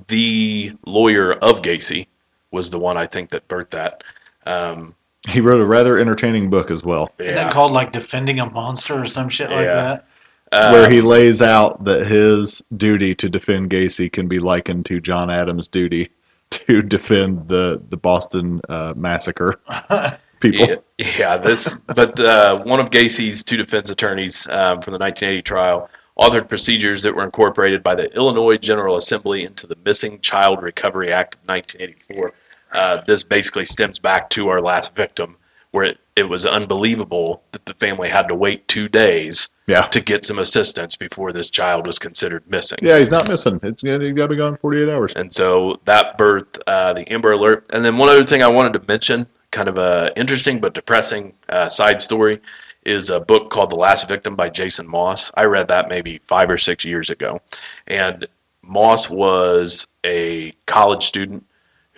the 0.07 0.73
lawyer 0.85 1.33
of 1.33 1.61
Gacy 1.61 2.07
was 2.51 2.69
the 2.69 2.79
one 2.79 2.97
I 2.97 3.07
think 3.07 3.29
that 3.31 3.47
birthed 3.47 3.71
that. 3.71 4.03
Um, 4.45 4.95
He 5.27 5.39
wrote 5.39 5.61
a 5.61 5.65
rather 5.65 5.97
entertaining 5.97 6.49
book 6.49 6.71
as 6.71 6.83
well, 6.83 7.11
Isn't 7.19 7.35
that 7.35 7.53
called 7.53 7.71
like 7.71 7.91
defending 7.91 8.39
a 8.39 8.49
monster 8.49 8.99
or 8.99 9.05
some 9.05 9.29
shit 9.29 9.51
like 9.51 9.67
that? 9.67 10.05
Uh, 10.51 10.71
where 10.71 10.89
he 10.89 10.99
lays 10.99 11.41
out 11.41 11.83
that 11.85 12.05
his 12.05 12.61
duty 12.75 13.15
to 13.15 13.29
defend 13.29 13.69
Gacy 13.69 14.11
can 14.11 14.27
be 14.27 14.37
likened 14.39 14.85
to 14.87 14.99
John 14.99 15.29
Adams' 15.29 15.69
duty 15.69 16.09
to 16.49 16.81
defend 16.81 17.47
the 17.47 17.81
the 17.89 17.97
Boston 17.97 18.59
uh, 18.67 18.93
massacre 18.95 19.61
people. 20.41 20.67
Yeah, 20.67 20.75
yeah, 21.17 21.37
this. 21.37 21.75
But 21.87 22.19
uh, 22.19 22.63
one 22.63 22.81
of 22.81 22.89
Gacy's 22.89 23.43
two 23.43 23.57
defense 23.57 23.89
attorneys 23.89 24.45
um, 24.47 24.81
from 24.81 24.91
the 24.91 24.99
1980 24.99 25.41
trial 25.43 25.89
authored 26.19 26.49
procedures 26.49 27.01
that 27.03 27.15
were 27.15 27.23
incorporated 27.23 27.81
by 27.81 27.95
the 27.95 28.13
Illinois 28.15 28.57
General 28.57 28.97
Assembly 28.97 29.43
into 29.43 29.65
the 29.65 29.77
Missing 29.85 30.19
Child 30.19 30.61
Recovery 30.61 31.11
Act 31.11 31.35
of 31.35 31.41
1984. 31.47 32.31
Uh, 32.71 33.01
this 33.05 33.23
basically 33.23 33.65
stems 33.65 33.99
back 33.99 34.29
to 34.31 34.49
our 34.49 34.61
last 34.61 34.95
victim, 34.95 35.35
where 35.71 35.85
it, 35.85 35.97
it 36.15 36.23
was 36.23 36.45
unbelievable 36.45 37.43
that 37.51 37.65
the 37.65 37.73
family 37.75 38.09
had 38.09 38.27
to 38.27 38.35
wait 38.35 38.67
two 38.67 38.87
days 38.89 39.49
Yeah. 39.67 39.83
to 39.83 40.01
get 40.01 40.25
some 40.25 40.39
assistance 40.39 40.95
before 40.95 41.31
this 41.31 41.49
child 41.49 41.87
was 41.87 41.97
considered 41.99 42.43
missing. 42.49 42.79
Yeah, 42.81 42.97
he's 42.99 43.11
not 43.11 43.27
missing. 43.29 43.59
It's 43.63 43.81
he's 43.81 44.13
got 44.13 44.23
to 44.23 44.27
be 44.29 44.35
gone 44.35 44.57
48 44.57 44.89
hours. 44.89 45.13
And 45.13 45.33
so 45.33 45.79
that 45.85 46.17
birth, 46.17 46.57
uh, 46.67 46.93
the 46.93 47.11
Amber 47.11 47.31
Alert. 47.33 47.67
And 47.73 47.83
then 47.83 47.97
one 47.97 48.09
other 48.09 48.25
thing 48.25 48.43
I 48.43 48.47
wanted 48.47 48.73
to 48.79 48.85
mention, 48.87 49.25
kind 49.51 49.69
of 49.69 49.77
a 49.77 50.11
interesting 50.17 50.59
but 50.59 50.73
depressing 50.73 51.33
uh, 51.49 51.69
side 51.69 52.01
story, 52.01 52.41
is 52.85 53.09
a 53.09 53.19
book 53.19 53.49
called 53.51 53.69
The 53.69 53.75
Last 53.75 54.07
Victim 54.09 54.35
by 54.35 54.49
Jason 54.49 54.87
Moss. 54.87 55.31
I 55.35 55.43
read 55.45 55.67
that 55.67 55.87
maybe 55.87 56.19
five 56.25 56.49
or 56.49 56.57
six 56.57 56.83
years 56.83 57.09
ago. 57.11 57.39
And 57.87 58.27
Moss 58.63 59.09
was 59.09 59.87
a 60.05 60.51
college 60.65 61.03
student 61.03 61.45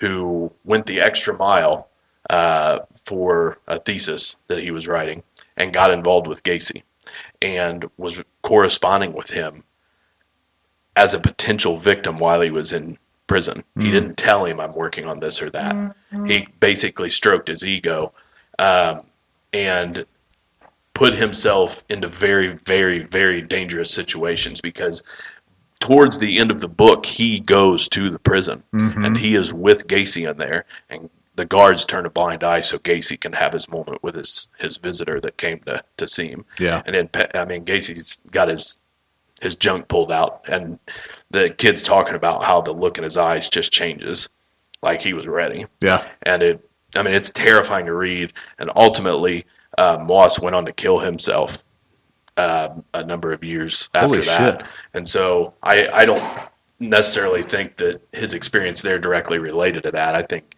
who 0.03 0.51
went 0.65 0.85
the 0.85 0.99
extra 0.99 1.33
mile 1.37 1.87
uh, 2.29 2.79
for 3.05 3.57
a 3.67 3.79
thesis 3.79 4.35
that 4.47 4.59
he 4.59 4.69
was 4.69 4.85
writing 4.85 5.23
and 5.55 5.71
got 5.71 5.93
involved 5.93 6.27
with 6.27 6.43
Gacy 6.43 6.83
and 7.41 7.89
was 7.97 8.21
corresponding 8.41 9.13
with 9.13 9.29
him 9.29 9.63
as 10.97 11.13
a 11.13 11.19
potential 11.21 11.77
victim 11.77 12.19
while 12.19 12.41
he 12.41 12.51
was 12.51 12.73
in 12.73 12.97
prison. 13.27 13.63
He 13.79 13.87
Mhm. 13.87 13.91
didn't 13.93 14.17
tell 14.17 14.43
him 14.43 14.59
I'm 14.59 14.73
working 14.73 15.05
on 15.05 15.21
this 15.21 15.41
or 15.41 15.49
that. 15.51 15.95
He 16.27 16.47
basically 16.59 17.09
stroked 17.09 17.47
his 17.47 17.65
ego 17.65 18.11
um, 18.59 19.03
and 19.53 20.05
put 20.93 21.13
himself 21.13 21.81
into 21.87 22.09
very, 22.09 22.57
very, 22.65 23.03
very 23.03 23.41
dangerous 23.41 23.89
situations 23.89 24.59
because 24.59 25.01
towards 25.83 26.17
the 26.17 26.39
end 26.39 26.49
of 26.49 26.61
the 26.61 26.67
book, 26.69 27.05
he 27.05 27.39
goes 27.41 27.89
to 27.89 28.09
the 28.09 28.17
prison 28.19 28.63
Mhm. 28.73 29.05
and 29.05 29.17
he 29.17 29.35
is 29.35 29.53
with 29.53 29.85
Gacy 29.87 30.29
in 30.29 30.37
there, 30.37 30.63
and 30.89 31.09
the 31.35 31.43
guards 31.43 31.83
turn 31.83 32.05
a 32.05 32.09
blind 32.09 32.41
eye 32.41 32.61
so 32.61 32.77
Gacy 32.77 33.19
can 33.19 33.33
have 33.33 33.51
his 33.51 33.67
moment 33.67 34.01
with 34.01 34.15
his 34.15 34.49
his 34.57 34.77
visitor 34.77 35.19
that 35.19 35.35
came 35.35 35.59
to 35.65 35.83
to 35.97 36.07
see 36.07 36.27
him. 36.29 36.45
Yeah. 36.57 36.81
And 36.85 36.95
then 36.95 37.09
I 37.35 37.43
mean 37.43 37.65
Gacy's 37.65 38.21
got 38.31 38.47
his 38.47 38.77
his 39.41 39.55
junk 39.55 39.89
pulled 39.89 40.09
out, 40.11 40.39
and 40.47 40.79
the 41.31 41.49
kid's 41.49 41.83
talking 41.83 42.15
about 42.15 42.45
how 42.45 42.61
the 42.61 42.71
look 42.71 42.97
in 42.97 43.03
his 43.03 43.17
eyes 43.17 43.49
just 43.49 43.73
changes, 43.73 44.29
like 44.81 45.01
he 45.01 45.13
was 45.13 45.27
ready, 45.27 45.65
Yeah. 45.81 46.05
and 46.21 46.41
it. 46.41 46.69
I 46.95 47.01
mean, 47.03 47.13
it's 47.15 47.31
terrifying 47.31 47.87
to 47.87 47.93
read, 47.93 48.31
and 48.59 48.69
ultimately, 48.75 49.45
uh, 49.79 49.97
Moss 49.99 50.39
went 50.39 50.55
on 50.55 50.63
to 50.65 50.71
kill 50.71 50.99
himself 50.99 51.57
uh, 52.37 52.69
a 52.93 53.03
number 53.05 53.31
of 53.31 53.43
years 53.43 53.89
after 53.93 54.07
Holy 54.07 54.21
that. 54.21 54.59
shit. 54.59 54.67
And 54.93 55.07
so 55.07 55.53
I, 55.63 55.87
I 55.93 56.05
don't 56.05 56.23
necessarily 56.79 57.43
think 57.43 57.77
that 57.77 58.01
his 58.11 58.33
experience 58.33 58.81
there 58.81 58.99
directly 58.99 59.39
related 59.39 59.83
to 59.83 59.91
that. 59.91 60.15
I 60.15 60.21
think 60.21 60.55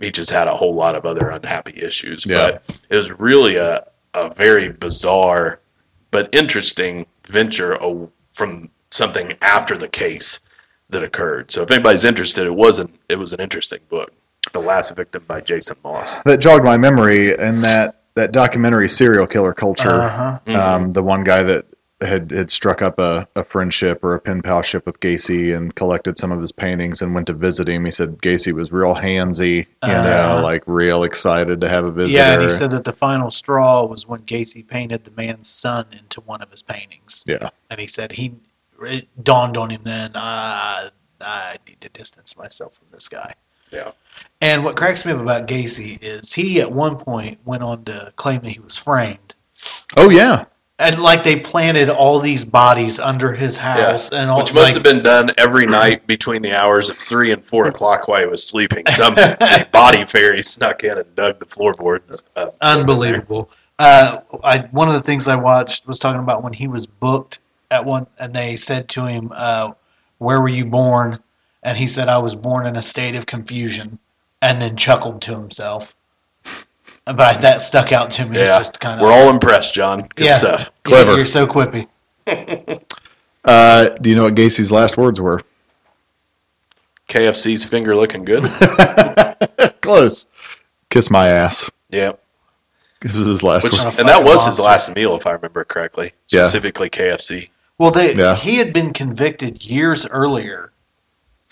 he 0.00 0.10
just 0.10 0.30
had 0.30 0.48
a 0.48 0.54
whole 0.56 0.74
lot 0.74 0.94
of 0.94 1.06
other 1.06 1.30
unhappy 1.30 1.80
issues. 1.82 2.26
Yeah. 2.26 2.52
But 2.52 2.80
it 2.90 2.96
was 2.96 3.12
really 3.12 3.56
a, 3.56 3.86
a 4.14 4.34
very 4.34 4.70
bizarre 4.72 5.60
but 6.10 6.28
interesting 6.34 7.06
venture 7.26 7.74
a- 7.74 8.06
from 8.34 8.68
something 8.90 9.34
after 9.42 9.76
the 9.76 9.88
case 9.88 10.40
that 10.90 11.02
occurred. 11.02 11.50
So 11.50 11.62
if 11.62 11.70
anybody's 11.70 12.04
interested, 12.04 12.46
it 12.46 12.54
wasn't 12.54 12.94
it 13.08 13.16
was 13.18 13.32
an 13.32 13.40
interesting 13.40 13.80
book. 13.88 14.12
The 14.52 14.60
Last 14.60 14.94
Victim 14.94 15.24
by 15.26 15.40
Jason 15.40 15.76
Moss. 15.82 16.18
That 16.26 16.38
jogged 16.38 16.64
my 16.64 16.76
memory 16.76 17.36
and 17.36 17.64
that 17.64 18.02
that 18.14 18.32
documentary 18.32 18.88
serial 18.88 19.26
killer 19.26 19.52
culture. 19.54 19.90
Uh-huh. 19.90 20.38
Mm-hmm. 20.46 20.56
Um, 20.56 20.92
the 20.92 21.02
one 21.02 21.24
guy 21.24 21.42
that 21.42 21.66
had 22.00 22.30
had 22.32 22.50
struck 22.50 22.82
up 22.82 22.98
a, 22.98 23.26
a 23.34 23.44
friendship 23.44 24.04
or 24.04 24.14
a 24.14 24.20
pen 24.20 24.42
palship 24.42 24.84
with 24.84 25.00
Gacy 25.00 25.56
and 25.56 25.74
collected 25.74 26.18
some 26.18 26.32
of 26.32 26.40
his 26.40 26.52
paintings 26.52 27.00
and 27.00 27.14
went 27.14 27.26
to 27.28 27.32
visit 27.32 27.68
him. 27.68 27.84
He 27.84 27.90
said 27.90 28.18
Gacy 28.18 28.52
was 28.52 28.72
real 28.72 28.94
handsy, 28.94 29.58
you 29.58 29.66
know, 29.88 30.38
Uh. 30.38 30.42
like 30.42 30.62
real 30.66 31.04
excited 31.04 31.60
to 31.62 31.68
have 31.68 31.84
a 31.84 31.90
visitor. 31.92 32.18
Yeah, 32.18 32.34
and 32.34 32.42
he 32.42 32.50
said 32.50 32.72
that 32.72 32.84
the 32.84 32.92
final 32.92 33.30
straw 33.30 33.86
was 33.86 34.06
when 34.06 34.20
Gacy 34.22 34.66
painted 34.66 35.04
the 35.04 35.12
man's 35.12 35.48
son 35.48 35.86
into 35.98 36.20
one 36.22 36.42
of 36.42 36.50
his 36.50 36.62
paintings. 36.62 37.22
yeah, 37.26 37.48
And 37.70 37.80
he 37.80 37.86
said 37.86 38.12
he 38.12 38.34
it 38.82 39.08
dawned 39.24 39.56
on 39.56 39.70
him 39.70 39.82
then, 39.84 40.10
uh, 40.14 40.90
I 41.20 41.56
need 41.66 41.80
to 41.80 41.88
distance 41.90 42.36
myself 42.36 42.74
from 42.74 42.88
this 42.92 43.08
guy. 43.08 43.32
Yeah. 43.70 43.92
And 44.40 44.62
what 44.64 44.76
cracks 44.76 45.04
me 45.06 45.12
up 45.12 45.20
about 45.20 45.46
Gacy 45.46 45.98
is 46.02 46.32
he 46.32 46.60
at 46.60 46.70
one 46.70 46.96
point 46.96 47.38
went 47.44 47.62
on 47.62 47.84
to 47.84 48.12
claim 48.16 48.40
that 48.42 48.50
he 48.50 48.60
was 48.60 48.76
framed. 48.76 49.34
oh 49.96 50.10
yeah, 50.10 50.44
And 50.78 50.98
like 51.00 51.24
they 51.24 51.40
planted 51.40 51.88
all 51.88 52.18
these 52.20 52.44
bodies 52.44 52.98
under 52.98 53.32
his 53.32 53.56
house 53.56 54.10
and 54.10 54.28
all 54.30 54.38
Which 54.40 54.52
must 54.52 54.66
like, 54.66 54.74
have 54.74 54.82
been 54.82 55.02
done 55.02 55.30
every 55.38 55.64
night 55.66 56.06
between 56.06 56.42
the 56.42 56.52
hours 56.54 56.90
of 56.90 56.98
three 56.98 57.32
and 57.32 57.42
four 57.42 57.68
o'clock 57.68 58.06
while 58.08 58.20
he 58.20 58.26
was 58.26 58.46
sleeping. 58.46 58.84
Some 58.88 59.14
body 59.72 60.04
fairy 60.04 60.42
snuck 60.42 60.84
in 60.84 60.98
and 60.98 61.14
dug 61.16 61.38
the 61.38 61.46
floorboards. 61.46 62.22
up. 62.36 62.54
unbelievable. 62.60 63.50
Uh, 63.78 64.20
I 64.44 64.58
one 64.72 64.88
of 64.88 64.94
the 64.94 65.00
things 65.02 65.26
I 65.26 65.36
watched 65.36 65.86
was 65.86 65.98
talking 65.98 66.20
about 66.20 66.42
when 66.44 66.52
he 66.52 66.68
was 66.68 66.86
booked 66.86 67.40
at 67.70 67.82
one, 67.84 68.06
and 68.18 68.34
they 68.34 68.56
said 68.56 68.88
to 68.90 69.06
him, 69.06 69.32
uh, 69.34 69.72
"Where 70.18 70.40
were 70.40 70.48
you 70.48 70.64
born?" 70.66 71.18
And 71.64 71.76
he 71.78 71.86
said, 71.88 72.08
"I 72.08 72.18
was 72.18 72.34
born 72.36 72.66
in 72.66 72.76
a 72.76 72.82
state 72.82 73.16
of 73.16 73.26
confusion," 73.26 73.98
and 74.44 74.60
then 74.62 74.76
chuckled 74.76 75.20
to 75.22 75.32
himself. 75.32 75.94
But 77.06 77.40
that 77.42 77.60
stuck 77.62 77.92
out 77.92 78.10
to 78.12 78.26
me. 78.26 78.38
Yeah, 78.38 78.58
just 78.58 78.78
kind 78.78 79.00
of 79.00 79.04
We're 79.04 79.12
all 79.12 79.28
impressed, 79.30 79.74
John. 79.74 80.06
Good 80.14 80.26
Yeah. 80.26 80.32
stuff. 80.32 80.70
Clever. 80.84 81.16
You're 81.16 81.26
so 81.26 81.46
quippy. 81.46 81.88
Uh, 83.46 83.90
do 84.00 84.08
you 84.08 84.16
know 84.16 84.24
what 84.24 84.34
Gacy's 84.34 84.72
last 84.72 84.96
words 84.96 85.20
were? 85.20 85.38
KFC's 87.10 87.62
finger 87.62 87.94
looking 87.94 88.24
good. 88.24 88.42
Close. 89.82 90.26
Kiss 90.88 91.10
my 91.10 91.28
ass. 91.28 91.70
yeah, 91.90 92.12
This 93.02 93.12
was 93.14 93.26
his 93.26 93.42
last 93.42 93.64
which 93.64 93.74
and 93.74 93.82
that 93.82 93.92
fucking 93.96 94.24
was 94.24 94.46
his 94.46 94.58
monster. 94.58 94.62
last 94.62 94.94
meal, 94.94 95.14
if 95.14 95.26
I 95.26 95.32
remember 95.32 95.62
correctly. 95.64 96.14
Yeah. 96.30 96.44
Specifically 96.44 96.88
KFC. 96.88 97.50
Well, 97.76 97.90
they 97.90 98.14
Yeah. 98.14 98.34
he 98.34 98.56
had 98.56 98.72
been 98.72 98.94
convicted 98.94 99.62
years 99.62 100.06
earlier 100.06 100.72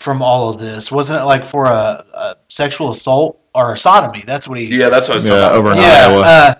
from 0.03 0.21
all 0.21 0.49
of 0.49 0.59
this, 0.59 0.91
wasn't 0.91 1.21
it? 1.21 1.23
Like 1.23 1.45
for 1.45 1.63
a, 1.65 2.05
a 2.13 2.35
sexual 2.49 2.89
assault 2.89 3.39
or 3.55 3.71
a 3.73 3.77
sodomy? 3.77 4.21
That's 4.25 4.49
what 4.49 4.59
he. 4.59 4.65
Yeah, 4.65 4.89
that's 4.89 5.07
what 5.07 5.13
I 5.13 5.15
was 5.15 5.29
Yeah, 5.29 5.39
talking 5.39 5.57
over 5.59 5.71
about. 5.71 5.77
in 5.77 5.83
Yeah. 5.83 6.07
Iowa. 6.07 6.21
Uh, 6.21 6.53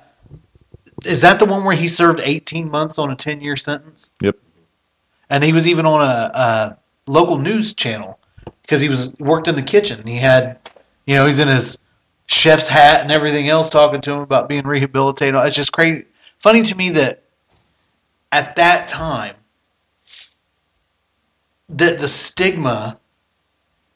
is 1.05 1.19
that 1.19 1.39
the 1.39 1.45
one 1.45 1.65
where 1.65 1.75
he 1.75 1.89
served 1.89 2.21
18 2.23 2.71
months 2.71 2.97
on 2.97 3.11
a 3.11 3.15
10 3.17 3.41
year 3.41 3.57
sentence? 3.57 4.13
Yep. 4.21 4.37
And 5.29 5.43
he 5.43 5.51
was 5.51 5.67
even 5.67 5.85
on 5.85 6.01
a, 6.01 6.31
a 6.33 6.77
local 7.05 7.37
news 7.37 7.73
channel 7.73 8.17
because 8.61 8.79
he 8.79 8.87
was 8.87 9.13
worked 9.19 9.49
in 9.49 9.55
the 9.55 9.61
kitchen. 9.61 10.07
He 10.07 10.15
had, 10.15 10.57
you 11.05 11.15
know, 11.15 11.25
he's 11.25 11.39
in 11.39 11.49
his 11.49 11.79
chef's 12.27 12.67
hat 12.67 13.01
and 13.01 13.11
everything 13.11 13.49
else, 13.49 13.67
talking 13.67 13.99
to 13.99 14.11
him 14.13 14.19
about 14.19 14.47
being 14.47 14.65
rehabilitated. 14.65 15.35
It's 15.41 15.55
just 15.57 15.73
crazy. 15.73 16.05
Funny 16.39 16.61
to 16.61 16.75
me 16.77 16.89
that 16.91 17.23
at 18.31 18.55
that 18.55 18.87
time, 18.87 19.35
that 21.67 21.99
the 21.99 22.07
stigma 22.07 22.97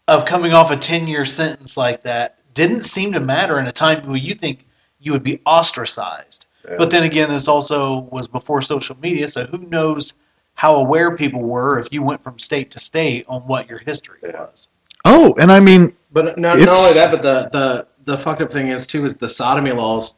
of 0.07 0.25
coming 0.25 0.53
off 0.53 0.71
a 0.71 0.77
10 0.77 1.07
year 1.07 1.25
sentence 1.25 1.77
like 1.77 2.01
that 2.03 2.37
didn't 2.53 2.81
seem 2.81 3.13
to 3.13 3.19
matter 3.19 3.59
in 3.59 3.67
a 3.67 3.71
time 3.71 4.05
where 4.07 4.17
you 4.17 4.33
think 4.33 4.65
you 4.99 5.11
would 5.11 5.23
be 5.23 5.39
ostracized. 5.45 6.47
Yeah. 6.67 6.75
But 6.77 6.89
then 6.89 7.03
again, 7.03 7.29
this 7.29 7.47
also 7.47 8.01
was 8.11 8.27
before 8.27 8.61
social 8.61 8.97
media, 8.99 9.27
so 9.27 9.45
who 9.45 9.59
knows 9.59 10.13
how 10.55 10.75
aware 10.77 11.15
people 11.15 11.41
were 11.41 11.79
if 11.79 11.87
you 11.91 12.01
went 12.01 12.21
from 12.23 12.39
state 12.39 12.71
to 12.71 12.79
state 12.79 13.25
on 13.27 13.41
what 13.41 13.69
your 13.69 13.79
history 13.79 14.19
Yeah. 14.23 14.41
was. 14.41 14.69
Oh, 15.05 15.35
and 15.39 15.51
I 15.51 15.59
mean, 15.59 15.93
But 16.11 16.37
not, 16.37 16.57
not 16.57 16.69
only 16.69 16.93
that, 16.93 17.11
but 17.11 17.21
the, 17.21 17.49
the 17.51 17.87
the 18.05 18.17
fucked 18.17 18.41
up 18.41 18.51
thing 18.51 18.69
is 18.69 18.87
too 18.87 19.05
is 19.05 19.15
the 19.17 19.29
sodomy 19.29 19.71
laws. 19.71 20.15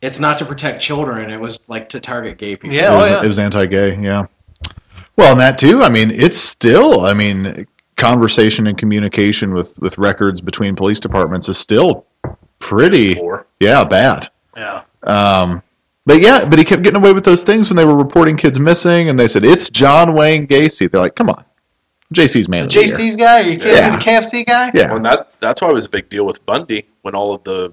It's 0.00 0.18
not 0.18 0.36
to 0.38 0.44
protect 0.46 0.82
children. 0.82 1.30
It 1.30 1.38
was 1.38 1.60
like 1.68 1.88
to 1.90 2.00
target 2.00 2.38
gay 2.38 2.56
people. 2.56 2.76
Yeah, 2.76 2.88
oh, 2.88 2.98
it, 2.98 3.02
oh 3.02 3.06
yeah. 3.06 3.24
it 3.24 3.28
was 3.28 3.38
anti-gay. 3.38 3.96
Yeah. 4.00 4.26
Well, 5.16 5.32
and 5.32 5.40
that 5.40 5.58
too. 5.58 5.82
I 5.82 5.90
mean, 5.90 6.10
it's 6.10 6.38
still. 6.38 7.02
I 7.02 7.12
mean, 7.14 7.66
conversation 7.96 8.66
and 8.66 8.76
communication 8.78 9.52
with 9.54 9.78
with 9.80 9.96
records 9.98 10.40
between 10.40 10.74
police 10.74 11.00
departments 11.00 11.48
is 11.48 11.58
still 11.58 12.06
pretty. 12.58 13.20
Yeah, 13.60 13.84
bad. 13.84 14.28
yeah. 14.56 14.82
Um, 15.04 15.62
But 16.04 16.20
yeah, 16.20 16.44
but 16.44 16.58
he 16.58 16.64
kept 16.64 16.82
getting 16.82 17.00
away 17.00 17.12
with 17.12 17.24
those 17.24 17.44
things 17.44 17.68
when 17.70 17.76
they 17.76 17.84
were 17.84 17.96
reporting 17.96 18.36
kids 18.36 18.58
missing, 18.58 19.08
and 19.08 19.18
they 19.18 19.28
said 19.28 19.44
it's 19.44 19.70
John 19.70 20.14
Wayne 20.14 20.46
Gacy. 20.48 20.90
They're 20.90 21.00
like, 21.00 21.14
come 21.14 21.30
on, 21.30 21.44
Jaycees 22.12 22.48
man. 22.48 22.62
The 22.62 22.66
of 22.66 22.72
the 22.72 22.80
year." 22.80 22.88
Jaycees 23.12 23.18
guy? 23.18 23.40
Are 23.40 23.42
you 23.50 23.56
kidding 23.56 23.76
Yeah. 23.76 23.90
me? 23.90 23.96
The 23.96 24.02
KFC 24.02 24.44
guy? 24.46 24.70
Yeah, 24.74 24.86
Well, 24.88 24.96
and 24.96 25.06
that 25.06 25.36
that's 25.40 25.62
why 25.62 25.68
it 25.68 25.74
was 25.74 25.86
a 25.86 25.90
big 25.90 26.08
deal 26.08 26.24
with 26.26 26.44
Bundy 26.44 26.86
when 27.02 27.14
all 27.14 27.32
of 27.34 27.44
the 27.44 27.72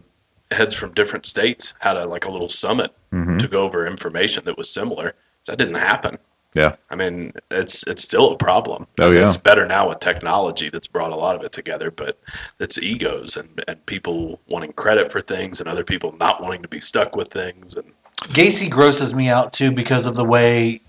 heads 0.52 0.76
from 0.76 0.92
different 0.94 1.26
states 1.26 1.74
had 1.80 1.98
a 1.98 2.06
like 2.06 2.26
a 2.26 2.32
little 2.32 2.50
summit 2.50 2.92
Mhm. 3.14 3.40
to 3.40 3.48
go 3.48 3.62
over 3.64 3.86
information 3.88 4.44
that 4.46 4.58
was 4.58 4.70
similar. 4.70 5.14
That 5.48 5.58
didn't 5.58 5.76
happen. 5.76 6.18
Yeah, 6.54 6.76
I 6.90 6.96
mean, 6.96 7.32
it's 7.52 7.84
it's 7.84 8.04
still 8.04 8.32
a 8.32 8.38
problem. 8.38 8.88
Oh, 9.00 9.12
yeah. 9.12 9.28
It's 9.28 9.38
better 9.38 9.68
now 9.68 9.88
with 9.88 10.00
technology 10.00 10.70
that's 10.70 10.88
brought 10.88 11.12
a 11.12 11.16
lot 11.16 11.36
of 11.36 11.44
it 11.44 11.52
together, 11.52 11.92
but 11.92 12.20
it's 12.60 12.80
egos 12.80 13.38
and, 13.38 13.64
and 13.68 13.86
people 13.86 14.40
wanting 14.48 14.74
credit 14.74 15.12
for 15.12 15.22
things 15.22 15.60
and 15.60 15.70
other 15.70 15.84
people 15.84 16.16
not 16.20 16.42
wanting 16.42 16.62
to 16.62 16.68
be 16.68 16.80
stuck 16.80 17.16
with 17.16 17.28
things 17.30 17.76
and 17.76 17.94
Gacy 18.28 18.70
grosses 18.70 19.14
me 19.16 19.30
out 19.30 19.54
too 19.54 19.72
because 19.72 20.06
of 20.06 20.16
the 20.16 20.26
way 20.26 20.82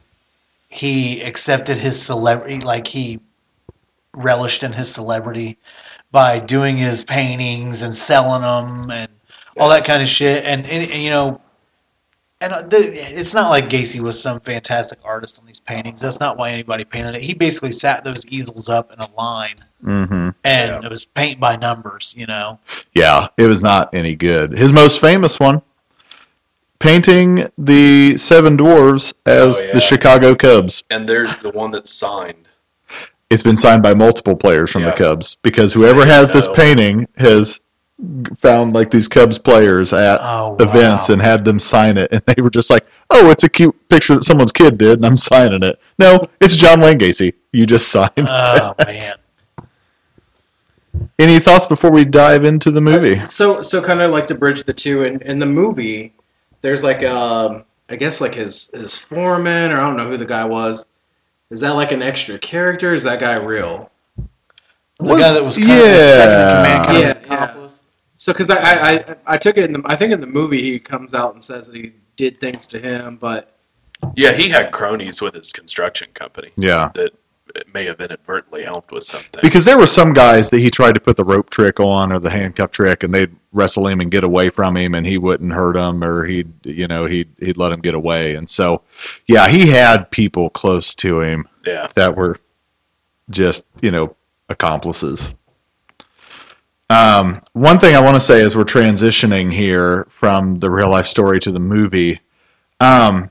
he 0.68 1.20
accepted 1.22 1.78
his 1.78 2.00
celebrity, 2.00 2.60
like 2.60 2.86
he 2.86 3.20
relished 4.14 4.62
in 4.62 4.72
his 4.72 4.92
celebrity 4.92 5.56
by 6.10 6.38
doing 6.40 6.76
his 6.76 7.04
paintings 7.04 7.82
and 7.82 7.94
selling 7.94 8.42
them 8.42 8.90
and 8.90 9.10
all 9.56 9.68
that 9.68 9.84
kind 9.84 10.02
of 10.02 10.08
shit. 10.08 10.44
And, 10.44 10.66
and, 10.66 10.90
and, 10.90 11.02
you 11.02 11.10
know, 11.10 11.40
and 12.40 12.52
uh, 12.52 12.62
it's 12.72 13.34
not 13.34 13.50
like 13.50 13.68
Gacy 13.68 14.00
was 14.00 14.20
some 14.20 14.40
fantastic 14.40 14.98
artist 15.04 15.38
on 15.40 15.46
these 15.46 15.60
paintings. 15.60 16.00
That's 16.00 16.20
not 16.20 16.36
why 16.38 16.50
anybody 16.50 16.84
painted 16.84 17.16
it. 17.16 17.22
He 17.22 17.34
basically 17.34 17.72
sat 17.72 18.02
those 18.04 18.24
easels 18.26 18.68
up 18.68 18.92
in 18.92 18.98
a 19.00 19.08
line 19.16 19.56
hmm 19.82 20.28
and 20.44 20.70
Yeah. 20.72 20.80
it 20.82 20.88
was 20.90 21.04
paint 21.04 21.38
by 21.40 21.56
numbers. 21.56 22.14
You 22.16 22.26
know, 22.26 22.58
yeah. 22.94 23.28
It 23.36 23.46
was 23.46 23.62
not 23.62 23.94
any 23.94 24.14
good. 24.14 24.56
His 24.56 24.72
most 24.72 25.00
famous 25.00 25.38
one, 25.40 25.62
painting 26.78 27.46
the 27.58 28.16
Seven 28.16 28.56
Dwarves 28.56 29.12
as 29.26 29.58
Oh, 29.58 29.66
yeah. 29.66 29.72
the 29.74 29.80
Chicago 29.80 30.34
Cubs. 30.34 30.82
and 30.90 31.08
there's 31.08 31.36
the 31.38 31.50
one 31.50 31.70
that's 31.70 31.92
signed. 31.92 32.48
It's 33.30 33.42
been 33.44 33.56
signed 33.56 33.82
by 33.82 33.94
multiple 33.94 34.34
players 34.34 34.70
from 34.72 34.82
the 34.82 34.90
Cubs 34.92 35.36
because 35.42 35.72
whoever 35.72 36.04
has 36.04 36.32
this 36.32 36.48
painting 36.48 37.06
has 37.16 37.60
found 38.38 38.72
like 38.72 38.90
these 38.90 39.08
Cubs 39.08 39.38
players 39.38 39.92
at 39.92 40.20
Oh, 40.22 40.56
events 40.60 41.10
and 41.10 41.20
had 41.20 41.44
them 41.44 41.58
sign 41.58 41.96
it, 41.98 42.10
and 42.12 42.22
they 42.26 42.40
were 42.42 42.50
just 42.50 42.70
like, 42.70 42.86
"Oh, 43.10 43.30
it's 43.30 43.44
a 43.44 43.48
cute 43.48 43.76
picture 43.88 44.14
that 44.14 44.24
someone's 44.24 44.52
kid 44.52 44.78
did, 44.78 44.98
and 44.98 45.06
I'm 45.06 45.16
signing 45.16 45.62
it." 45.62 45.78
No, 45.98 46.28
it's 46.40 46.56
John 46.56 46.80
Wayne 46.80 46.98
Gacy. 46.98 47.34
You 47.52 47.66
just 47.66 47.88
signed. 47.88 48.28
oh 48.30 48.74
man. 48.86 49.12
Any 51.18 51.38
thoughts 51.38 51.66
before 51.66 51.90
we 51.90 52.04
dive 52.04 52.44
into 52.44 52.70
the 52.70 52.80
movie? 52.80 53.22
So 53.24 53.62
so 53.62 53.80
kind 53.82 54.00
of 54.02 54.10
like 54.10 54.26
to 54.28 54.34
bridge 54.34 54.64
the 54.64 54.72
two. 54.72 55.04
In 55.04 55.20
in 55.22 55.38
the 55.38 55.46
movie, 55.46 56.14
there's 56.62 56.82
like 56.82 57.02
um 57.04 57.64
I 57.88 57.96
guess 57.96 58.20
like 58.20 58.34
his 58.34 58.70
his 58.74 58.98
foreman 58.98 59.70
or 59.70 59.78
I 59.78 59.80
don't 59.80 59.96
know 59.96 60.08
who 60.08 60.16
the 60.16 60.24
guy 60.26 60.44
was. 60.44 60.86
Is 61.50 61.60
that 61.60 61.74
like 61.74 61.92
an 61.92 62.02
extra 62.02 62.38
character? 62.38 62.94
Is 62.94 63.02
that 63.04 63.20
guy 63.20 63.36
real? 63.38 63.90
The 64.98 65.14
guy 65.16 65.32
that 65.32 65.44
was 65.44 65.56
kind 65.56 65.70
of 65.70 65.76
Yeah. 65.76 65.84
the 65.84 66.14
second 66.14 66.56
command, 66.56 66.86
kind 66.86 66.98
Yeah, 66.98 67.10
of 67.10 67.16
his 67.16 67.24
accomplice. 67.24 67.79
So 68.20 68.34
because 68.34 68.50
I, 68.50 68.56
I 68.58 68.90
I 68.90 69.16
I 69.28 69.36
took 69.38 69.56
it 69.56 69.64
in 69.64 69.72
the 69.72 69.82
I 69.86 69.96
think 69.96 70.12
in 70.12 70.20
the 70.20 70.26
movie 70.26 70.62
he 70.62 70.78
comes 70.78 71.14
out 71.14 71.32
and 71.32 71.42
says 71.42 71.66
that 71.68 71.74
he 71.74 71.92
did 72.16 72.38
things 72.38 72.66
to 72.68 72.78
him, 72.78 73.16
but 73.16 73.56
Yeah, 74.14 74.32
he 74.32 74.50
had 74.50 74.72
cronies 74.72 75.22
with 75.22 75.34
his 75.34 75.52
construction 75.52 76.08
company 76.12 76.50
Yeah, 76.56 76.90
that 76.94 77.12
may 77.72 77.84
have 77.86 77.98
inadvertently 78.00 78.62
helped 78.62 78.92
with 78.92 79.04
something. 79.04 79.40
because 79.42 79.64
there 79.64 79.78
were 79.78 79.86
some 79.86 80.12
guys 80.12 80.50
that 80.50 80.58
he 80.60 80.70
tried 80.70 80.94
to 80.96 81.00
put 81.00 81.16
the 81.16 81.24
rope 81.24 81.48
trick 81.48 81.80
on 81.80 82.12
or 82.12 82.18
the 82.18 82.30
handcuff 82.30 82.70
trick, 82.72 83.02
and 83.04 83.12
they'd 83.14 83.34
wrestle 83.52 83.88
him 83.88 84.00
and 84.00 84.10
get 84.10 84.22
away 84.22 84.50
from 84.50 84.76
him, 84.76 84.94
and 84.94 85.06
he 85.06 85.16
wouldn't 85.16 85.52
hurt 85.52 85.74
him, 85.76 86.04
or 86.04 86.26
he'd 86.26 86.52
you 86.66 86.86
know 86.88 87.06
he'd 87.06 87.28
he'd 87.38 87.56
let 87.56 87.72
him 87.72 87.80
get 87.80 87.94
away, 87.94 88.34
and 88.34 88.48
so 88.50 88.82
yeah, 89.28 89.48
he 89.48 89.70
had 89.70 90.10
people 90.10 90.50
close 90.50 90.94
to 90.96 91.22
him 91.22 91.48
yeah, 91.66 91.88
that 91.94 92.14
were 92.14 92.38
just 93.30 93.64
you 93.80 93.90
know 93.90 94.14
accomplices. 94.50 95.34
Um, 96.90 97.40
one 97.52 97.78
thing 97.78 97.94
I 97.94 98.00
want 98.00 98.16
to 98.16 98.20
say 98.20 98.42
as 98.42 98.56
we're 98.56 98.64
transitioning 98.64 99.52
here 99.52 100.08
from 100.10 100.56
the 100.56 100.68
real 100.68 100.90
life 100.90 101.06
story 101.06 101.38
to 101.40 101.52
the 101.52 101.60
movie, 101.60 102.20
um, 102.80 103.30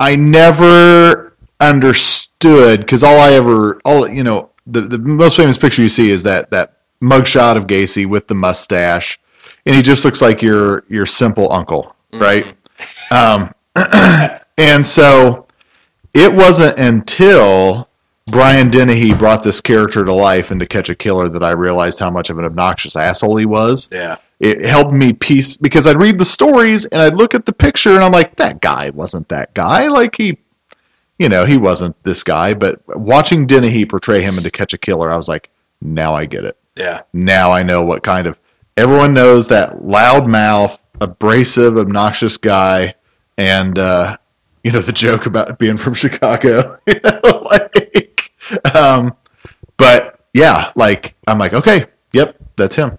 I 0.00 0.16
never 0.16 1.36
understood 1.60 2.80
because 2.80 3.04
all 3.04 3.20
I 3.20 3.32
ever, 3.32 3.78
all 3.84 4.08
you 4.08 4.24
know, 4.24 4.50
the 4.66 4.80
the 4.80 4.98
most 4.98 5.36
famous 5.36 5.58
picture 5.58 5.82
you 5.82 5.88
see 5.90 6.10
is 6.10 6.22
that 6.22 6.50
that 6.50 6.78
mugshot 7.02 7.58
of 7.58 7.64
Gacy 7.66 8.06
with 8.06 8.26
the 8.26 8.34
mustache, 8.34 9.20
and 9.66 9.76
he 9.76 9.82
just 9.82 10.06
looks 10.06 10.22
like 10.22 10.40
your 10.40 10.84
your 10.88 11.04
simple 11.04 11.52
uncle, 11.52 11.94
right? 12.14 12.56
Um, 13.10 13.52
and 14.56 14.84
so 14.84 15.46
it 16.14 16.32
wasn't 16.34 16.78
until 16.78 17.88
Brian 18.28 18.70
Dennehy 18.70 19.12
brought 19.14 19.42
this 19.42 19.60
character 19.60 20.04
to 20.04 20.12
life 20.12 20.50
and 20.50 20.58
to 20.60 20.66
catch 20.66 20.88
a 20.88 20.94
killer 20.94 21.28
that 21.28 21.42
I 21.42 21.52
realized 21.52 21.98
how 21.98 22.10
much 22.10 22.30
of 22.30 22.38
an 22.38 22.44
obnoxious 22.44 22.96
asshole 22.96 23.36
he 23.36 23.46
was. 23.46 23.88
yeah. 23.92 24.16
It 24.40 24.62
helped 24.64 24.92
me 24.92 25.12
piece 25.12 25.56
because 25.56 25.86
I'd 25.86 26.00
read 26.00 26.18
the 26.18 26.24
stories 26.24 26.84
and 26.86 27.00
I'd 27.00 27.16
look 27.16 27.34
at 27.34 27.46
the 27.46 27.52
picture 27.52 27.94
and 27.94 28.02
I'm 28.02 28.12
like, 28.12 28.34
that 28.36 28.60
guy 28.60 28.90
wasn't 28.90 29.28
that 29.28 29.54
guy. 29.54 29.86
Like 29.88 30.16
he, 30.16 30.36
you 31.18 31.28
know, 31.28 31.46
he 31.46 31.56
wasn't 31.56 32.02
this 32.02 32.22
guy. 32.22 32.52
But 32.52 32.82
watching 32.98 33.46
Dennehy 33.46 33.84
portray 33.86 34.22
him 34.22 34.36
in 34.36 34.42
To 34.42 34.50
Catch 34.50 34.74
a 34.74 34.78
Killer, 34.78 35.10
I 35.10 35.16
was 35.16 35.28
like, 35.28 35.50
now 35.80 36.14
I 36.14 36.26
get 36.26 36.44
it. 36.44 36.58
Yeah, 36.76 37.02
Now 37.12 37.52
I 37.52 37.62
know 37.62 37.84
what 37.84 38.02
kind 38.02 38.26
of 38.26 38.38
everyone 38.76 39.14
knows 39.14 39.46
that 39.48 39.74
loudmouth, 39.78 40.78
abrasive, 41.00 41.78
obnoxious 41.78 42.36
guy, 42.36 42.96
and 43.38 43.78
uh, 43.78 44.16
you 44.64 44.72
know 44.72 44.80
the 44.80 44.92
joke 44.92 45.26
about 45.26 45.56
being 45.60 45.76
from 45.76 45.94
Chicago. 45.94 46.76
you 46.86 46.98
know, 47.04 47.20
like, 47.50 48.03
um, 48.74 49.14
but 49.76 50.20
yeah, 50.32 50.70
like 50.76 51.14
I'm 51.26 51.38
like, 51.38 51.54
okay, 51.54 51.86
yep, 52.12 52.36
that's 52.56 52.74
him. 52.74 52.98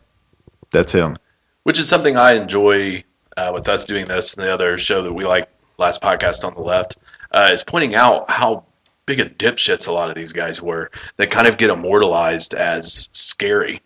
That's 0.72 0.92
him. 0.92 1.16
which 1.64 1.80
is 1.80 1.88
something 1.88 2.18
I 2.18 2.34
enjoy 2.34 3.04
uh, 3.38 3.52
with 3.54 3.68
us 3.68 3.86
doing 3.86 4.06
this 4.06 4.36
and 4.36 4.46
the 4.46 4.54
other 4.54 4.78
show 4.78 5.02
that 5.02 5.14
we 5.14 5.24
like, 5.24 5.46
last 5.78 6.02
podcast 6.02 6.44
on 6.46 6.54
the 6.54 6.62
left, 6.62 6.98
uh, 7.32 7.50
is 7.52 7.64
pointing 7.64 7.96
out 7.96 8.30
how 8.30 8.64
big 9.06 9.20
of 9.20 9.38
dipshits 9.38 9.88
a 9.88 9.92
lot 9.92 10.10
of 10.10 10.16
these 10.16 10.34
guys 10.34 10.62
were 10.62 10.90
that 11.18 11.30
kind 11.32 11.48
of 11.48 11.58
get 11.58 11.70
immortalized 11.70 12.56
as 12.56 13.10
scary. 13.12 13.82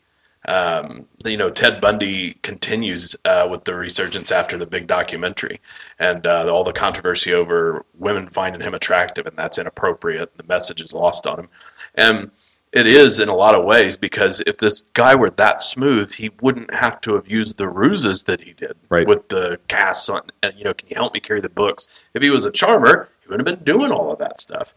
Um, 0.48 1.06
you 1.26 1.36
know, 1.38 1.50
Ted 1.50 1.82
Bundy 1.82 2.34
continues 2.44 3.16
uh, 3.26 3.48
with 3.50 3.66
the 3.66 3.76
resurgence 3.76 4.32
after 4.32 4.58
the 4.58 4.66
big 4.66 4.88
documentary 4.88 5.60
and 6.00 6.26
uh, 6.26 6.48
all 6.52 6.64
the 6.64 6.72
controversy 6.72 7.34
over 7.34 7.86
women 7.98 8.28
finding 8.30 8.62
him 8.62 8.74
attractive, 8.74 9.26
and 9.26 9.38
that's 9.38 9.58
inappropriate. 9.58 10.36
The 10.38 10.44
message 10.46 10.82
is 10.82 10.94
lost 10.94 11.28
on 11.28 11.40
him. 11.40 11.50
And 11.96 12.32
it 12.72 12.86
is 12.88 13.20
in 13.20 13.30
a 13.30 13.36
lot 13.36 13.56
of 13.56 13.66
ways 13.66 13.98
because 13.98 14.42
if 14.48 14.56
this 14.58 14.84
guy 14.94 15.14
were 15.16 15.32
that 15.32 15.62
smooth, 15.62 16.12
he 16.12 16.30
wouldn't 16.42 16.72
have 16.74 17.02
to 17.02 17.16
have 17.16 17.30
used 17.30 17.58
the 17.58 17.68
ruses 17.68 18.24
that 18.26 18.40
he 18.40 18.54
did 18.54 18.74
Right. 18.90 19.08
with 19.08 19.28
the 19.28 19.60
casts 19.68 20.08
on. 20.08 20.22
And 20.44 20.54
you 20.56 20.64
know, 20.64 20.74
can 20.74 20.88
you 20.88 20.96
help 20.96 21.14
me 21.14 21.20
carry 21.20 21.42
the 21.42 21.50
books? 21.50 22.04
If 22.14 22.22
he 22.24 22.30
was 22.30 22.46
a 22.46 22.52
charmer, 22.52 23.10
he 23.22 23.28
wouldn't 23.30 23.48
have 23.48 23.58
been 23.58 23.66
doing 23.76 23.92
all 23.92 24.12
of 24.12 24.20
that 24.20 24.40
stuff. 24.40 24.74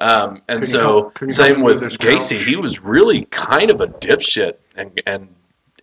Um, 0.00 0.42
and 0.48 0.60
Couldn't 0.60 0.66
so, 0.66 0.80
help- 0.80 1.14
couldn't 1.14 1.36
you 1.38 1.44
help 1.44 1.54
same 1.56 1.62
with 1.62 1.74
with 1.82 1.84
his 1.84 1.98
Gacy, 1.98 2.36
couch? 2.38 2.46
he 2.46 2.56
was 2.56 2.80
really 2.80 3.26
kind 3.26 3.70
of 3.70 3.80
a 3.82 3.86
dipshit 3.88 4.54
and 4.76 5.00
and 5.06 5.28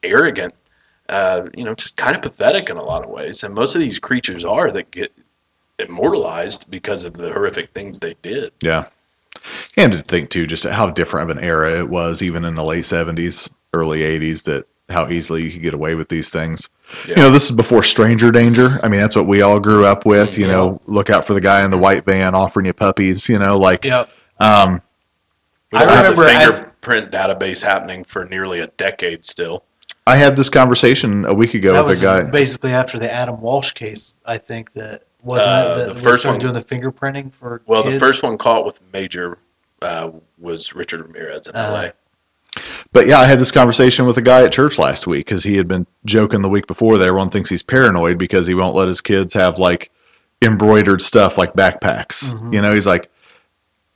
arrogant. 0.04 0.54
Uh, 1.10 1.48
you 1.56 1.66
know, 1.66 1.76
just 1.76 1.98
kind 1.98 2.16
of 2.16 2.22
pathetic 2.22 2.70
in 2.70 2.78
a 2.78 2.84
lot 2.84 3.04
of 3.04 3.10
ways. 3.10 3.44
And 3.44 3.54
most 3.54 3.76
of 3.76 3.82
these 3.82 4.00
creatures 4.00 4.46
are 4.46 4.72
that 4.72 4.92
get 4.92 5.12
immortalized 5.78 6.70
because 6.70 7.04
of 7.04 7.14
the 7.14 7.32
horrific 7.34 7.74
things 7.74 8.00
they 8.00 8.16
did. 8.22 8.54
Yeah. 8.64 8.86
And 9.76 9.92
to 9.92 10.02
think 10.04 10.30
too, 10.30 10.48
just 10.48 10.64
how 10.66 10.90
different 10.90 11.30
of 11.30 11.38
an 11.38 11.44
era 11.44 11.78
it 11.80 11.90
was, 11.90 12.22
even 12.22 12.46
in 12.46 12.56
the 12.56 12.64
late 12.64 12.86
seventies, 12.86 13.50
early 13.74 14.04
eighties, 14.04 14.44
that 14.44 14.68
how 14.90 15.10
easily 15.10 15.44
you 15.44 15.52
could 15.52 15.62
get 15.62 15.74
away 15.74 15.96
with 15.96 16.08
these 16.08 16.30
things. 16.30 16.70
Yeah. 17.06 17.10
You 17.10 17.22
know, 17.24 17.30
this 17.32 17.50
is 17.50 17.56
before 17.56 17.84
stranger 17.84 18.32
danger. 18.32 18.80
I 18.84 18.88
mean, 18.90 19.00
that's 19.02 19.16
what 19.16 19.28
we 19.28 19.42
all 19.42 19.60
grew 19.60 19.86
up 19.86 20.06
with. 20.06 20.38
You 20.38 20.48
know, 20.48 20.82
look 20.86 21.10
out 21.10 21.26
for 21.26 21.34
the 21.34 21.42
guy 21.42 21.64
in 21.66 21.72
the 21.72 21.78
white 21.78 22.06
van 22.06 22.36
offering 22.36 22.68
you 22.68 22.74
puppies. 22.74 23.28
You 23.28 23.40
know, 23.40 23.58
like 23.58 23.84
Yep. 23.84 24.10
um, 24.40 24.82
I 25.74 25.84
remember 25.84 26.24
I- 26.24 26.71
fingerprint 26.82 27.12
database 27.12 27.64
happening 27.64 28.04
for 28.04 28.26
nearly 28.26 28.60
a 28.60 28.68
decade 28.78 29.24
still. 29.26 29.64
I 30.08 30.16
had 30.18 30.36
this 30.36 30.50
conversation 30.50 31.26
a 31.26 31.34
week 31.34 31.54
ago 31.54 31.74
that 31.74 31.82
with 31.82 31.90
was 31.90 32.04
a 32.04 32.06
guy. 32.06 32.24
basically 32.30 32.72
after 32.74 32.98
the 32.98 33.12
Adam 33.14 33.40
Walsh 33.40 33.74
case. 33.74 34.16
I 34.26 34.38
think 34.38 34.74
that 34.74 35.04
wasn't 35.24 35.52
Uh, 35.52 35.74
it 35.76 35.86
that 35.88 35.96
the 35.96 36.02
first 36.02 36.26
one- 36.26 36.40
doing 36.40 36.54
the 36.54 36.64
fingerprinting 36.64 37.32
for. 37.34 37.62
Well, 37.68 37.84
the 37.84 38.00
first 38.00 38.24
one 38.24 38.38
caught 38.38 38.66
with 38.66 38.82
major 38.94 39.38
uh, 39.82 40.12
was 40.40 40.74
Richard 40.76 41.02
Ramirez 41.02 41.48
in 41.48 41.56
Uh, 41.56 41.72
LA. 41.72 41.90
But 42.94 43.08
yeah, 43.08 43.20
I 43.20 43.26
had 43.26 43.40
this 43.40 43.52
conversation 43.52 44.06
with 44.06 44.18
a 44.18 44.22
guy 44.22 44.44
at 44.44 44.52
church 44.52 44.78
last 44.78 45.08
week 45.08 45.26
because 45.26 45.44
he 45.44 45.56
had 45.56 45.68
been 45.68 45.88
joking 46.06 46.42
the 46.42 46.50
week 46.50 46.68
before 46.68 46.98
that 46.98 47.08
everyone 47.08 47.30
thinks 47.30 47.50
he's 47.50 47.64
paranoid 47.64 48.18
because 48.18 48.46
he 48.46 48.54
won't 48.54 48.76
let 48.76 48.88
his 48.88 49.00
kids 49.02 49.34
have 49.34 49.58
like 49.58 49.90
embroidered 50.42 51.02
stuff 51.02 51.38
like 51.38 51.54
backpacks. 51.54 52.34
Mhm. 52.34 52.54
You 52.54 52.62
know, 52.62 52.74
he's 52.74 52.88
like, 52.88 53.10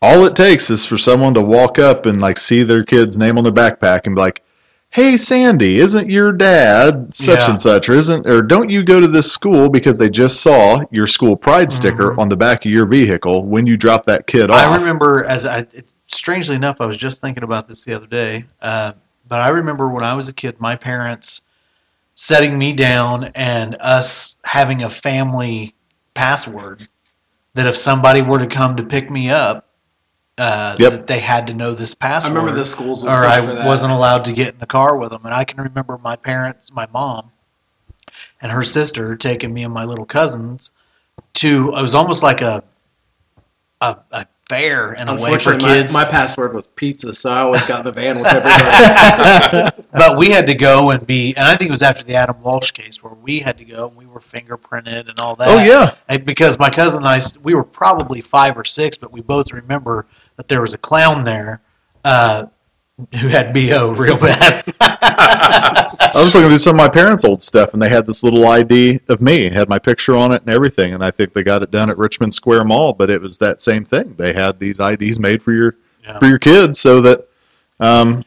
all 0.06 0.24
it 0.26 0.36
takes 0.36 0.70
is 0.70 0.86
for 0.86 0.99
someone 0.99 1.34
to 1.34 1.41
walk 1.41 1.80
up 1.80 2.06
and 2.06 2.22
like 2.22 2.38
see 2.38 2.62
their 2.62 2.84
kid's 2.84 3.18
name 3.18 3.39
on 3.39 3.43
their 3.43 3.51
backpack 3.51 4.01
and 4.06 4.16
be 4.16 4.22
like, 4.22 4.43
"Hey, 4.91 5.18
Sandy, 5.18 5.80
isn't 5.80 6.12
your 6.12 6.32
dad 6.32 7.14
such 7.16 7.39
Yeah. 7.39 7.49
and 7.49 7.60
such, 7.60 7.89
or 7.89 7.93
isn't, 7.95 8.28
or 8.28 8.43
don't 8.43 8.70
you 8.70 8.84
go 8.84 8.99
to 8.99 9.08
this 9.08 9.32
school 9.32 9.68
because 9.68 9.97
they 9.97 10.10
just 10.10 10.41
saw 10.41 10.82
your 10.91 11.08
school 11.08 11.36
pride 11.36 11.72
sticker 11.72 12.12
Mhm. 12.12 12.20
on 12.20 12.30
the 12.30 12.38
back 12.38 12.66
of 12.66 12.72
your 12.72 12.86
vehicle 12.86 13.45
when 13.45 13.66
you 13.66 13.78
drop 13.78 14.06
that 14.06 14.28
kid 14.28 14.51
off?" 14.51 14.60
I 14.60 14.76
remember 14.76 15.26
as 15.28 15.43
I, 15.45 15.60
it, 15.74 15.88
strangely 16.08 16.56
enough, 16.56 16.82
I 16.82 16.86
was 16.86 16.97
just 16.97 17.20
thinking 17.20 17.43
about 17.43 17.68
this 17.68 17.84
the 17.84 17.95
other 17.95 18.08
day. 18.08 18.45
Uh, 18.62 18.91
but 19.28 19.41
I 19.41 19.49
remember 19.49 19.88
when 19.88 20.03
I 20.03 20.14
was 20.14 20.28
a 20.28 20.34
kid, 20.34 20.56
my 20.60 20.76
parents 20.76 21.41
setting 22.14 22.58
me 22.60 22.74
down 22.74 23.32
and 23.34 23.76
us 23.80 24.38
having 24.45 24.84
a 24.84 24.89
family 24.89 25.74
password 26.14 26.88
that 27.56 27.66
if 27.66 27.76
somebody 27.76 28.22
were 28.22 28.38
to 28.38 28.45
come 28.45 28.76
to 28.76 28.84
pick 28.84 29.10
me 29.10 29.32
up, 29.32 29.66
uh, 30.38 30.76
Yep. 30.80 30.92
that 30.92 31.08
they 31.08 31.20
had 31.20 31.48
to 31.48 31.54
know 31.54 31.74
this 31.74 31.94
password. 31.94 32.34
I 32.34 32.36
remember 32.40 32.58
the 32.60 32.66
schools 32.66 33.06
or 33.06 33.10
I 33.10 33.40
that. 33.42 33.66
wasn't 33.66 33.92
allowed 33.92 34.26
to 34.26 34.34
get 34.34 34.54
in 34.54 34.60
the 34.60 34.66
car 34.66 34.98
with 34.98 35.12
them. 35.12 35.22
And 35.26 35.34
I 35.34 35.44
can 35.44 35.62
remember 35.64 35.98
my 36.00 36.16
parents, 36.16 36.72
my 36.74 36.88
mom, 36.94 37.32
and 38.42 38.52
her 38.52 38.62
sister 38.62 39.16
taking 39.16 39.54
me 39.54 39.64
and 39.64 39.74
my 39.74 39.84
little 39.84 40.06
cousins 40.06 40.72
to. 41.36 41.70
It 41.70 41.82
was 41.82 41.96
almost 41.96 42.22
like 42.24 42.42
a 42.42 42.64
a, 43.82 43.98
a 44.12 44.26
fair 44.50 44.94
in 44.94 45.08
a 45.08 45.14
way 45.14 45.18
for 45.18 45.26
Unfortunately, 45.54 45.70
kids. 45.70 45.92
My, 45.94 46.04
my 46.04 46.10
password 46.10 46.54
was 46.54 46.68
pizza, 46.68 47.12
so 47.14 47.32
I 47.32 47.40
always 47.40 47.66
got 47.66 47.80
in 47.80 47.86
the 47.86 47.92
van 47.92 48.20
with 48.20 48.28
everybody. 48.28 49.84
but 49.92 50.18
we 50.18 50.30
had 50.30 50.46
to 50.48 50.54
go 50.56 50.92
and 50.92 51.06
be, 51.06 51.36
and 51.36 51.46
I 51.48 51.56
think 51.56 51.70
it 51.70 51.72
was 51.72 51.82
after 51.82 52.04
the 52.04 52.14
Adam 52.16 52.42
Walsh 52.42 52.72
case 52.72 53.04
where 53.04 53.14
we 53.16 53.40
had 53.40 53.58
to 53.58 53.66
go 53.66 53.88
and 53.88 53.98
we 53.98 54.06
were 54.06 54.20
fingerprinted 54.20 55.10
and 55.10 55.20
all 55.20 55.36
that. 55.38 55.48
oh 55.50 55.64
yeah, 55.64 55.96
And 56.10 56.24
because 56.26 56.60
my 56.60 56.70
cousin 56.70 57.00
and 57.06 57.08
I, 57.08 57.22
we 57.44 57.54
were 57.56 57.64
probably 57.64 58.22
five 58.22 58.58
or 58.58 58.64
six, 58.66 58.98
but 58.98 59.12
we 59.12 59.22
both 59.22 59.52
remember 59.52 60.06
that 60.38 60.48
there 60.48 60.62
was 60.62 60.74
a 60.74 60.78
clown 60.78 61.24
there 61.24 61.62
uh, 62.04 62.46
who 63.20 63.28
had 63.28 63.54
bo 63.54 63.94
real 63.94 64.18
bad. 64.18 64.64
I 64.82 66.12
was 66.16 66.34
looking 66.34 66.50
through 66.50 66.58
some 66.60 66.76
of 66.76 66.78
my 66.78 66.90
parents' 66.90 67.26
old 67.26 67.44
stuff, 67.44 67.74
and 67.74 67.82
they 67.82 67.90
had 67.90 68.06
this 68.06 68.24
little 68.24 68.46
ID 68.48 69.00
of 69.10 69.22
me, 69.22 69.50
had 69.50 69.68
my 69.70 69.80
picture 69.80 70.16
on 70.16 70.32
it 70.32 70.42
and 70.44 70.50
everything. 70.54 70.94
And 70.94 71.04
I 71.04 71.12
think 71.12 71.34
they 71.34 71.44
got 71.44 71.62
it 71.64 71.72
done 71.72 71.90
at 71.90 71.98
Richmond 71.98 72.34
Square 72.34 72.66
Mall, 72.66 72.94
but 72.94 73.10
it 73.10 73.20
was 73.22 73.38
that 73.40 73.62
same 73.62 73.84
thing. 73.86 74.14
They 74.18 74.34
had 74.34 74.60
these 74.60 74.80
IDs 74.80 75.20
made 75.20 75.42
for 75.42 75.52
your 75.54 75.76
Yeah. 76.04 76.20
for 76.20 76.28
your 76.28 76.40
kids, 76.40 76.80
so 76.80 77.02
that 77.02 77.28
um, 77.80 78.24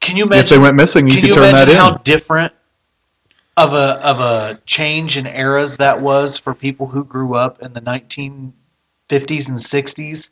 Can 0.00 0.16
you 0.16 0.24
imagine 0.24 0.44
if 0.44 0.48
they 0.50 0.58
went 0.58 0.76
missing, 0.76 1.06
you 1.06 1.12
Can 1.14 1.20
could 1.22 1.28
you 1.28 1.34
turn 1.34 1.42
that 1.52 1.68
imagine 1.68 1.74
in. 1.74 1.76
how 1.80 1.90
different 1.98 2.52
of 3.56 3.74
a 3.74 4.00
of 4.06 4.20
a 4.20 4.60
change 4.66 5.16
in 5.18 5.26
eras 5.26 5.76
that 5.78 6.00
was 6.00 6.38
for 6.38 6.54
people 6.54 6.86
who 6.86 7.04
grew 7.04 7.34
up 7.34 7.60
in 7.60 7.72
the 7.72 7.80
1950s 7.80 9.48
and 9.48 9.58
60s? 9.58 10.30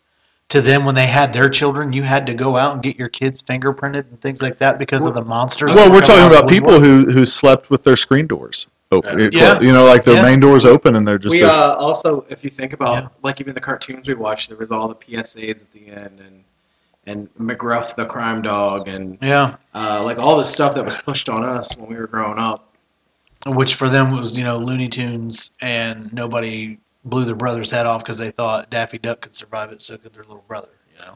To 0.51 0.61
them, 0.63 0.85
when 0.85 0.95
they 0.95 1.07
had 1.07 1.33
their 1.33 1.49
children, 1.49 1.93
you 1.93 2.03
had 2.03 2.25
to 2.29 2.35
go 2.35 2.57
out 2.57 2.73
and 2.73 2.81
get 2.83 2.97
your 2.97 3.09
kids 3.09 3.43
fingerprinted 3.43 4.09
and 4.09 4.21
things 4.21 4.43
like 4.43 4.59
that 4.59 4.79
because 4.79 5.05
of 5.05 5.15
the 5.17 5.25
monsters. 5.25 5.75
well, 5.75 5.89
we're 5.91 5.97
were 5.97 6.01
talking 6.01 6.27
about 6.27 6.49
people 6.49 6.79
who 6.79 7.11
who 7.11 7.25
slept 7.25 7.69
with 7.69 7.83
their 7.83 7.97
screen 7.97 8.29
doors 8.29 8.69
open. 8.93 9.29
Yeah. 9.33 9.61
You 9.61 9.73
know, 9.73 9.85
like 9.85 10.05
their 10.05 10.15
Yeah. 10.15 10.23
main 10.23 10.39
doors 10.39 10.65
open, 10.65 10.95
and 10.95 11.07
they're 11.07 11.19
just 11.19 11.35
we 11.35 11.43
a- 11.43 11.49
uh, 11.49 11.77
also, 11.81 12.25
if 12.29 12.45
you 12.45 12.51
think 12.51 12.73
about 12.75 13.03
Yeah. 13.03 13.09
like 13.25 13.41
even 13.41 13.55
the 13.55 13.61
cartoons 13.61 14.07
we 14.07 14.15
watched, 14.15 14.49
there 14.49 14.57
was 14.59 14.71
all 14.71 14.87
the 14.87 14.95
PSAs 14.95 15.63
at 15.63 15.73
the 15.73 15.89
end, 15.89 16.21
and 16.25 16.45
and 17.09 17.29
McGruff 17.41 17.97
the 17.97 18.05
crime 18.07 18.41
dog, 18.41 18.87
and 18.87 19.19
yeah, 19.21 19.57
uh, 19.75 20.01
like 20.05 20.19
all 20.21 20.37
the 20.37 20.45
stuff 20.45 20.77
that 20.77 20.85
was 20.85 20.97
pushed 20.97 21.29
on 21.29 21.43
us 21.43 21.77
when 21.77 21.89
we 21.91 21.97
were 21.97 22.07
growing 22.07 22.39
up. 22.39 22.63
which 23.49 23.75
for 23.75 23.89
them 23.89 24.11
was 24.17 24.37
you 24.39 24.45
know 24.45 24.59
Looney 24.59 24.89
Tunes, 24.89 25.51
and 25.61 26.13
nobody 26.13 26.79
blew 27.07 27.25
their 27.25 27.35
brother's 27.35 27.71
head 27.71 27.87
off 27.87 28.03
because 28.03 28.19
they 28.19 28.31
thought 28.31 28.69
Daffy 28.71 28.99
Duck 28.99 29.21
could 29.23 29.35
survive 29.35 29.73
it, 29.73 29.81
so 29.81 29.97
could 29.97 30.13
their 30.13 30.25
little 30.25 30.45
brother. 30.47 30.69
You 30.93 31.05
know. 31.07 31.15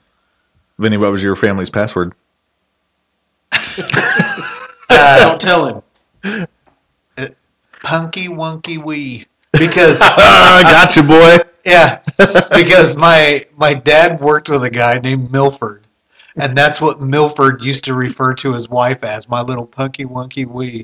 Vinny, 0.78 0.96
what 0.96 1.12
was 1.12 1.22
your 1.22 1.36
family's 1.36 1.70
password? 1.70 2.14
Uh, 4.92 5.18
Don't 5.20 5.40
tell 5.40 5.82
him. 6.24 6.46
punky 7.82 8.26
wunky 8.28 8.76
wee 8.82 9.24
because 9.52 9.98
I 10.02 10.62
got 10.62 10.96
you, 10.96 11.04
boy. 11.04 11.36
yeah 11.64 12.02
because 12.50 12.96
my 12.96 13.46
my 13.56 13.72
dad 13.72 14.20
worked 14.20 14.48
with 14.48 14.64
a 14.64 14.70
guy 14.70 14.98
named 14.98 15.30
Milford 15.30 15.86
and 16.36 16.56
that's 16.56 16.80
what 16.80 17.00
Milford 17.00 17.64
used 17.64 17.84
to 17.84 17.94
refer 17.94 18.34
to 18.34 18.52
his 18.52 18.68
wife 18.68 19.04
as 19.04 19.28
my 19.28 19.42
little 19.42 19.66
punky 19.66 20.04
wunky 20.04 20.44
wee 20.44 20.82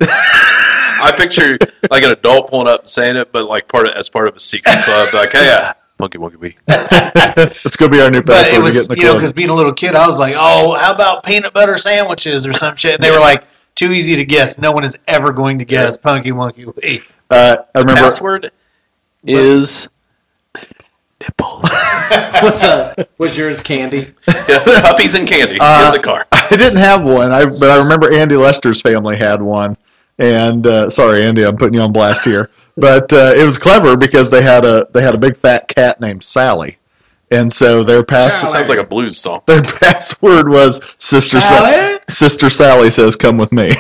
I 1.01 1.13
picture 1.17 1.59
like 1.91 2.03
an 2.05 2.11
adult 2.11 2.51
pulling 2.51 2.69
up 2.69 2.81
and 2.81 2.89
saying 2.89 3.17
it, 3.17 3.33
but 3.33 3.45
like 3.45 3.69
part 3.69 3.87
of 3.89 3.95
as 3.95 4.09
part 4.09 4.29
of 4.29 4.37
a 4.37 4.41
secret 4.41 4.77
club. 4.85 5.13
Like, 5.15 5.31
hey, 5.33 5.47
yeah, 5.47 5.73
monkey, 5.99 6.19
monkey, 6.19 6.37
bee. 6.37 6.57
That's 6.67 7.77
gonna 7.77 7.91
be 7.91 8.01
our 8.01 8.11
new 8.11 8.23
but 8.23 8.35
password 8.35 8.55
it 8.55 8.57
to 8.59 8.63
was 8.63 8.73
get 8.75 8.83
in 8.83 8.89
the 8.89 8.97
you 8.97 9.03
know 9.05 9.09
club. 9.11 9.19
because 9.21 9.33
being 9.33 9.51
a 9.51 9.55
little 9.55 9.73
kid 9.73 9.95
I 9.95 10.07
was 10.07 10.19
like 10.19 10.35
oh 10.37 10.75
how 10.81 10.93
about 10.93 11.25
peanut 11.25 11.53
butter 11.53 11.77
sandwiches 11.77 12.47
or 12.47 12.53
some 12.53 12.77
shit 12.77 12.95
and 12.97 13.03
they 13.05 13.11
were 13.11 13.19
like 13.21 13.45
too 13.75 13.93
easy 13.93 14.17
to 14.17 14.25
guess 14.25 14.59
no 14.59 14.73
one 14.73 14.85
is 14.85 14.97
ever 15.07 15.33
going 15.33 15.59
to 15.59 15.65
guess 15.65 15.97
punky 15.99 16.31
wunky 16.33 16.65
wee 16.83 17.03
uh, 17.31 17.57
I 17.75 17.79
remember. 17.81 18.01
Password 18.03 18.51
is 19.27 19.89
nipple. 21.21 21.61
What's 22.41 22.63
up? 22.63 22.99
Was 23.19 23.37
yours 23.37 23.61
candy? 23.61 24.15
yeah, 24.49 24.63
puppies 24.83 25.15
and 25.17 25.27
candy 25.27 25.57
Uh, 25.61 25.87
in 25.89 25.93
the 26.01 26.03
car. 26.07 26.27
I 26.33 26.47
didn't 26.51 26.77
have 26.77 27.05
one, 27.05 27.33
I 27.33 27.45
but 27.45 27.71
I 27.71 27.79
remember 27.83 28.13
Andy 28.15 28.37
Lester's 28.37 28.81
family 28.81 29.17
had 29.17 29.43
one. 29.43 29.77
And 30.19 30.67
uh, 30.67 30.89
sorry, 30.89 31.25
Andy, 31.25 31.45
I'm 31.45 31.57
putting 31.57 31.75
you 31.75 31.81
on 31.83 31.93
blast 31.93 32.25
here, 32.25 32.51
but 32.77 33.13
uh, 33.13 33.35
it 33.37 33.45
was 33.45 33.59
clever 33.59 33.97
because 33.97 34.31
they 34.31 34.43
had 34.43 34.65
a 34.65 34.87
they 34.95 35.03
had 35.03 35.15
a 35.15 35.19
big 35.19 35.37
fat 35.37 35.69
cat 35.69 36.01
named 36.01 36.25
Sally, 36.25 36.79
and 37.31 37.53
so 37.53 37.83
their 37.85 38.03
pass 38.03 38.41
Sally. 38.41 38.53
Sounds 38.53 38.69
like 38.71 38.79
a 38.79 38.85
blues 38.85 39.19
song. 39.21 39.43
their 39.47 39.61
password 39.81 40.49
was 40.49 40.81
Sister 40.99 41.39
Sally. 41.41 41.73
Sally? 41.73 41.99
Sister 42.09 42.49
Sally 42.49 42.91
says, 42.91 43.15
"Come 43.15 43.37
with 43.37 43.53
me." 43.53 43.67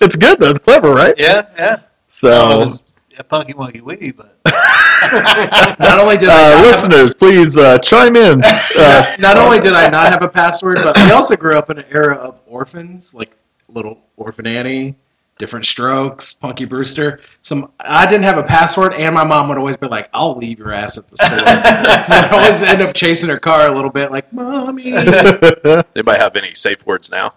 it's 0.00 0.16
good 0.16 0.40
though. 0.40 0.50
It's 0.50 0.58
clever, 0.58 0.92
right? 0.92 1.14
yeah 1.16 1.42
yeah 1.56 1.76
I 2.24 2.28
don't 2.28 2.48
know 2.50 2.62
if 2.62 2.70
So, 2.70 2.80
it's 3.10 3.20
a 3.20 3.24
punky 3.24 3.52
wunky 3.52 3.80
wee 3.82 4.10
but 4.12 4.36
Not 5.78 5.98
only 6.00 6.16
did 6.16 6.28
uh, 6.28 6.32
not 6.32 6.56
have- 6.56 6.60
listeners, 6.64 7.14
please 7.14 7.56
uh, 7.56 7.78
chime 7.78 8.16
in. 8.16 8.40
Uh, 8.76 9.04
not 9.20 9.36
only 9.36 9.60
did 9.60 9.72
I 9.74 9.88
not 9.88 10.08
have 10.10 10.22
a 10.22 10.28
password, 10.28 10.78
but 10.82 10.96
we 10.96 11.10
also 11.12 11.36
grew 11.36 11.56
up 11.56 11.70
in 11.70 11.78
an 11.78 11.84
era 11.90 12.16
of 12.16 12.40
orphans, 12.46 13.14
like 13.14 13.36
little 13.68 13.98
orphan 14.16 14.46
Annie, 14.46 14.94
different 15.38 15.66
strokes, 15.66 16.32
Punky 16.34 16.64
Brewster. 16.64 17.20
Some 17.42 17.70
I 17.80 18.06
didn't 18.06 18.24
have 18.24 18.38
a 18.38 18.42
password, 18.42 18.94
and 18.94 19.14
my 19.14 19.24
mom 19.24 19.48
would 19.48 19.58
always 19.58 19.76
be 19.76 19.86
like, 19.88 20.08
"I'll 20.14 20.36
leave 20.36 20.58
your 20.58 20.72
ass 20.72 20.96
at 20.98 21.08
the 21.08 21.16
store." 21.16 21.38
so 21.38 21.44
I 21.46 22.28
always 22.32 22.62
end 22.62 22.82
up 22.82 22.94
chasing 22.94 23.28
her 23.30 23.38
car 23.38 23.66
a 23.68 23.74
little 23.74 23.90
bit, 23.90 24.10
like, 24.10 24.32
"Mommy." 24.32 24.92
Anybody 24.94 26.18
have 26.18 26.36
any 26.36 26.54
safe 26.54 26.84
words 26.86 27.10
now? 27.10 27.34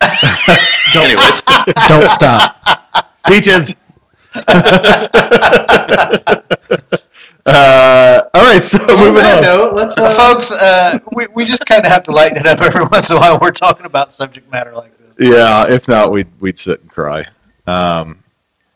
Anyways, 0.96 1.42
Don't 1.88 2.08
stop. 2.08 3.12
Peaches. 3.26 3.76
uh, 7.46 8.20
all 8.34 8.42
right, 8.42 8.62
so 8.62 8.78
On 8.82 8.98
moving 8.98 9.14
that 9.22 9.36
on. 9.38 9.42
note, 9.42 9.74
let's 9.74 9.96
uh, 9.96 10.14
folks, 10.14 10.50
uh, 10.52 10.98
we, 11.12 11.26
we 11.34 11.44
just 11.44 11.64
kind 11.66 11.84
of 11.84 11.90
have 11.90 12.02
to 12.04 12.12
lighten 12.12 12.36
it 12.38 12.46
up 12.46 12.60
every 12.60 12.84
once 12.90 13.10
in 13.10 13.16
a 13.16 13.20
while. 13.20 13.38
We're 13.40 13.50
talking 13.52 13.86
about 13.86 14.12
subject 14.12 14.50
matter 14.50 14.72
like 14.74 14.90
this. 14.92 14.95
Yeah, 15.18 15.68
if 15.68 15.88
not, 15.88 16.12
we'd 16.12 16.28
we'd 16.40 16.58
sit 16.58 16.80
and 16.80 16.90
cry. 16.90 17.26
Um, 17.66 18.22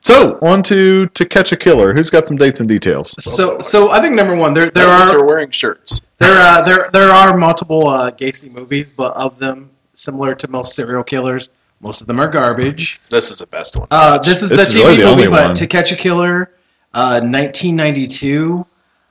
so 0.02 0.38
on 0.40 0.62
to 0.64 1.06
to 1.08 1.24
catch 1.26 1.52
a 1.52 1.56
killer. 1.56 1.92
Who's 1.92 2.10
got 2.10 2.26
some 2.26 2.36
dates 2.36 2.60
and 2.60 2.68
details? 2.68 3.14
So, 3.22 3.58
so 3.58 3.90
I 3.90 4.00
think 4.00 4.14
number 4.14 4.34
one, 4.34 4.54
there 4.54 4.70
there 4.70 4.88
Ladies 4.88 5.10
are 5.10 5.18
are 5.18 5.26
wearing 5.26 5.50
shirts. 5.50 6.02
There, 6.18 6.38
uh, 6.38 6.60
there, 6.62 6.90
there 6.92 7.10
are 7.10 7.36
multiple 7.36 7.88
uh, 7.88 8.10
Gacy 8.10 8.52
movies, 8.52 8.90
but 8.90 9.14
of 9.14 9.38
them, 9.38 9.70
similar 9.94 10.34
to 10.34 10.48
most 10.48 10.74
serial 10.74 11.02
killers, 11.02 11.48
most 11.80 12.02
of 12.02 12.06
them 12.06 12.20
are 12.20 12.28
garbage. 12.28 13.00
This 13.08 13.30
is 13.30 13.38
the 13.38 13.46
best 13.46 13.78
one. 13.78 13.88
Uh, 13.90 14.18
this 14.18 14.42
is 14.42 14.50
This 14.50 14.72
the 14.72 14.78
is 14.78 14.84
TV 14.84 14.86
really 14.86 14.96
the 14.98 15.02
movie, 15.04 15.12
only 15.12 15.28
but 15.28 15.46
one. 15.46 15.54
To 15.54 15.66
Catch 15.66 15.92
a 15.92 15.96
Killer, 15.96 16.52
uh, 16.92 17.20
1992. 17.22 18.66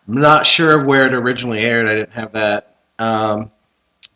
I'm 0.08 0.14
not 0.16 0.46
sure 0.46 0.84
where 0.86 1.08
it 1.08 1.14
originally 1.14 1.60
aired. 1.60 1.88
I 1.88 1.96
didn't 1.96 2.14
have 2.14 2.32
that, 2.34 2.76
um, 3.00 3.52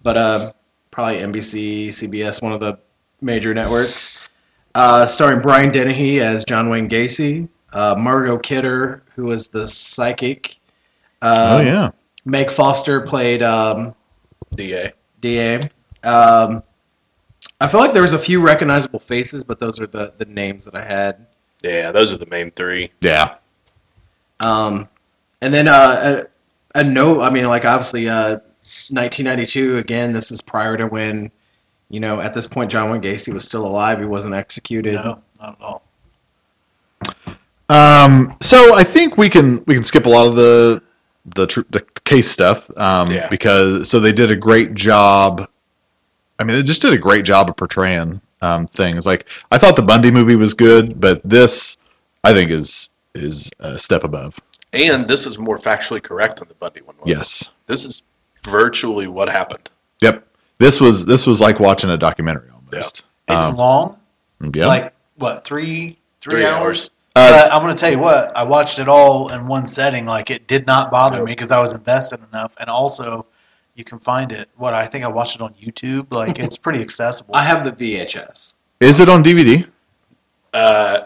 but 0.01 0.17
uh, 0.17 0.53
probably 0.91 1.17
NBC, 1.17 1.87
CBS, 1.87 2.41
one 2.41 2.51
of 2.51 2.59
the 2.59 2.79
major 3.23 3.53
networks. 3.53 4.29
Uh, 4.75 5.05
starring 5.05 5.39
Brian 5.39 5.71
Dennehy 5.71 6.19
as 6.19 6.43
John 6.45 6.69
Wayne 6.69 6.89
Gacy, 6.89 7.47
uh, 7.73 7.95
Margot 7.97 8.37
Kidder, 8.39 9.03
who 9.15 9.25
was 9.25 9.47
the 9.47 9.67
psychic. 9.67 10.57
oh 11.21 11.59
Um, 11.59 11.65
yeah, 11.65 11.91
Meg 12.25 12.49
Foster 12.49 13.01
played 13.01 13.43
um, 13.43 13.93
DA. 14.55 14.91
DA. 15.21 15.69
Um, 16.03 16.63
I 17.61 17.67
feel 17.67 17.79
like 17.79 17.93
there 17.93 18.01
was 18.01 18.13
a 18.13 18.19
few 18.19 18.41
recognizable 18.41 18.99
faces, 18.99 19.43
but 19.43 19.59
those 19.59 19.79
are 19.79 19.87
the, 19.87 20.11
the 20.17 20.25
names 20.25 20.65
that 20.65 20.75
I 20.75 20.83
had. 20.83 21.25
Yeah, 21.61 21.91
those 21.91 22.11
are 22.11 22.17
the 22.17 22.25
main 22.25 22.51
three. 22.51 22.91
yeah. 23.01 23.35
Um, 24.41 24.89
and 25.41 25.53
then 25.53 25.67
uh, 25.67 26.23
a, 26.75 26.79
a 26.79 26.83
note. 26.83 27.21
I 27.21 27.29
mean, 27.29 27.45
like 27.45 27.63
obviously, 27.63 28.09
uh, 28.09 28.39
1992. 28.89 29.77
Again, 29.77 30.11
this 30.11 30.31
is 30.31 30.41
prior 30.41 30.75
to 30.77 30.87
when, 30.87 31.31
you 31.93 31.99
know, 31.99 32.19
at 32.19 32.33
this 32.33 32.47
point, 32.47 32.71
John 32.71 32.89
Wayne 32.89 33.01
Gacy 33.01 33.31
was 33.31 33.45
still 33.45 33.67
alive. 33.67 33.99
He 33.99 34.05
wasn't 34.05 34.33
executed. 34.33 34.95
No, 34.95 35.21
not 35.39 35.59
at 35.59 35.61
all. 35.61 35.83
Um, 37.69 38.35
so 38.41 38.73
I 38.73 38.83
think 38.83 39.15
we 39.15 39.29
can 39.29 39.63
we 39.67 39.75
can 39.75 39.83
skip 39.83 40.07
a 40.07 40.09
lot 40.09 40.25
of 40.25 40.35
the 40.35 40.81
the, 41.35 41.45
tr- 41.45 41.61
the 41.69 41.81
case 42.03 42.29
stuff 42.29 42.67
um, 42.77 43.07
Yeah. 43.11 43.29
because 43.29 43.89
so 43.89 43.99
they 43.99 44.11
did 44.11 44.31
a 44.31 44.35
great 44.35 44.73
job 44.73 45.47
I 46.39 46.43
mean, 46.43 46.55
they 46.57 46.63
just 46.63 46.81
did 46.81 46.93
a 46.93 46.97
great 46.97 47.25
job 47.25 47.47
of 47.47 47.55
portraying 47.55 48.19
um, 48.41 48.65
things. 48.67 49.05
Like 49.05 49.29
I 49.51 49.59
thought 49.59 49.75
the 49.75 49.83
Bundy 49.83 50.09
movie 50.09 50.35
was 50.35 50.55
good, 50.55 50.99
but 50.99 51.21
this 51.23 51.77
I 52.23 52.33
think 52.33 52.49
is 52.49 52.89
is 53.13 53.51
a 53.59 53.77
step 53.77 54.03
above. 54.03 54.39
And 54.73 55.07
this 55.07 55.27
is 55.27 55.37
more 55.37 55.57
factually 55.57 56.01
correct 56.01 56.39
than 56.39 56.47
the 56.47 56.55
Bundy 56.55 56.81
one 56.81 56.95
was. 56.97 57.07
Yes. 57.07 57.51
This 57.67 57.85
is 57.85 58.01
virtually 58.43 59.05
what 59.07 59.29
happened. 59.29 59.69
Yep. 60.01 60.27
This 60.59 60.79
was 60.79 61.05
this 61.05 61.25
was 61.27 61.41
like 61.41 61.59
watching 61.59 61.89
a 61.89 61.97
documentary 61.97 62.49
almost. 62.53 63.03
It's 63.27 63.45
Um, 63.47 63.55
long, 63.55 63.99
yeah. 64.53 64.65
like 64.67 64.93
what 65.17 65.43
three 65.43 65.97
three, 66.21 66.31
Three 66.41 66.45
hours. 66.45 66.61
hours. 66.65 66.91
Uh, 67.15 67.29
but 67.43 67.51
I'm 67.53 67.61
going 67.61 67.75
to 67.75 67.79
tell 67.79 67.91
you 67.91 67.99
what, 67.99 68.35
I 68.35 68.43
watched 68.43 68.79
it 68.79 68.87
all 68.89 69.31
in 69.33 69.47
one 69.47 69.67
setting. 69.67 70.05
Like 70.05 70.31
it 70.31 70.47
did 70.47 70.65
not 70.65 70.89
bother 70.89 71.19
me 71.23 71.31
because 71.33 71.51
I 71.51 71.59
was 71.59 71.73
invested 71.73 72.19
enough, 72.31 72.55
and 72.59 72.69
also 72.69 73.25
you 73.75 73.83
can 73.83 73.99
find 73.99 74.31
it. 74.31 74.49
What 74.57 74.73
I 74.73 74.85
think 74.87 75.03
I 75.03 75.07
watched 75.07 75.35
it 75.35 75.41
on 75.41 75.53
YouTube. 75.55 76.11
Like 76.13 76.39
it's 76.39 76.57
pretty 76.57 76.81
accessible. 76.81 77.35
I 77.35 77.43
have 77.43 77.63
the 77.63 77.71
VHS. 77.71 78.55
is 78.79 78.99
it 78.99 79.09
on 79.09 79.23
DVD? 79.23 79.67
Uh, 80.53 80.99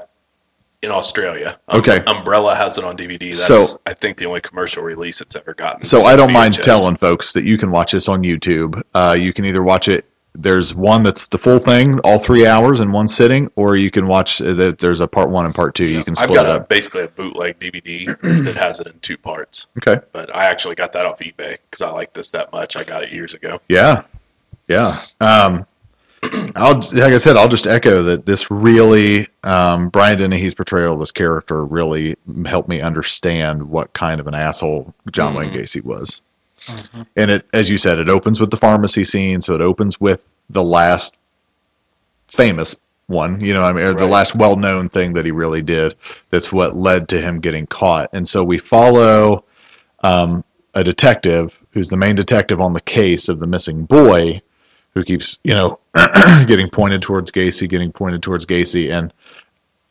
in 0.88 0.92
Australia. 0.92 1.60
Um, 1.68 1.80
Okay. 1.82 2.02
Umbrella 2.08 2.56
has 2.56 2.78
it 2.78 2.84
on 2.84 2.98
DVD. 2.98 3.20
That's, 3.28 3.46
So- 3.72 3.80
I 3.86 3.94
think, 3.94 4.18
the 4.18 4.26
only 4.26 4.42
commercial 4.42 4.82
release 4.84 5.22
it's 5.22 5.36
ever 5.36 5.54
gotten. 5.54 5.84
So 5.84 6.00
I 6.02 6.16
don't 6.16 6.34
mind 6.34 6.54
telling 6.64 6.96
folks 6.98 7.34
that 7.34 7.44
you 7.44 7.58
can 7.58 7.70
watch 7.70 7.92
this 7.92 8.08
on 8.10 8.24
YouTube. 8.24 8.82
Uh, 8.96 9.16
you 9.20 9.32
can 9.34 9.46
either 9.46 9.62
watch 9.62 9.88
it. 9.88 10.06
There's 10.40 10.76
one 10.76 11.02
that's 11.02 11.28
the 11.30 11.38
full 11.40 11.58
thing, 11.58 12.00
all 12.04 12.20
three 12.20 12.46
hours 12.46 12.80
in 12.80 12.92
one 12.92 13.08
sitting, 13.08 13.50
or 13.56 13.76
you 13.76 13.90
can 13.90 14.06
watch 14.08 14.38
that. 14.38 14.78
There's 14.78 15.00
a 15.00 15.08
part 15.08 15.30
one 15.32 15.46
and 15.46 15.56
part 15.56 15.74
two. 15.74 15.88
You 15.88 16.04
can 16.04 16.14
I've 16.20 16.32
got 16.32 16.46
it 16.46 16.62
a, 16.62 16.64
basically 16.66 17.02
a 17.02 17.08
bootleg 17.08 17.58
DVD 17.60 18.06
that 18.46 18.56
has 18.56 18.80
it 18.80 18.86
in 18.86 19.00
two 19.00 19.18
parts. 19.18 19.66
Okay. 19.80 20.00
But 20.12 20.34
I 20.36 20.46
actually 20.46 20.76
got 20.76 20.94
that 20.94 21.08
off 21.08 21.20
eBay 21.20 21.58
because 21.70 21.82
I 21.82 21.90
like 21.90 22.14
this 22.14 22.30
that 22.32 22.52
much. 22.54 22.76
I 22.78 22.84
got 22.84 23.02
it 23.04 23.12
years 23.12 23.34
ago. 23.34 23.60
Yeah, 23.68 24.04
yeah. 24.68 24.96
Um, 25.20 25.66
I'll 26.56 26.76
like 26.94 27.14
I 27.14 27.18
said, 27.18 27.38
I'll 27.38 27.48
just 27.48 27.68
echo 27.68 28.04
that 28.04 28.26
this 28.26 28.50
really 28.50 29.28
um, 29.44 29.90
Brian 29.90 30.18
Dennehy's 30.18 30.56
portrayal 30.56 30.94
of 30.94 31.00
this 31.00 31.12
character 31.12 31.66
really 31.66 32.16
helped 32.46 32.70
me 32.70 32.82
understand 32.82 33.62
what 33.62 33.94
kind 33.94 34.20
of 34.20 34.28
an 34.28 34.34
asshole 34.34 34.94
John 35.12 35.36
Wayne 35.36 35.50
Gacy 35.50 35.84
was. 35.84 36.22
And 37.16 37.30
it, 37.30 37.46
as 37.54 37.70
you 37.70 37.78
said, 37.78 38.00
it 38.00 38.10
opens 38.10 38.40
with 38.40 38.50
the 38.50 38.58
pharmacy 38.58 39.04
scene, 39.04 39.40
so 39.42 39.54
it 39.54 39.62
opens 39.62 40.02
with 40.02 40.22
the 40.50 40.64
last 40.64 41.18
famous 42.28 42.76
one, 43.08 43.40
you 43.40 43.54
know, 43.54 43.64
I 43.64 43.72
mean, 43.74 43.86
or 43.86 43.94
the 43.94 44.06
last 44.06 44.36
well-known 44.36 44.90
thing 44.90 45.14
that 45.14 45.26
he 45.26 45.32
really 45.32 45.62
did. 45.62 45.96
That's 46.30 46.52
what 46.52 46.76
led 46.76 47.08
to 47.10 47.22
him 47.22 47.40
getting 47.40 47.66
caught. 47.68 48.10
And 48.12 48.28
so 48.28 48.44
we 48.44 48.58
follow 48.58 49.46
um, 50.04 50.44
a 50.74 50.84
detective 50.84 51.58
who's 51.72 51.90
the 51.90 51.98
main 51.98 52.16
detective 52.16 52.60
on 52.60 52.74
the 52.74 52.82
case 52.82 53.30
of 53.30 53.40
the 53.40 53.48
missing 53.48 53.86
boy, 53.86 54.42
who 54.98 55.04
keeps, 55.04 55.40
you 55.44 55.54
know, 55.54 55.80
getting 56.48 56.70
pointed 56.70 57.02
towards 57.02 57.32
Gacy, 57.32 57.70
getting 57.70 57.92
pointed 57.92 58.22
towards 58.24 58.46
Gacy, 58.46 58.92
and 58.92 59.14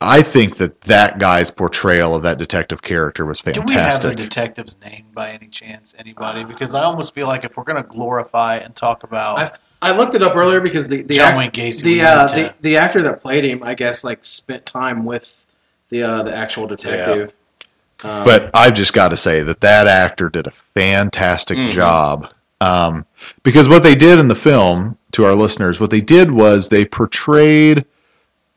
I 0.00 0.20
think 0.20 0.56
that 0.58 0.80
that 0.82 1.18
guy's 1.18 1.50
portrayal 1.50 2.14
of 2.14 2.22
that 2.22 2.38
detective 2.38 2.82
character 2.82 3.24
was 3.24 3.40
fantastic. 3.40 3.66
Do 3.66 3.74
we 3.74 3.80
have 3.80 4.02
the 4.02 4.14
detective's 4.14 4.76
name 4.84 5.06
by 5.14 5.30
any 5.30 5.46
chance? 5.46 5.94
Anybody? 5.98 6.44
Because 6.44 6.74
I 6.74 6.82
almost 6.82 7.14
feel 7.14 7.26
like 7.26 7.44
if 7.44 7.56
we're 7.56 7.64
going 7.64 7.82
to 7.82 7.88
glorify 7.88 8.56
and 8.56 8.74
talk 8.76 9.04
about 9.04 9.38
I 9.38 9.50
I 9.90 9.96
looked 9.96 10.14
it 10.14 10.22
up 10.22 10.36
earlier 10.36 10.60
because 10.60 10.88
the 10.88 11.02
the 11.02 11.14
John 11.14 11.28
act- 11.34 11.56
Wayne 11.56 11.70
Gacy, 11.72 11.82
the, 11.82 12.02
uh, 12.02 12.28
to- 12.28 12.34
the 12.34 12.54
the 12.60 12.76
actor 12.76 13.00
that 13.02 13.22
played 13.22 13.44
him, 13.44 13.62
I 13.62 13.74
guess, 13.74 14.04
like 14.04 14.24
spent 14.24 14.66
time 14.66 15.04
with 15.04 15.46
the 15.88 16.02
uh, 16.02 16.22
the 16.24 16.34
actual 16.36 16.66
detective. 16.66 17.32
Um, 18.04 18.24
But 18.24 18.50
I've 18.52 18.74
just 18.74 18.92
got 18.92 19.08
to 19.08 19.16
say 19.16 19.42
that 19.42 19.60
that 19.62 19.86
actor 19.86 20.28
did 20.28 20.46
a 20.46 20.50
fantastic 20.50 21.56
Mhm. 21.56 21.70
job. 21.70 22.28
Um, 22.60 23.04
because 23.42 23.68
what 23.68 23.82
they 23.82 23.94
did 23.94 24.18
in 24.18 24.28
the 24.28 24.34
film, 24.34 24.95
to 25.16 25.24
our 25.24 25.34
listeners, 25.34 25.80
what 25.80 25.90
they 25.90 26.00
did 26.00 26.30
was 26.30 26.68
they 26.68 26.84
portrayed 26.84 27.84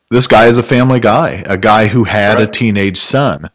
this 0.10 0.28
guy 0.28 0.46
as 0.46 0.58
a 0.58 0.64
family 0.64 1.00
guy, 1.00 1.42
a 1.48 1.58
guy 1.58 1.88
who 1.88 2.04
had 2.04 2.40
a 2.42 2.46
teenage 2.48 2.98
son, 2.98 3.46
It 3.46 3.52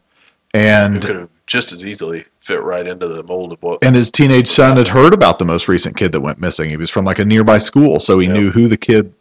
and 0.53 1.01
could 1.01 1.15
have 1.15 1.29
just 1.47 1.71
as 1.71 1.85
easily 1.85 2.25
fit 2.41 2.63
right 2.63 2.87
into 2.87 3.07
the 3.07 3.21
mold 3.23 3.51
of 3.53 3.61
what. 3.61 3.83
and 3.83 3.95
his 3.95 4.09
teenage 4.09 4.47
son 4.47 4.77
had 4.77 4.87
heard 4.87 5.13
about 5.13 5.37
the 5.37 5.45
most 5.45 5.67
recent 5.67 5.95
kid 5.95 6.11
that 6.13 6.19
went 6.21 6.39
missing. 6.39 6.69
He 6.69 6.77
was 6.77 6.89
from 6.89 7.05
like 7.05 7.19
a 7.19 7.25
nearby 7.25 7.59
school, 7.59 7.99
so 7.99 8.17
he 8.19 8.25
Yep. 8.27 8.35
knew 8.35 8.51
who 8.51 8.67
the 8.67 8.77
kid 8.77 9.13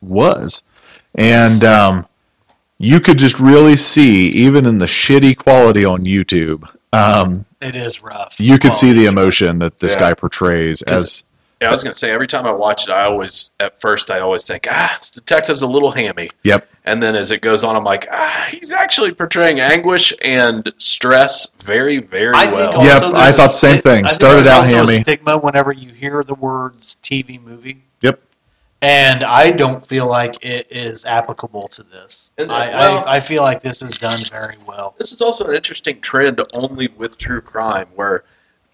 was, 0.00 0.64
and 1.14 1.62
um, 1.62 2.06
you 2.78 2.98
could 3.00 3.18
just 3.18 3.38
really 3.38 3.76
see, 3.76 4.28
even 4.30 4.66
in 4.66 4.78
the 4.78 4.86
shitty 4.86 5.36
quality 5.36 5.84
on 5.84 6.04
YouTube. 6.04 6.68
Um, 6.92 7.44
it 7.60 7.76
is 7.76 8.02
rough. 8.02 8.40
you 8.40 8.58
could 8.58 8.72
see 8.72 8.88
the 8.92 9.02
Quality. 9.04 9.20
emotion 9.20 9.58
that 9.60 9.78
this 9.78 9.92
Yeah. 9.94 10.00
guy 10.00 10.14
portrays 10.14 10.82
as 10.82 11.24
Yeah, 11.60 11.68
I 11.68 11.72
was 11.72 11.82
gonna 11.82 11.92
say 11.94 12.10
every 12.12 12.28
time 12.28 12.46
I 12.46 12.52
watch 12.52 12.84
it, 12.88 12.90
I 12.92 13.02
always 13.04 13.50
at 13.58 13.80
first 13.80 14.10
I 14.10 14.20
always 14.20 14.46
think 14.46 14.66
ah, 14.70 14.96
this 15.00 15.12
detective's 15.12 15.62
a 15.62 15.66
little 15.66 15.90
hammy, 15.90 16.30
yep 16.44 16.68
and 16.84 17.02
then 17.02 17.16
as 17.16 17.32
it 17.32 17.40
goes 17.42 17.64
on, 17.64 17.74
I'm 17.76 17.82
like 17.84 18.06
ah, 18.12 18.48
he's 18.50 18.72
actually 18.72 19.12
portraying 19.12 19.58
anguish 19.60 20.12
and 20.22 20.72
stress 20.78 21.50
very, 21.64 21.98
very 21.98 22.32
I 22.34 22.44
think 22.46 22.54
well. 22.56 22.72
also 22.76 22.84
Yep, 22.84 23.00
there's 23.00 23.12
I 23.14 23.28
a 23.28 23.32
thought 23.32 23.42
the 23.48 23.48
same 23.48 23.78
sti- 23.80 23.90
thing. 23.96 24.04
I 24.04 24.08
Started 24.08 24.36
there's 24.44 24.46
out 24.46 24.58
also 24.64 24.74
a 24.76 24.78
hammy. 24.86 24.92
stigma 24.94 25.36
whenever 25.38 25.72
you 25.72 25.90
hear 25.90 26.22
the 26.22 26.34
words 26.34 26.96
TV 27.02 27.42
movie. 27.42 27.82
Yep. 28.02 28.20
And 28.80 29.24
I 29.24 29.50
don't 29.50 29.84
feel 29.84 30.06
like 30.06 30.36
it 30.44 30.68
is 30.70 31.04
applicable 31.04 31.66
to 31.68 31.82
this. 31.82 32.30
And, 32.38 32.52
I, 32.52 32.68
well- 32.76 33.04
I, 33.08 33.16
I 33.16 33.20
feel 33.20 33.42
like 33.42 33.60
this 33.60 33.82
is 33.82 33.90
done 33.98 34.20
very 34.30 34.56
well. 34.64 34.94
This 34.96 35.10
is 35.12 35.20
also 35.20 35.46
an 35.48 35.54
interesting 35.56 36.00
trend 36.00 36.40
only 36.54 36.86
with 36.96 37.18
true 37.18 37.40
crime 37.40 37.88
where 37.96 38.22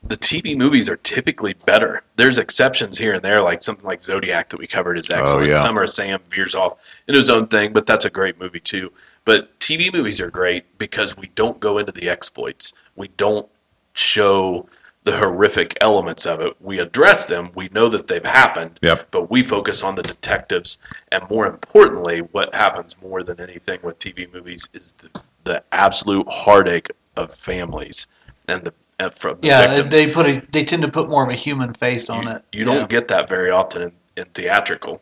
the 0.06 0.16
TV 0.16 0.56
movies 0.56 0.88
are 0.88 0.96
typically 0.98 1.54
better. 1.64 2.02
There's 2.16 2.38
exceptions 2.38 2.98
here 2.98 3.14
and 3.14 3.22
there, 3.22 3.42
like 3.42 3.62
something 3.62 3.86
like 3.86 4.02
Zodiac 4.02 4.48
that 4.50 4.58
we 4.58 4.66
covered 4.66 4.98
is 4.98 5.10
oh, 5.10 5.16
excellent. 5.16 5.48
yeah. 5.48 5.54
Summer 5.54 5.86
Sam 5.86 6.20
veers 6.28 6.54
off 6.54 6.78
in 7.08 7.14
his 7.14 7.30
own 7.30 7.48
thing, 7.48 7.72
but 7.72 7.86
that's 7.86 8.04
a 8.04 8.10
great 8.10 8.38
movie 8.38 8.60
too. 8.60 8.92
But 9.24 9.58
TV 9.60 9.92
movies 9.92 10.20
are 10.20 10.28
great 10.28 10.78
because 10.78 11.16
we 11.16 11.28
don't 11.34 11.58
go 11.60 11.78
into 11.78 11.92
the 11.92 12.08
exploits. 12.08 12.74
We 12.96 13.08
don't 13.16 13.48
show 13.94 14.68
the 15.04 15.16
horrific 15.16 15.76
elements 15.80 16.26
of 16.26 16.40
it. 16.40 16.54
We 16.60 16.80
address 16.80 17.26
them. 17.26 17.50
We 17.54 17.68
know 17.72 17.88
that 17.88 18.06
they've 18.06 18.24
happened. 18.24 18.78
Yep. 18.82 19.08
But 19.10 19.30
we 19.30 19.42
focus 19.42 19.82
on 19.82 19.94
the 19.94 20.02
detectives, 20.02 20.78
and 21.12 21.28
more 21.30 21.46
importantly, 21.46 22.20
what 22.32 22.54
happens 22.54 22.96
more 23.02 23.22
than 23.22 23.40
anything 23.40 23.80
with 23.82 23.98
TV 23.98 24.30
movies 24.32 24.68
is 24.72 24.92
the, 24.92 25.20
the 25.44 25.64
absolute 25.72 26.26
heartache 26.28 26.90
of 27.16 27.32
families 27.32 28.06
and 28.48 28.64
the 28.64 28.74
from 29.16 29.40
the 29.40 29.48
Yeah, 29.48 29.66
victims. 29.82 29.92
they 29.92 30.12
put 30.12 30.26
a, 30.26 30.42
they 30.52 30.64
tend 30.64 30.82
to 30.82 30.90
put 30.90 31.08
more 31.08 31.24
of 31.24 31.30
a 31.30 31.34
human 31.34 31.74
face 31.74 32.08
on 32.08 32.24
you, 32.24 32.30
it. 32.32 32.42
you 32.52 32.64
don't 32.64 32.76
Yeah. 32.76 32.86
get 32.86 33.08
that 33.08 33.28
very 33.28 33.50
often 33.50 33.82
in, 33.82 33.92
in 34.16 34.24
theatrical. 34.34 35.00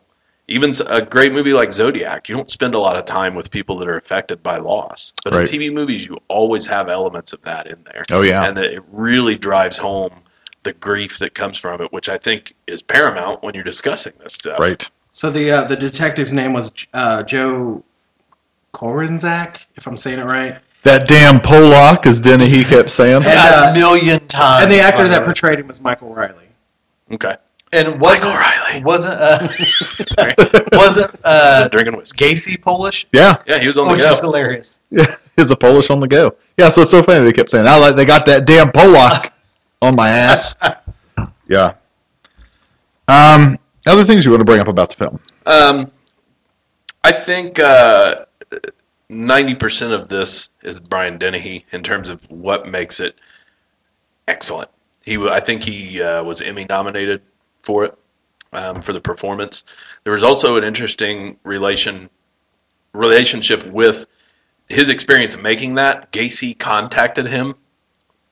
Even 0.48 0.72
a 0.88 1.00
great 1.00 1.32
movie 1.32 1.52
like 1.52 1.70
Zodiac, 1.70 2.28
you 2.28 2.34
don't 2.34 2.50
spend 2.50 2.74
a 2.74 2.78
lot 2.78 2.96
of 2.98 3.04
time 3.04 3.34
with 3.34 3.50
people 3.50 3.78
that 3.78 3.88
are 3.88 3.96
affected 3.96 4.42
by 4.42 4.58
loss. 4.58 5.12
But 5.24 5.32
Right. 5.34 5.48
in 5.54 5.60
TV 5.60 5.72
movies, 5.72 6.06
you 6.06 6.18
always 6.28 6.66
have 6.66 6.88
elements 6.88 7.32
of 7.32 7.40
that 7.42 7.66
in 7.66 7.78
there 7.84 8.04
oh 8.10 8.22
yeah 8.22 8.46
and 8.46 8.56
that 8.56 8.66
it 8.66 8.82
really 8.90 9.36
drives 9.36 9.78
home 9.78 10.12
the 10.64 10.72
grief 10.72 11.18
that 11.18 11.34
comes 11.34 11.58
from 11.58 11.80
it, 11.80 11.92
which 11.92 12.08
I 12.08 12.16
think 12.18 12.54
is 12.66 12.82
paramount 12.82 13.42
when 13.42 13.54
you're 13.54 13.64
discussing 13.64 14.12
this 14.22 14.34
stuff. 14.34 14.58
right 14.60 14.88
so 15.12 15.28
the 15.30 15.50
uh, 15.50 15.64
the 15.64 15.76
detective's 15.76 16.32
name 16.32 16.52
was 16.54 16.72
uh, 16.94 17.22
Joe 17.22 17.82
Korinzak, 18.72 19.58
if 19.76 19.86
I'm 19.86 19.96
saying 19.96 20.18
it 20.20 20.24
right, 20.24 20.58
that 20.84 21.06
damn 21.08 21.40
Pollock 21.40 22.06
as 22.06 22.20
Dennehy 22.20 22.64
kept 22.64 22.90
saying 22.90 23.16
And, 23.16 23.26
a 23.26 23.68
uh, 23.68 23.72
million 23.72 24.18
times. 24.28 24.64
and 24.64 24.72
the 24.72 24.80
actor 24.80 25.06
that 25.08 25.24
portrayed 25.24 25.58
him 25.60 25.68
was 25.68 25.80
Michael 25.80 26.14
Riley. 26.14 26.46
Okay. 27.12 27.34
and 27.72 28.00
wasn't 28.00 28.32
Michael 28.32 28.40
Riley. 28.40 28.84
wasn't 28.84 29.14
uh, 29.20 29.48
Sorry. 29.48 30.34
wasn't 30.72 31.14
uh, 31.24 31.68
Drinking 31.68 31.96
whiskey. 31.96 32.24
Gacy 32.34 32.60
Polish, 32.60 33.06
yeah 33.12 33.36
Yeah, 33.46 33.58
he 33.58 33.66
was 33.66 33.78
on 33.78 33.86
the 33.86 33.92
which 33.92 34.02
go. 34.02 34.10
is 34.12 34.18
hilarious. 34.20 34.78
yeah 34.90 35.16
he's 35.36 35.50
a 35.50 35.56
Polish 35.56 35.88
on 35.90 36.00
the 36.00 36.08
go 36.08 36.34
yeah 36.58 36.68
so 36.68 36.82
it's 36.82 36.90
so 36.90 37.02
funny 37.02 37.24
they 37.24 37.32
kept 37.32 37.50
saying 37.50 37.66
I 37.66 37.78
like 37.78 37.94
they 37.96 38.04
got 38.06 38.26
that 38.26 38.46
damn 38.46 38.70
Pollock 38.72 39.32
on 39.80 39.94
my 39.96 40.08
ass 40.08 40.54
yeah 41.48 41.74
um 43.08 43.58
other 43.86 44.04
things 44.04 44.24
you 44.24 44.30
want 44.30 44.40
to 44.40 44.44
bring 44.44 44.60
up 44.60 44.68
about 44.68 44.90
the 44.90 44.96
film 44.96 45.20
Um, 45.46 45.90
I 47.04 47.10
think 47.10 47.58
uh, 47.58 48.26
ninety 49.12 49.54
percent 49.54 49.92
of 49.92 50.08
this 50.08 50.50
is 50.62 50.80
Brian 50.80 51.18
Dennehy 51.18 51.64
in 51.72 51.82
terms 51.82 52.08
of 52.08 52.28
what 52.30 52.66
makes 52.66 53.00
it 53.00 53.16
excellent. 54.28 54.70
He, 55.04 55.16
I 55.16 55.40
think 55.40 55.62
he 55.62 56.00
uh, 56.00 56.22
was 56.22 56.40
Emmy 56.40 56.64
nominated 56.68 57.22
for 57.62 57.84
it 57.84 57.98
um, 58.52 58.80
for 58.80 58.92
the 58.92 59.00
performance. 59.00 59.64
There 60.04 60.12
was 60.12 60.22
also 60.22 60.56
an 60.56 60.64
interesting 60.64 61.36
relation 61.44 62.08
relationship 62.92 63.66
with 63.66 64.06
his 64.68 64.88
experience 64.88 65.36
making 65.36 65.76
that. 65.76 66.12
Gacy 66.12 66.58
contacted 66.58 67.26
him, 67.26 67.54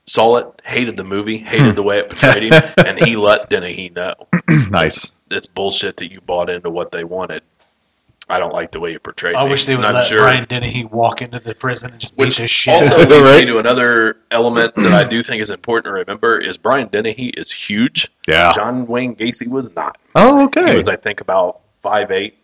saw 0.06 0.36
it, 0.36 0.62
hated 0.64 0.96
the 0.96 1.04
movie, 1.04 1.38
hated 1.38 1.76
the 1.76 1.82
way 1.82 1.98
it 1.98 2.08
portrayed 2.08 2.52
him, 2.52 2.62
and 2.86 3.02
he 3.02 3.16
let 3.16 3.50
Dennehy 3.50 3.90
know 3.90 4.14
nice 4.70 5.12
it's 5.30 5.46
bullshit 5.46 5.96
that 5.98 6.12
you 6.12 6.20
bought 6.20 6.50
into 6.50 6.70
what 6.70 6.90
they 6.90 7.04
wanted. 7.04 7.42
I 8.30 8.38
don't 8.38 8.52
like 8.54 8.70
the 8.70 8.80
way 8.80 8.92
you 8.92 8.98
portrayed. 8.98 9.34
I 9.34 9.44
me. 9.44 9.50
wish 9.50 9.66
they 9.66 9.74
would 9.74 9.82
Not 9.82 9.94
let 9.94 10.06
sure. 10.06 10.18
Brian 10.20 10.46
Dennehy 10.48 10.84
walk 10.84 11.20
into 11.22 11.40
the 11.40 11.54
prison 11.54 11.90
and 11.90 12.00
just 12.00 12.16
beat 12.16 12.24
Which 12.26 12.36
the 12.38 12.46
shit. 12.46 12.72
also 12.74 13.00
out 13.02 13.08
leads 13.10 13.22
Right. 13.28 13.40
me 13.40 13.46
to 13.52 13.58
another 13.58 14.18
element 14.30 14.74
that 14.76 14.92
I 14.92 15.04
do 15.04 15.22
think 15.22 15.42
is 15.42 15.50
important 15.50 15.86
to 15.86 15.92
remember: 15.92 16.38
is 16.38 16.56
Brian 16.56 16.88
Dennehy 16.88 17.28
is 17.30 17.50
huge. 17.50 18.08
Yeah. 18.28 18.52
John 18.54 18.86
Wayne 18.86 19.14
Gacy 19.16 19.48
was 19.48 19.68
not. 19.74 19.98
Oh, 20.14 20.44
okay. 20.44 20.70
He 20.70 20.76
was, 20.76 20.88
I 20.88 20.96
think, 20.96 21.20
about 21.20 21.60
five 21.80 22.10
eight. 22.10 22.36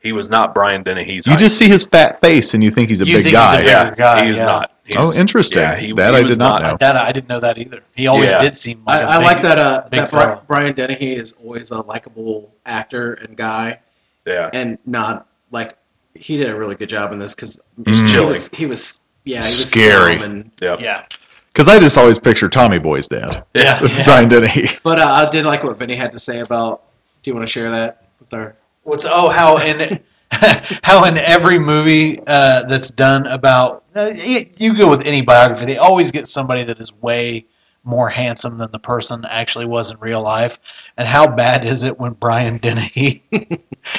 He 0.00 0.12
was 0.12 0.28
not 0.28 0.54
Brian 0.54 0.82
Dennehy's. 0.82 1.26
you 1.26 1.32
height. 1.32 1.38
just 1.40 1.56
see 1.58 1.68
his 1.68 1.84
fat 1.84 2.20
face 2.20 2.52
and 2.54 2.62
you 2.62 2.70
think 2.70 2.88
he's 2.90 3.00
a 3.00 3.06
You 3.06 3.14
big 3.16 3.24
think 3.24 3.36
he's 3.36 3.42
a 3.44 3.62
guy. 3.62 3.62
yeah, 3.62 3.84
bigger 3.84 3.96
guy, 3.96 4.26
he's 4.26 4.36
yeah. 4.38 4.44
not. 4.44 4.70
He's, 4.84 4.96
Oh, 4.98 5.18
interesting. 5.18 5.62
Yeah, 5.62 5.76
he, 5.76 5.92
That 5.94 6.12
he 6.12 6.20
I 6.20 6.22
did 6.24 6.36
not 6.38 6.60
know. 6.60 6.76
that 6.78 6.96
I 6.96 7.10
didn't 7.10 7.30
know 7.30 7.40
that 7.40 7.56
either. 7.56 7.80
He 7.94 8.06
always 8.06 8.30
Yeah. 8.30 8.42
did 8.42 8.54
seem 8.54 8.82
I, 8.86 8.98
like 8.98 9.06
a 9.06 9.08
I 9.10 9.16
big, 9.16 9.24
like 9.26 9.42
that. 9.42 9.58
Uh, 9.58 9.82
big 9.90 10.00
that 10.00 10.10
Bri- 10.12 10.44
Brian 10.46 10.74
Dennehy 10.74 11.14
is 11.16 11.32
always 11.42 11.70
a 11.70 11.80
likable 11.80 12.52
actor 12.66 13.14
and 13.14 13.34
guy, 13.34 13.78
Yeah, 14.26 14.50
and 14.52 14.76
not 14.84 15.26
like 15.54 15.76
he 16.14 16.36
did 16.36 16.48
a 16.50 16.56
really 16.56 16.74
good 16.74 16.88
job 16.90 17.12
in 17.12 17.18
this 17.18 17.34
because 17.34 17.58
Mm. 17.80 18.08
he 18.08 18.24
was, 18.24 18.48
he 18.48 18.66
was 18.66 19.00
yeah 19.24 19.36
he 19.36 19.38
was 19.38 19.70
Scary. 19.70 20.16
And, 20.20 20.50
Yeah, 20.60 20.76
Yeah, 20.78 21.04
Because 21.52 21.68
I 21.68 21.78
just 21.80 21.96
always 21.96 22.18
picture 22.18 22.48
Tommy 22.48 22.78
Boy's 22.78 23.08
dad, 23.08 23.44
yeah, 23.54 23.80
yeah. 23.82 24.04
Brian 24.04 24.28
Dennehy. 24.28 24.68
but 24.82 24.98
uh, 24.98 25.04
I 25.26 25.30
did 25.30 25.44
like 25.46 25.64
what 25.64 25.78
Vinny 25.78 25.96
had 25.96 26.12
to 26.12 26.18
say 26.18 26.40
about. 26.40 26.82
Do 27.22 27.30
you 27.30 27.34
want 27.34 27.46
to 27.46 27.50
share 27.50 27.70
that 27.70 28.08
with 28.20 28.32
our? 28.34 28.54
What's 28.82 29.06
oh 29.08 29.28
how 29.30 29.56
in 29.58 29.98
how 30.82 31.04
in 31.04 31.16
every 31.16 31.58
movie 31.58 32.18
uh, 32.26 32.64
that's 32.64 32.90
done 32.90 33.26
about 33.28 33.84
uh, 33.96 34.10
you, 34.14 34.46
you 34.58 34.74
go 34.76 34.88
with 34.90 35.06
any 35.06 35.22
biography, 35.22 35.64
they 35.64 35.78
always 35.78 36.10
get 36.12 36.26
somebody 36.26 36.64
that 36.64 36.80
is 36.80 36.92
way 37.00 37.46
more 37.84 38.08
handsome 38.08 38.58
than 38.58 38.72
the 38.72 38.78
person 38.78 39.24
actually 39.28 39.66
was 39.66 39.90
in 39.90 39.98
real 40.00 40.22
life. 40.22 40.58
And 40.96 41.06
how 41.06 41.26
bad 41.28 41.64
is 41.64 41.82
it 41.82 41.98
when 41.98 42.14
Brian 42.14 42.56
Dennehy 42.56 43.22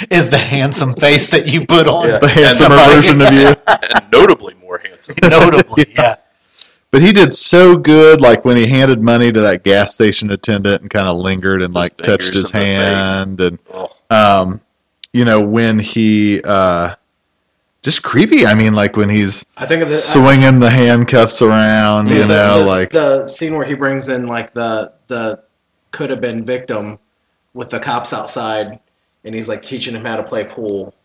is 0.10 0.30
the 0.30 0.38
handsome 0.38 0.94
face 0.94 1.30
that 1.32 1.52
you 1.52 1.66
put 1.66 1.88
on? 1.88 2.10
Yeah. 2.10 2.20
The 2.20 2.28
handsomer 2.28 2.76
version 2.76 3.22
of 3.22 3.34
you. 3.34 3.56
and 3.68 4.12
notably 4.12 4.56
more 4.56 4.80
handsome. 4.80 5.16
Notably, 5.22 5.86
yeah. 5.98 6.16
But 6.92 7.02
he 7.02 7.12
did 7.12 7.34
so 7.34 7.76
good, 7.76 8.22
like 8.22 8.46
when 8.46 8.56
he 8.56 8.68
handed 8.68 9.02
money 9.02 9.32
to 9.32 9.42
that 9.42 9.64
gas 9.64 9.94
station 9.94 10.32
attendant 10.32 10.82
and 10.82 10.90
kind 10.90 11.08
of 11.08 11.18
lingered 11.18 11.62
and 11.62 11.74
like 11.74 11.98
touched 11.98 12.34
his 12.34 12.52
fingers 12.52 13.22
in 13.22 13.36
the 13.36 13.44
face. 13.44 13.60
hand, 13.60 13.60
and 13.70 13.90
um, 14.10 14.62
you 15.12 15.26
know 15.26 15.42
when 15.42 15.78
he 15.78 16.42
uh, 16.42 16.96
just 17.86 18.02
creepy. 18.02 18.48
I 18.48 18.56
mean, 18.56 18.74
like 18.74 18.98
when 18.98 19.10
he's 19.10 19.46
I 19.58 19.68
think 19.68 19.84
of 19.84 19.88
the 19.90 19.94
swinging 19.94 20.58
the 20.58 20.70
handcuffs 20.72 21.42
around, 21.44 22.10
you 22.10 22.20
the, 22.24 22.28
know, 22.28 22.60
the- 22.60 22.66
like 22.66 22.90
the 22.90 23.28
scene 23.28 23.54
where 23.56 23.66
he 23.66 23.76
brings 23.76 24.10
in 24.10 24.28
like 24.28 24.54
the 24.54 24.92
the 25.08 25.44
could 25.92 26.10
have 26.10 26.20
been 26.20 26.44
victim 26.44 26.98
with 27.54 27.70
the 27.70 27.80
cops 27.80 28.12
outside, 28.12 28.80
and 29.24 29.36
he's 29.36 29.48
like 29.48 29.62
teaching 29.62 29.96
him 29.96 30.04
how 30.04 30.18
to 30.18 30.24
play 30.24 30.44
pool, 30.44 30.96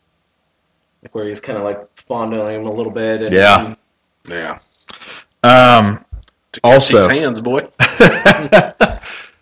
like 1.03 1.14
where 1.14 1.26
he's 1.28 1.39
kind 1.39 1.59
of 1.59 1.64
like 1.64 1.87
fondling 1.97 2.62
him 2.62 2.66
a 2.66 2.72
little 2.72 2.91
bit. 2.93 3.20
And, 3.22 3.33
Yeah. 3.35 3.74
yeah. 4.26 4.59
um, 5.45 6.03
To 6.53 6.61
Also- 6.64 6.97
these 6.97 7.07
hands, 7.07 7.41
boy. 7.41 7.61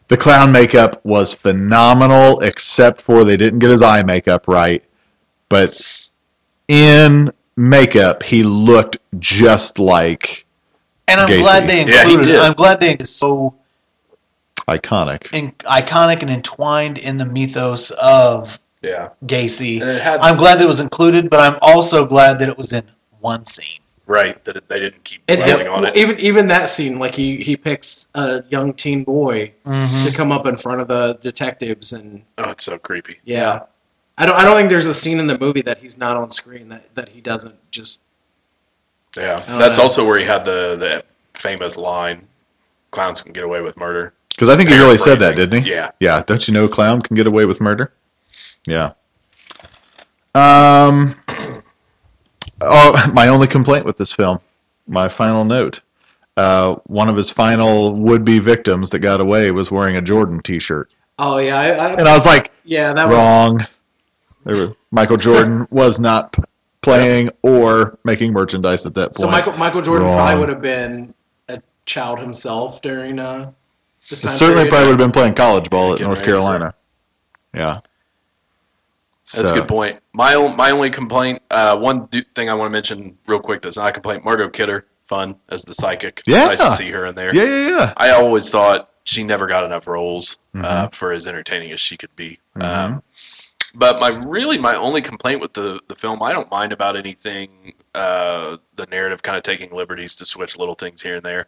the 0.09 0.16
clown 0.18 0.51
makeup 0.53 1.01
was 1.05 1.32
phenomenal, 1.32 2.41
except 2.41 3.01
for 3.01 3.22
they 3.24 3.36
didn't 3.36 3.61
get 3.61 3.70
his 3.70 3.80
eye 3.80 4.03
makeup 4.03 4.49
right. 4.49 4.82
But 5.49 6.07
in 6.68 7.32
makeup, 7.56 8.22
he 8.22 8.42
looked 8.42 8.98
just 9.18 9.78
like 9.78 10.44
And 11.08 11.20
I'm 11.20 11.28
Gacy. 11.28 11.40
glad 11.40 11.68
they 11.68 11.78
Yeah, 11.86 12.04
he 12.04 12.12
included. 12.12 12.32
did. 12.32 12.40
I'm 12.40 12.52
glad 12.54 12.80
they 12.80 12.94
is 12.94 13.14
so 13.14 13.54
iconic. 14.68 15.32
in, 15.32 15.52
iconic 15.62 16.20
and 16.22 16.30
entwined 16.30 16.98
in 16.98 17.16
the 17.18 17.24
mythos 17.24 17.90
of 17.92 18.58
Yeah, 18.82 19.08
Gacy. 19.26 19.80
Had, 20.00 20.20
I'm 20.20 20.36
glad 20.36 20.58
that 20.58 20.64
it 20.64 20.68
was 20.68 20.80
included, 20.80 21.30
but 21.30 21.40
I'm 21.40 21.58
also 21.62 22.04
glad 22.04 22.38
that 22.40 22.48
it 22.48 22.56
was 22.58 22.72
in 22.72 22.84
one 23.20 23.44
scene. 23.46 23.80
right 24.06 24.42
that 24.44 24.56
it, 24.56 24.68
they 24.68 24.78
didn't 24.78 25.02
keep 25.04 25.20
And, 25.28 25.40
dwelling 25.40 25.66
and 25.66 25.68
on 25.70 25.84
it. 25.86 25.96
even 25.96 26.18
even 26.20 26.46
that 26.48 26.68
scene, 26.68 26.98
like 26.98 27.14
he 27.14 27.38
he 27.42 27.56
picks 27.56 28.08
a 28.14 28.42
young 28.50 28.72
teen 28.74 29.04
boy 29.04 29.52
Mm-hmm. 29.64 30.06
to 30.08 30.14
come 30.16 30.30
up 30.32 30.46
in 30.46 30.56
front 30.56 30.80
of 30.80 30.88
the 30.88 31.18
detectives, 31.22 31.92
and 31.94 32.22
Oh, 32.38 32.50
it's 32.50 32.64
so 32.64 32.78
creepy. 32.78 33.18
yeah, 33.24 33.60
I 34.18 34.26
don't 34.26 34.38
I 34.38 34.44
don't 34.44 34.56
think 34.56 34.68
there's 34.68 34.86
a 34.86 34.92
scene 34.94 35.18
in 35.20 35.26
the 35.26 35.38
movie 35.38 35.62
that 35.62 35.78
he's 35.78 35.96
not 35.96 36.16
on 36.16 36.30
screen 36.30 36.68
that 36.68 36.94
that 36.94 37.08
he 37.08 37.20
doesn't 37.20 37.54
just 37.70 38.00
Yeah, 39.16 39.36
that's 39.58 39.78
know. 39.78 39.84
also 39.84 40.06
where 40.06 40.18
he 40.18 40.24
had 40.24 40.44
the 40.44 40.76
the 40.76 41.04
famous 41.34 41.76
line, 41.76 42.26
"Clowns 42.90 43.22
can 43.22 43.32
get 43.32 43.44
away 43.44 43.60
with 43.62 43.76
murder." 43.76 44.12
Because 44.30 44.48
I 44.48 44.56
think 44.56 44.68
he 44.68 44.78
really 44.78 44.98
said 44.98 45.18
that, 45.20 45.36
didn't 45.36 45.62
he? 45.64 45.70
Yeah. 45.70 45.90
Yeah. 46.00 46.22
Don't 46.26 46.46
you 46.46 46.54
know 46.54 46.66
a 46.66 46.68
clown 46.68 47.00
can 47.02 47.16
get 47.16 47.26
away 47.26 47.44
with 47.46 47.60
murder? 47.60 47.92
Yeah. 48.66 48.92
Um. 50.34 51.16
Oh, 52.60 53.08
my 53.12 53.28
only 53.28 53.46
complaint 53.46 53.84
with 53.84 53.96
this 53.96 54.12
film, 54.12 54.40
my 54.88 55.08
final 55.08 55.44
note. 55.44 55.80
Uh, 56.36 56.74
one 56.86 57.08
of 57.08 57.16
his 57.16 57.30
final 57.30 57.94
would-be 57.94 58.40
victims 58.40 58.90
that 58.90 58.98
got 58.98 59.20
away 59.20 59.52
was 59.52 59.70
wearing 59.70 59.96
a 59.96 60.02
Jordan 60.02 60.40
T-shirt, 60.42 60.90
oh 61.20 61.38
yeah 61.38 61.56
I, 61.56 61.66
I, 61.68 61.92
and 61.94 62.08
I 62.08 62.14
was 62.14 62.26
like, 62.26 62.50
yeah 62.64 62.92
that 62.92 63.08
was 63.08 63.16
wrong. 63.16 63.60
There 64.45 64.57
was, 64.66 64.76
Michael 64.91 65.16
Jordan 65.16 65.66
was 65.70 65.99
not 65.99 66.32
p- 66.32 66.43
playing 66.82 67.30
or 67.43 67.99
making 68.05 68.32
merchandise 68.32 68.86
at 68.86 68.95
that 68.95 69.09
point. 69.09 69.16
so 69.16 69.28
Michael 69.30 69.53
Michael 69.59 69.82
Jordan 69.82 70.07
Wrong. 70.07 70.16
probably 70.16 70.41
would 70.41 70.49
have 70.49 70.62
been 70.62 71.11
a 71.49 71.61
child 71.86 72.20
himself 72.20 72.80
during 72.82 73.18
uh 73.18 73.51
this 74.09 74.20
time 74.22 74.30
Certainly, 74.32 74.55
period. 74.64 74.70
probably 74.70 74.89
would 74.91 75.01
have 75.01 75.07
been 75.09 75.12
playing 75.20 75.34
college 75.34 75.68
ball 75.70 75.93
at 75.93 75.99
Getting 75.99 76.07
North 76.07 76.20
ready 76.20 76.30
for 76.32 76.36
it. 76.39 76.41
Carolina. 76.41 76.74
Yeah. 77.55 77.76
That's 79.34 79.51
So- 79.51 79.55
a 79.55 79.59
good 79.59 79.68
point. 79.68 79.99
My 80.14 80.34
my 80.57 80.70
only 80.70 80.91
complaint, 80.91 81.43
uh, 81.51 81.76
one 81.76 82.07
do- 82.07 82.22
thing 82.34 82.49
I 82.49 82.55
want 82.55 82.68
to 82.68 82.72
mention 82.72 83.16
real 83.26 83.41
quick 83.41 83.61
that's 83.62 83.76
not 83.76 83.89
a 83.91 83.93
complaint. 83.93 84.24
Margot 84.24 84.49
Kidder, 84.49 84.86
fun 85.05 85.34
as 85.51 85.62
the 85.64 85.74
psychic. 85.74 86.22
Yeah. 86.26 86.47
nice 86.47 86.61
to 86.62 86.70
see 86.72 86.91
her 86.91 87.07
in 87.07 87.14
there. 87.14 87.34
Yeah, 87.34 87.45
yeah, 87.45 87.68
yeah. 87.68 87.93
I 87.99 88.11
always 88.11 88.51
thought 88.51 88.89
she 89.05 89.22
never 89.24 89.47
got 89.47 89.64
enough 89.64 89.86
roles 89.86 90.39
uh, 90.55 90.86
Mhm. 90.86 90.95
for 90.95 91.12
as 91.12 91.26
entertaining 91.26 91.72
as 91.72 91.80
she 91.80 91.97
could 91.97 92.14
be. 92.16 92.39
Mhm. 92.57 92.62
Um, 92.64 93.03
but 93.79 94.01
my 94.01 94.09
really 94.09 94.59
my 94.59 94.74
only 94.76 95.01
complaint 95.01 95.41
with 95.41 95.53
the 95.55 95.81
the 95.89 95.95
film, 95.97 96.22
I 96.22 96.33
don't 96.33 96.51
mind 96.51 96.72
about 96.72 96.97
anything. 96.97 97.72
Uh, 97.95 98.59
the 98.76 98.87
narrative 98.87 99.22
kind 99.22 99.37
of 99.37 99.43
taking 99.43 99.72
liberties 99.72 100.14
to 100.16 100.24
switch 100.24 100.59
little 100.59 100.74
things 100.74 101.01
here 101.01 101.16
and 101.16 101.24
there. 101.24 101.47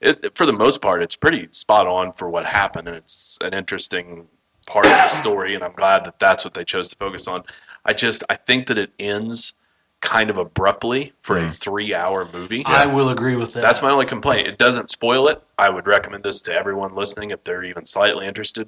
It, 0.00 0.34
for 0.36 0.46
the 0.46 0.52
most 0.52 0.80
part, 0.80 1.02
it's 1.02 1.16
pretty 1.16 1.48
spot 1.52 1.86
on 1.86 2.12
for 2.12 2.30
what 2.30 2.46
happened, 2.46 2.88
and 2.88 2.96
it's 2.96 3.38
an 3.42 3.52
interesting 3.54 4.26
part 4.66 4.86
of 4.86 4.92
the 4.92 5.08
story. 5.08 5.54
And 5.54 5.64
I'm 5.64 5.72
glad 5.72 6.04
that 6.04 6.18
that's 6.18 6.44
what 6.44 6.54
they 6.54 6.64
chose 6.64 6.88
to 6.90 6.96
focus 6.96 7.26
on. 7.26 7.42
I 7.86 7.92
just 7.92 8.24
I 8.30 8.36
think 8.36 8.66
that 8.68 8.78
it 8.78 8.92
ends 8.98 9.54
kind 10.00 10.30
of 10.30 10.38
abruptly 10.38 11.12
for 11.20 11.36
a 11.36 11.42
Mm. 11.42 11.58
three 11.58 11.94
hour 11.94 12.26
movie. 12.32 12.62
I 12.66 12.86
will 12.86 13.10
agree 13.10 13.36
with 13.36 13.52
that. 13.52 13.60
That's 13.60 13.82
my 13.82 13.90
only 13.90 14.06
complaint. 14.06 14.46
It 14.46 14.56
doesn't 14.56 14.88
spoil 14.90 15.28
it. 15.28 15.42
I 15.58 15.68
would 15.68 15.86
recommend 15.86 16.24
this 16.24 16.40
to 16.42 16.54
everyone 16.54 16.94
listening 16.94 17.30
if 17.30 17.42
they're 17.44 17.64
even 17.64 17.84
slightly 17.84 18.26
interested. 18.26 18.66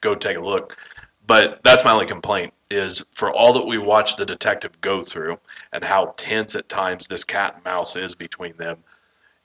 Go 0.00 0.14
take 0.14 0.38
a 0.38 0.40
look. 0.42 0.78
But 1.30 1.60
that's 1.62 1.84
my 1.84 1.92
only 1.92 2.06
complaint 2.06 2.52
is 2.72 3.04
for 3.12 3.32
all 3.32 3.52
that 3.52 3.64
we 3.64 3.78
watch 3.78 4.16
the 4.16 4.26
detective 4.26 4.80
go 4.80 5.04
through 5.04 5.38
and 5.72 5.84
how 5.84 6.12
tense 6.16 6.56
at 6.56 6.68
times 6.68 7.06
this 7.06 7.22
cat 7.22 7.54
and 7.54 7.64
mouse 7.64 7.94
is 7.94 8.16
between 8.16 8.56
them. 8.56 8.78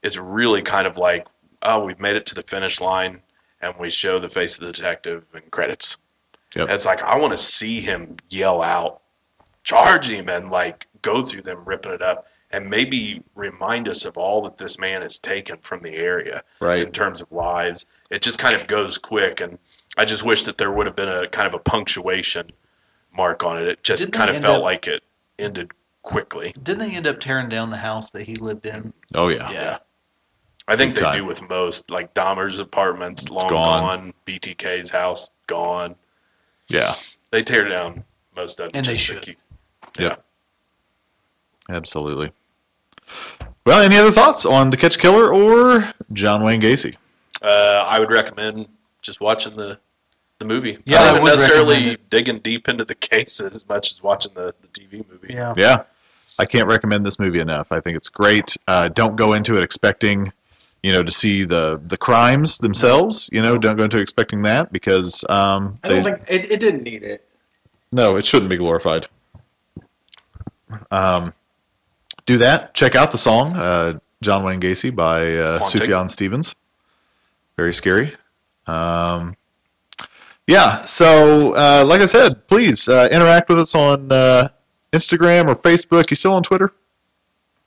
It's 0.02 0.18
really 0.18 0.64
kind 0.64 0.88
of 0.88 0.98
like, 0.98 1.28
oh, 1.62 1.86
we've 1.86 2.00
made 2.00 2.16
it 2.16 2.26
to 2.26 2.34
the 2.34 2.42
finish 2.42 2.82
line 2.82 3.22
and 3.62 3.76
we 3.78 3.92
show 3.92 4.18
the 4.18 4.30
face 4.30 4.58
of 4.58 4.66
the 4.66 4.72
detective 4.72 5.26
and 5.36 5.52
credits. 5.52 5.98
Yep. 6.56 6.72
It's 6.72 6.88
like 6.88 7.04
I 7.04 7.20
want 7.20 7.34
to 7.34 7.38
see 7.38 7.82
him 7.82 8.16
yell 8.32 8.64
out, 8.64 9.02
charge 9.62 10.10
him, 10.10 10.28
and 10.28 10.52
like 10.52 10.88
go 11.04 11.22
through 11.22 11.44
them 11.44 11.64
ripping 11.66 11.92
it 11.92 12.02
up, 12.02 12.26
and 12.50 12.68
maybe 12.68 13.22
remind 13.36 13.88
us 13.88 14.06
of 14.06 14.18
all 14.18 14.42
that 14.42 14.58
this 14.58 14.80
man 14.80 15.04
has 15.04 15.20
taken 15.20 15.58
from 15.60 15.82
the 15.82 15.94
area 15.94 16.42
right? 16.60 16.82
in 16.82 16.92
terms 16.92 17.22
of 17.22 17.32
lives. 17.32 17.86
It 18.10 18.24
just 18.24 18.40
kind 18.40 18.56
of 18.56 18.66
goes 18.66 18.98
quick, 18.98 19.40
and 19.40 19.60
I 19.98 20.06
just 20.06 20.24
wish 20.24 20.44
that 20.44 20.58
there 20.58 20.72
would 20.72 20.86
have 20.88 20.96
been 20.96 21.10
a 21.10 21.28
kind 21.28 21.48
of 21.48 21.54
a 21.54 21.60
punctuation 21.60 22.52
mark 23.16 23.44
on 23.44 23.58
it. 23.62 23.68
It 23.68 23.84
just 23.84 24.02
Didn't 24.04 24.14
kind 24.14 24.30
of 24.30 24.38
felt 24.38 24.58
up- 24.58 24.64
like 24.64 24.88
it 24.88 25.04
ended 25.40 25.72
quickly. 26.04 26.54
Didn't 26.62 26.80
they 26.80 26.96
end 26.96 27.08
up 27.08 27.20
tearing 27.20 27.50
down 27.50 27.70
the 27.70 27.78
house 27.78 28.12
that 28.12 28.24
he 28.24 28.36
lived 28.36 28.66
in? 28.66 28.94
Oh 29.14 29.30
yeah. 29.30 29.50
Yeah. 29.52 29.78
I 30.68 30.76
think 30.76 30.96
Big 30.96 31.04
they 31.04 31.06
time. 31.10 31.16
do 31.20 31.26
with 31.26 31.48
most, 31.48 31.92
like 31.92 32.14
Dahmer's 32.16 32.60
apartments, 32.60 33.30
long 33.30 33.50
gone. 33.50 33.82
gone. 34.00 34.14
BTK's 34.26 34.90
house, 34.90 35.30
gone. 35.48 35.96
Yeah. 36.70 36.96
They 37.32 37.44
tear 37.44 37.70
down 37.70 38.04
most 38.36 38.60
of 38.60 38.70
it. 38.70 38.76
And 38.76 38.86
they 38.86 38.96
should. 38.96 39.22
keep- 39.22 39.38
Yeah. 40.00 40.16
Absolutely. 41.70 42.32
Well, 43.66 43.82
any 43.82 43.98
other 43.98 44.12
thoughts 44.12 44.46
on 44.46 44.70
The 44.70 44.78
Catch 44.78 45.00
Killer 45.00 45.34
or 45.34 45.92
John 46.14 46.44
Wayne 46.44 46.62
Gacy? 46.62 46.96
Uh, 47.42 47.86
I 47.88 48.00
would 48.00 48.10
recommend 48.12 48.68
just 49.02 49.22
watching 49.22 49.56
the 49.56 49.80
the 50.48 50.54
movie. 50.54 50.78
Yeah, 50.86 51.00
I 51.00 51.04
Not 51.06 51.10
even 51.12 51.24
would 51.24 51.30
necessarily 51.32 51.98
digging 52.10 52.40
deep 52.40 52.68
into 52.70 52.86
the 52.86 52.96
case 53.12 53.40
as 53.40 53.68
much 53.68 53.92
as 53.92 54.04
watching 54.04 54.34
the, 54.34 54.54
the 54.62 54.68
TV 54.68 55.08
movie. 55.10 55.34
Yeah. 55.34 55.54
Yeah. 55.58 55.84
I 56.38 56.46
can't 56.46 56.68
recommend 56.68 57.06
this 57.06 57.18
movie 57.20 57.40
enough. 57.40 57.68
I 57.72 57.80
think 57.80 57.96
it's 57.96 58.10
great. 58.10 58.58
Uh, 58.68 58.90
don't 58.90 59.16
go 59.16 59.34
into 59.34 59.56
it 59.56 59.64
expecting, 59.64 60.34
you 60.84 60.92
know, 60.92 61.02
to 61.02 61.12
see 61.12 61.46
the 61.46 61.82
the 61.88 61.98
crimes 61.98 62.58
themselves. 62.58 63.30
You 63.32 63.42
know, 63.42 63.58
don't 63.58 63.78
go 63.78 63.86
into 63.86 64.02
expecting 64.02 64.44
that 64.44 64.72
because 64.74 65.24
um, 65.30 65.76
I 65.84 65.88
don't 65.88 66.04
they- 66.04 66.12
think 66.12 66.24
it, 66.28 66.52
it 66.52 66.60
didn't 66.60 66.84
need 66.84 67.04
it. 67.04 67.26
no, 67.94 68.18
it 68.18 68.26
shouldn't 68.26 68.50
be 68.50 68.58
glorified. 68.58 69.08
um, 70.92 71.34
do 72.26 72.38
that. 72.40 72.74
Check 72.74 72.96
out 72.96 73.12
the 73.12 73.18
song 73.18 73.56
uh, 73.56 74.00
"John 74.22 74.44
Wayne 74.44 74.60
Gacy" 74.60 74.94
by 74.94 75.38
uh, 75.38 75.60
Sufjan 75.60 76.10
Stevens. 76.10 76.54
Very 77.56 77.72
scary. 77.74 78.14
Um, 78.68 79.38
yeah. 80.48 80.84
So, 80.84 81.54
uh, 81.54 81.84
like 81.86 82.02
I 82.02 82.06
said, 82.06 82.48
please 82.48 82.88
uh, 82.88 83.10
interact 83.12 83.50
with 83.50 83.60
us 83.60 83.76
on 83.76 84.12
uh, 84.12 84.50
Instagram 84.94 85.48
or 85.48 85.56
Facebook. 85.56 86.10
You 86.10 86.16
still 86.16 86.34
on 86.34 86.44
Twitter? 86.44 86.72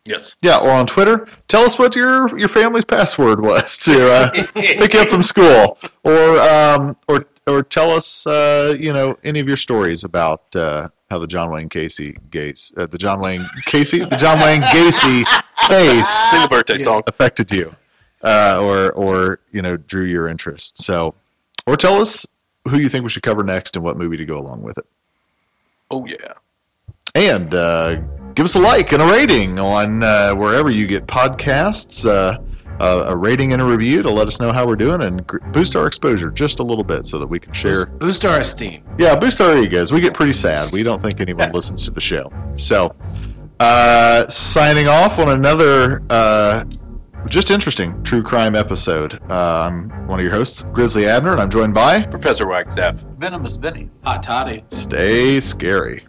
Yes. 0.04 0.36
Yeah, 0.40 0.58
or 0.58 0.70
on 0.70 0.86
Twitter. 0.86 1.28
Tell 1.48 1.62
us 1.62 1.78
what 1.78 1.94
your 1.94 2.36
your 2.38 2.48
family's 2.48 2.84
password 2.84 3.40
was 3.40 3.76
to 3.78 4.10
uh, 4.10 4.30
pick 4.54 4.94
you 4.94 5.00
up 5.00 5.10
from 5.10 5.22
school, 5.22 5.78
or 6.04 6.40
um, 6.40 6.96
or 7.08 7.26
or 7.46 7.62
tell 7.62 7.90
us 7.90 8.26
uh, 8.26 8.74
you 8.78 8.92
know 8.92 9.18
any 9.22 9.38
of 9.38 9.46
your 9.46 9.56
stories 9.58 10.04
about 10.04 10.54
uh, 10.56 10.88
how 11.10 11.18
the 11.18 11.26
John 11.26 11.50
Wayne 11.50 11.68
Casey 11.68 12.16
case, 12.30 12.72
uh, 12.78 12.86
the 12.86 12.96
John 12.96 13.20
Wayne 13.20 13.46
Casey, 13.66 13.98
the 13.98 14.16
John 14.16 14.40
Wayne 14.40 14.62
Gacy 14.62 15.24
case 15.68 16.08
Sing 16.30 16.44
a 16.44 16.48
birthday 16.48 16.78
song. 16.78 17.02
affected 17.06 17.50
you, 17.50 17.74
uh, 18.22 18.58
or 18.62 18.92
or 18.92 19.40
you 19.52 19.60
know 19.60 19.76
drew 19.76 20.04
your 20.04 20.28
interest. 20.28 20.78
So, 20.78 21.14
or 21.66 21.76
tell 21.76 22.00
us 22.00 22.24
who 22.68 22.78
you 22.78 22.88
think 22.88 23.02
we 23.02 23.10
should 23.10 23.22
cover 23.22 23.42
next 23.42 23.76
and 23.76 23.84
what 23.84 23.96
movie 23.96 24.16
to 24.16 24.24
go 24.24 24.36
along 24.36 24.62
with 24.62 24.78
it. 24.78 24.86
Oh 25.90 26.06
yeah. 26.06 26.34
And 27.14 27.54
uh, 27.54 27.96
give 28.34 28.44
us 28.44 28.54
a 28.54 28.58
like 28.58 28.92
and 28.92 29.02
a 29.02 29.06
rating 29.06 29.58
on 29.58 30.02
uh, 30.02 30.34
wherever 30.34 30.70
you 30.70 30.86
get 30.86 31.06
podcasts. 31.06 32.06
Uh, 32.08 32.38
uh, 32.80 33.06
a 33.08 33.16
rating 33.16 33.52
and 33.52 33.60
a 33.60 33.64
review 33.64 34.02
to 34.02 34.10
let 34.10 34.28
us 34.28 34.40
know 34.40 34.52
how 34.52 34.66
we're 34.66 34.76
doing 34.76 35.02
and 35.02 35.26
gr- 35.26 35.38
boost 35.52 35.74
our 35.74 35.86
exposure 35.86 36.30
just 36.30 36.60
a 36.60 36.62
little 36.62 36.84
bit 36.84 37.04
so 37.04 37.18
that 37.18 37.26
we 37.26 37.40
can 37.40 37.52
share. 37.52 37.86
Boost 37.86 38.24
our 38.24 38.38
esteem. 38.38 38.84
Yeah, 38.98 39.16
boost 39.16 39.40
our 39.40 39.56
egos. 39.58 39.92
We 39.92 40.00
get 40.00 40.14
pretty 40.14 40.32
sad. 40.32 40.70
We 40.72 40.82
don't 40.82 41.02
think 41.02 41.20
anyone 41.20 41.50
listens 41.52 41.84
to 41.86 41.90
the 41.90 42.00
show. 42.00 42.32
So, 42.54 42.94
uh, 43.58 44.28
signing 44.28 44.86
off 44.86 45.18
on 45.18 45.30
another 45.30 46.02
uh, 46.08 46.64
just 47.28 47.50
interesting 47.50 48.02
true 48.02 48.22
crime 48.22 48.54
episode. 48.54 49.20
Uh, 49.30 49.68
I'm 49.68 50.06
one 50.06 50.18
of 50.18 50.24
your 50.24 50.34
hosts, 50.34 50.64
Grizzly 50.72 51.06
Abner, 51.06 51.32
and 51.32 51.40
I'm 51.40 51.50
joined 51.50 51.74
by 51.74 52.02
Professor 52.06 52.46
Wagstaff. 52.46 52.96
Venomous 53.18 53.56
Vinny. 53.56 53.90
Hot 54.04 54.22
toddy. 54.22 54.64
Stay 54.70 55.40
Scary. 55.40 56.06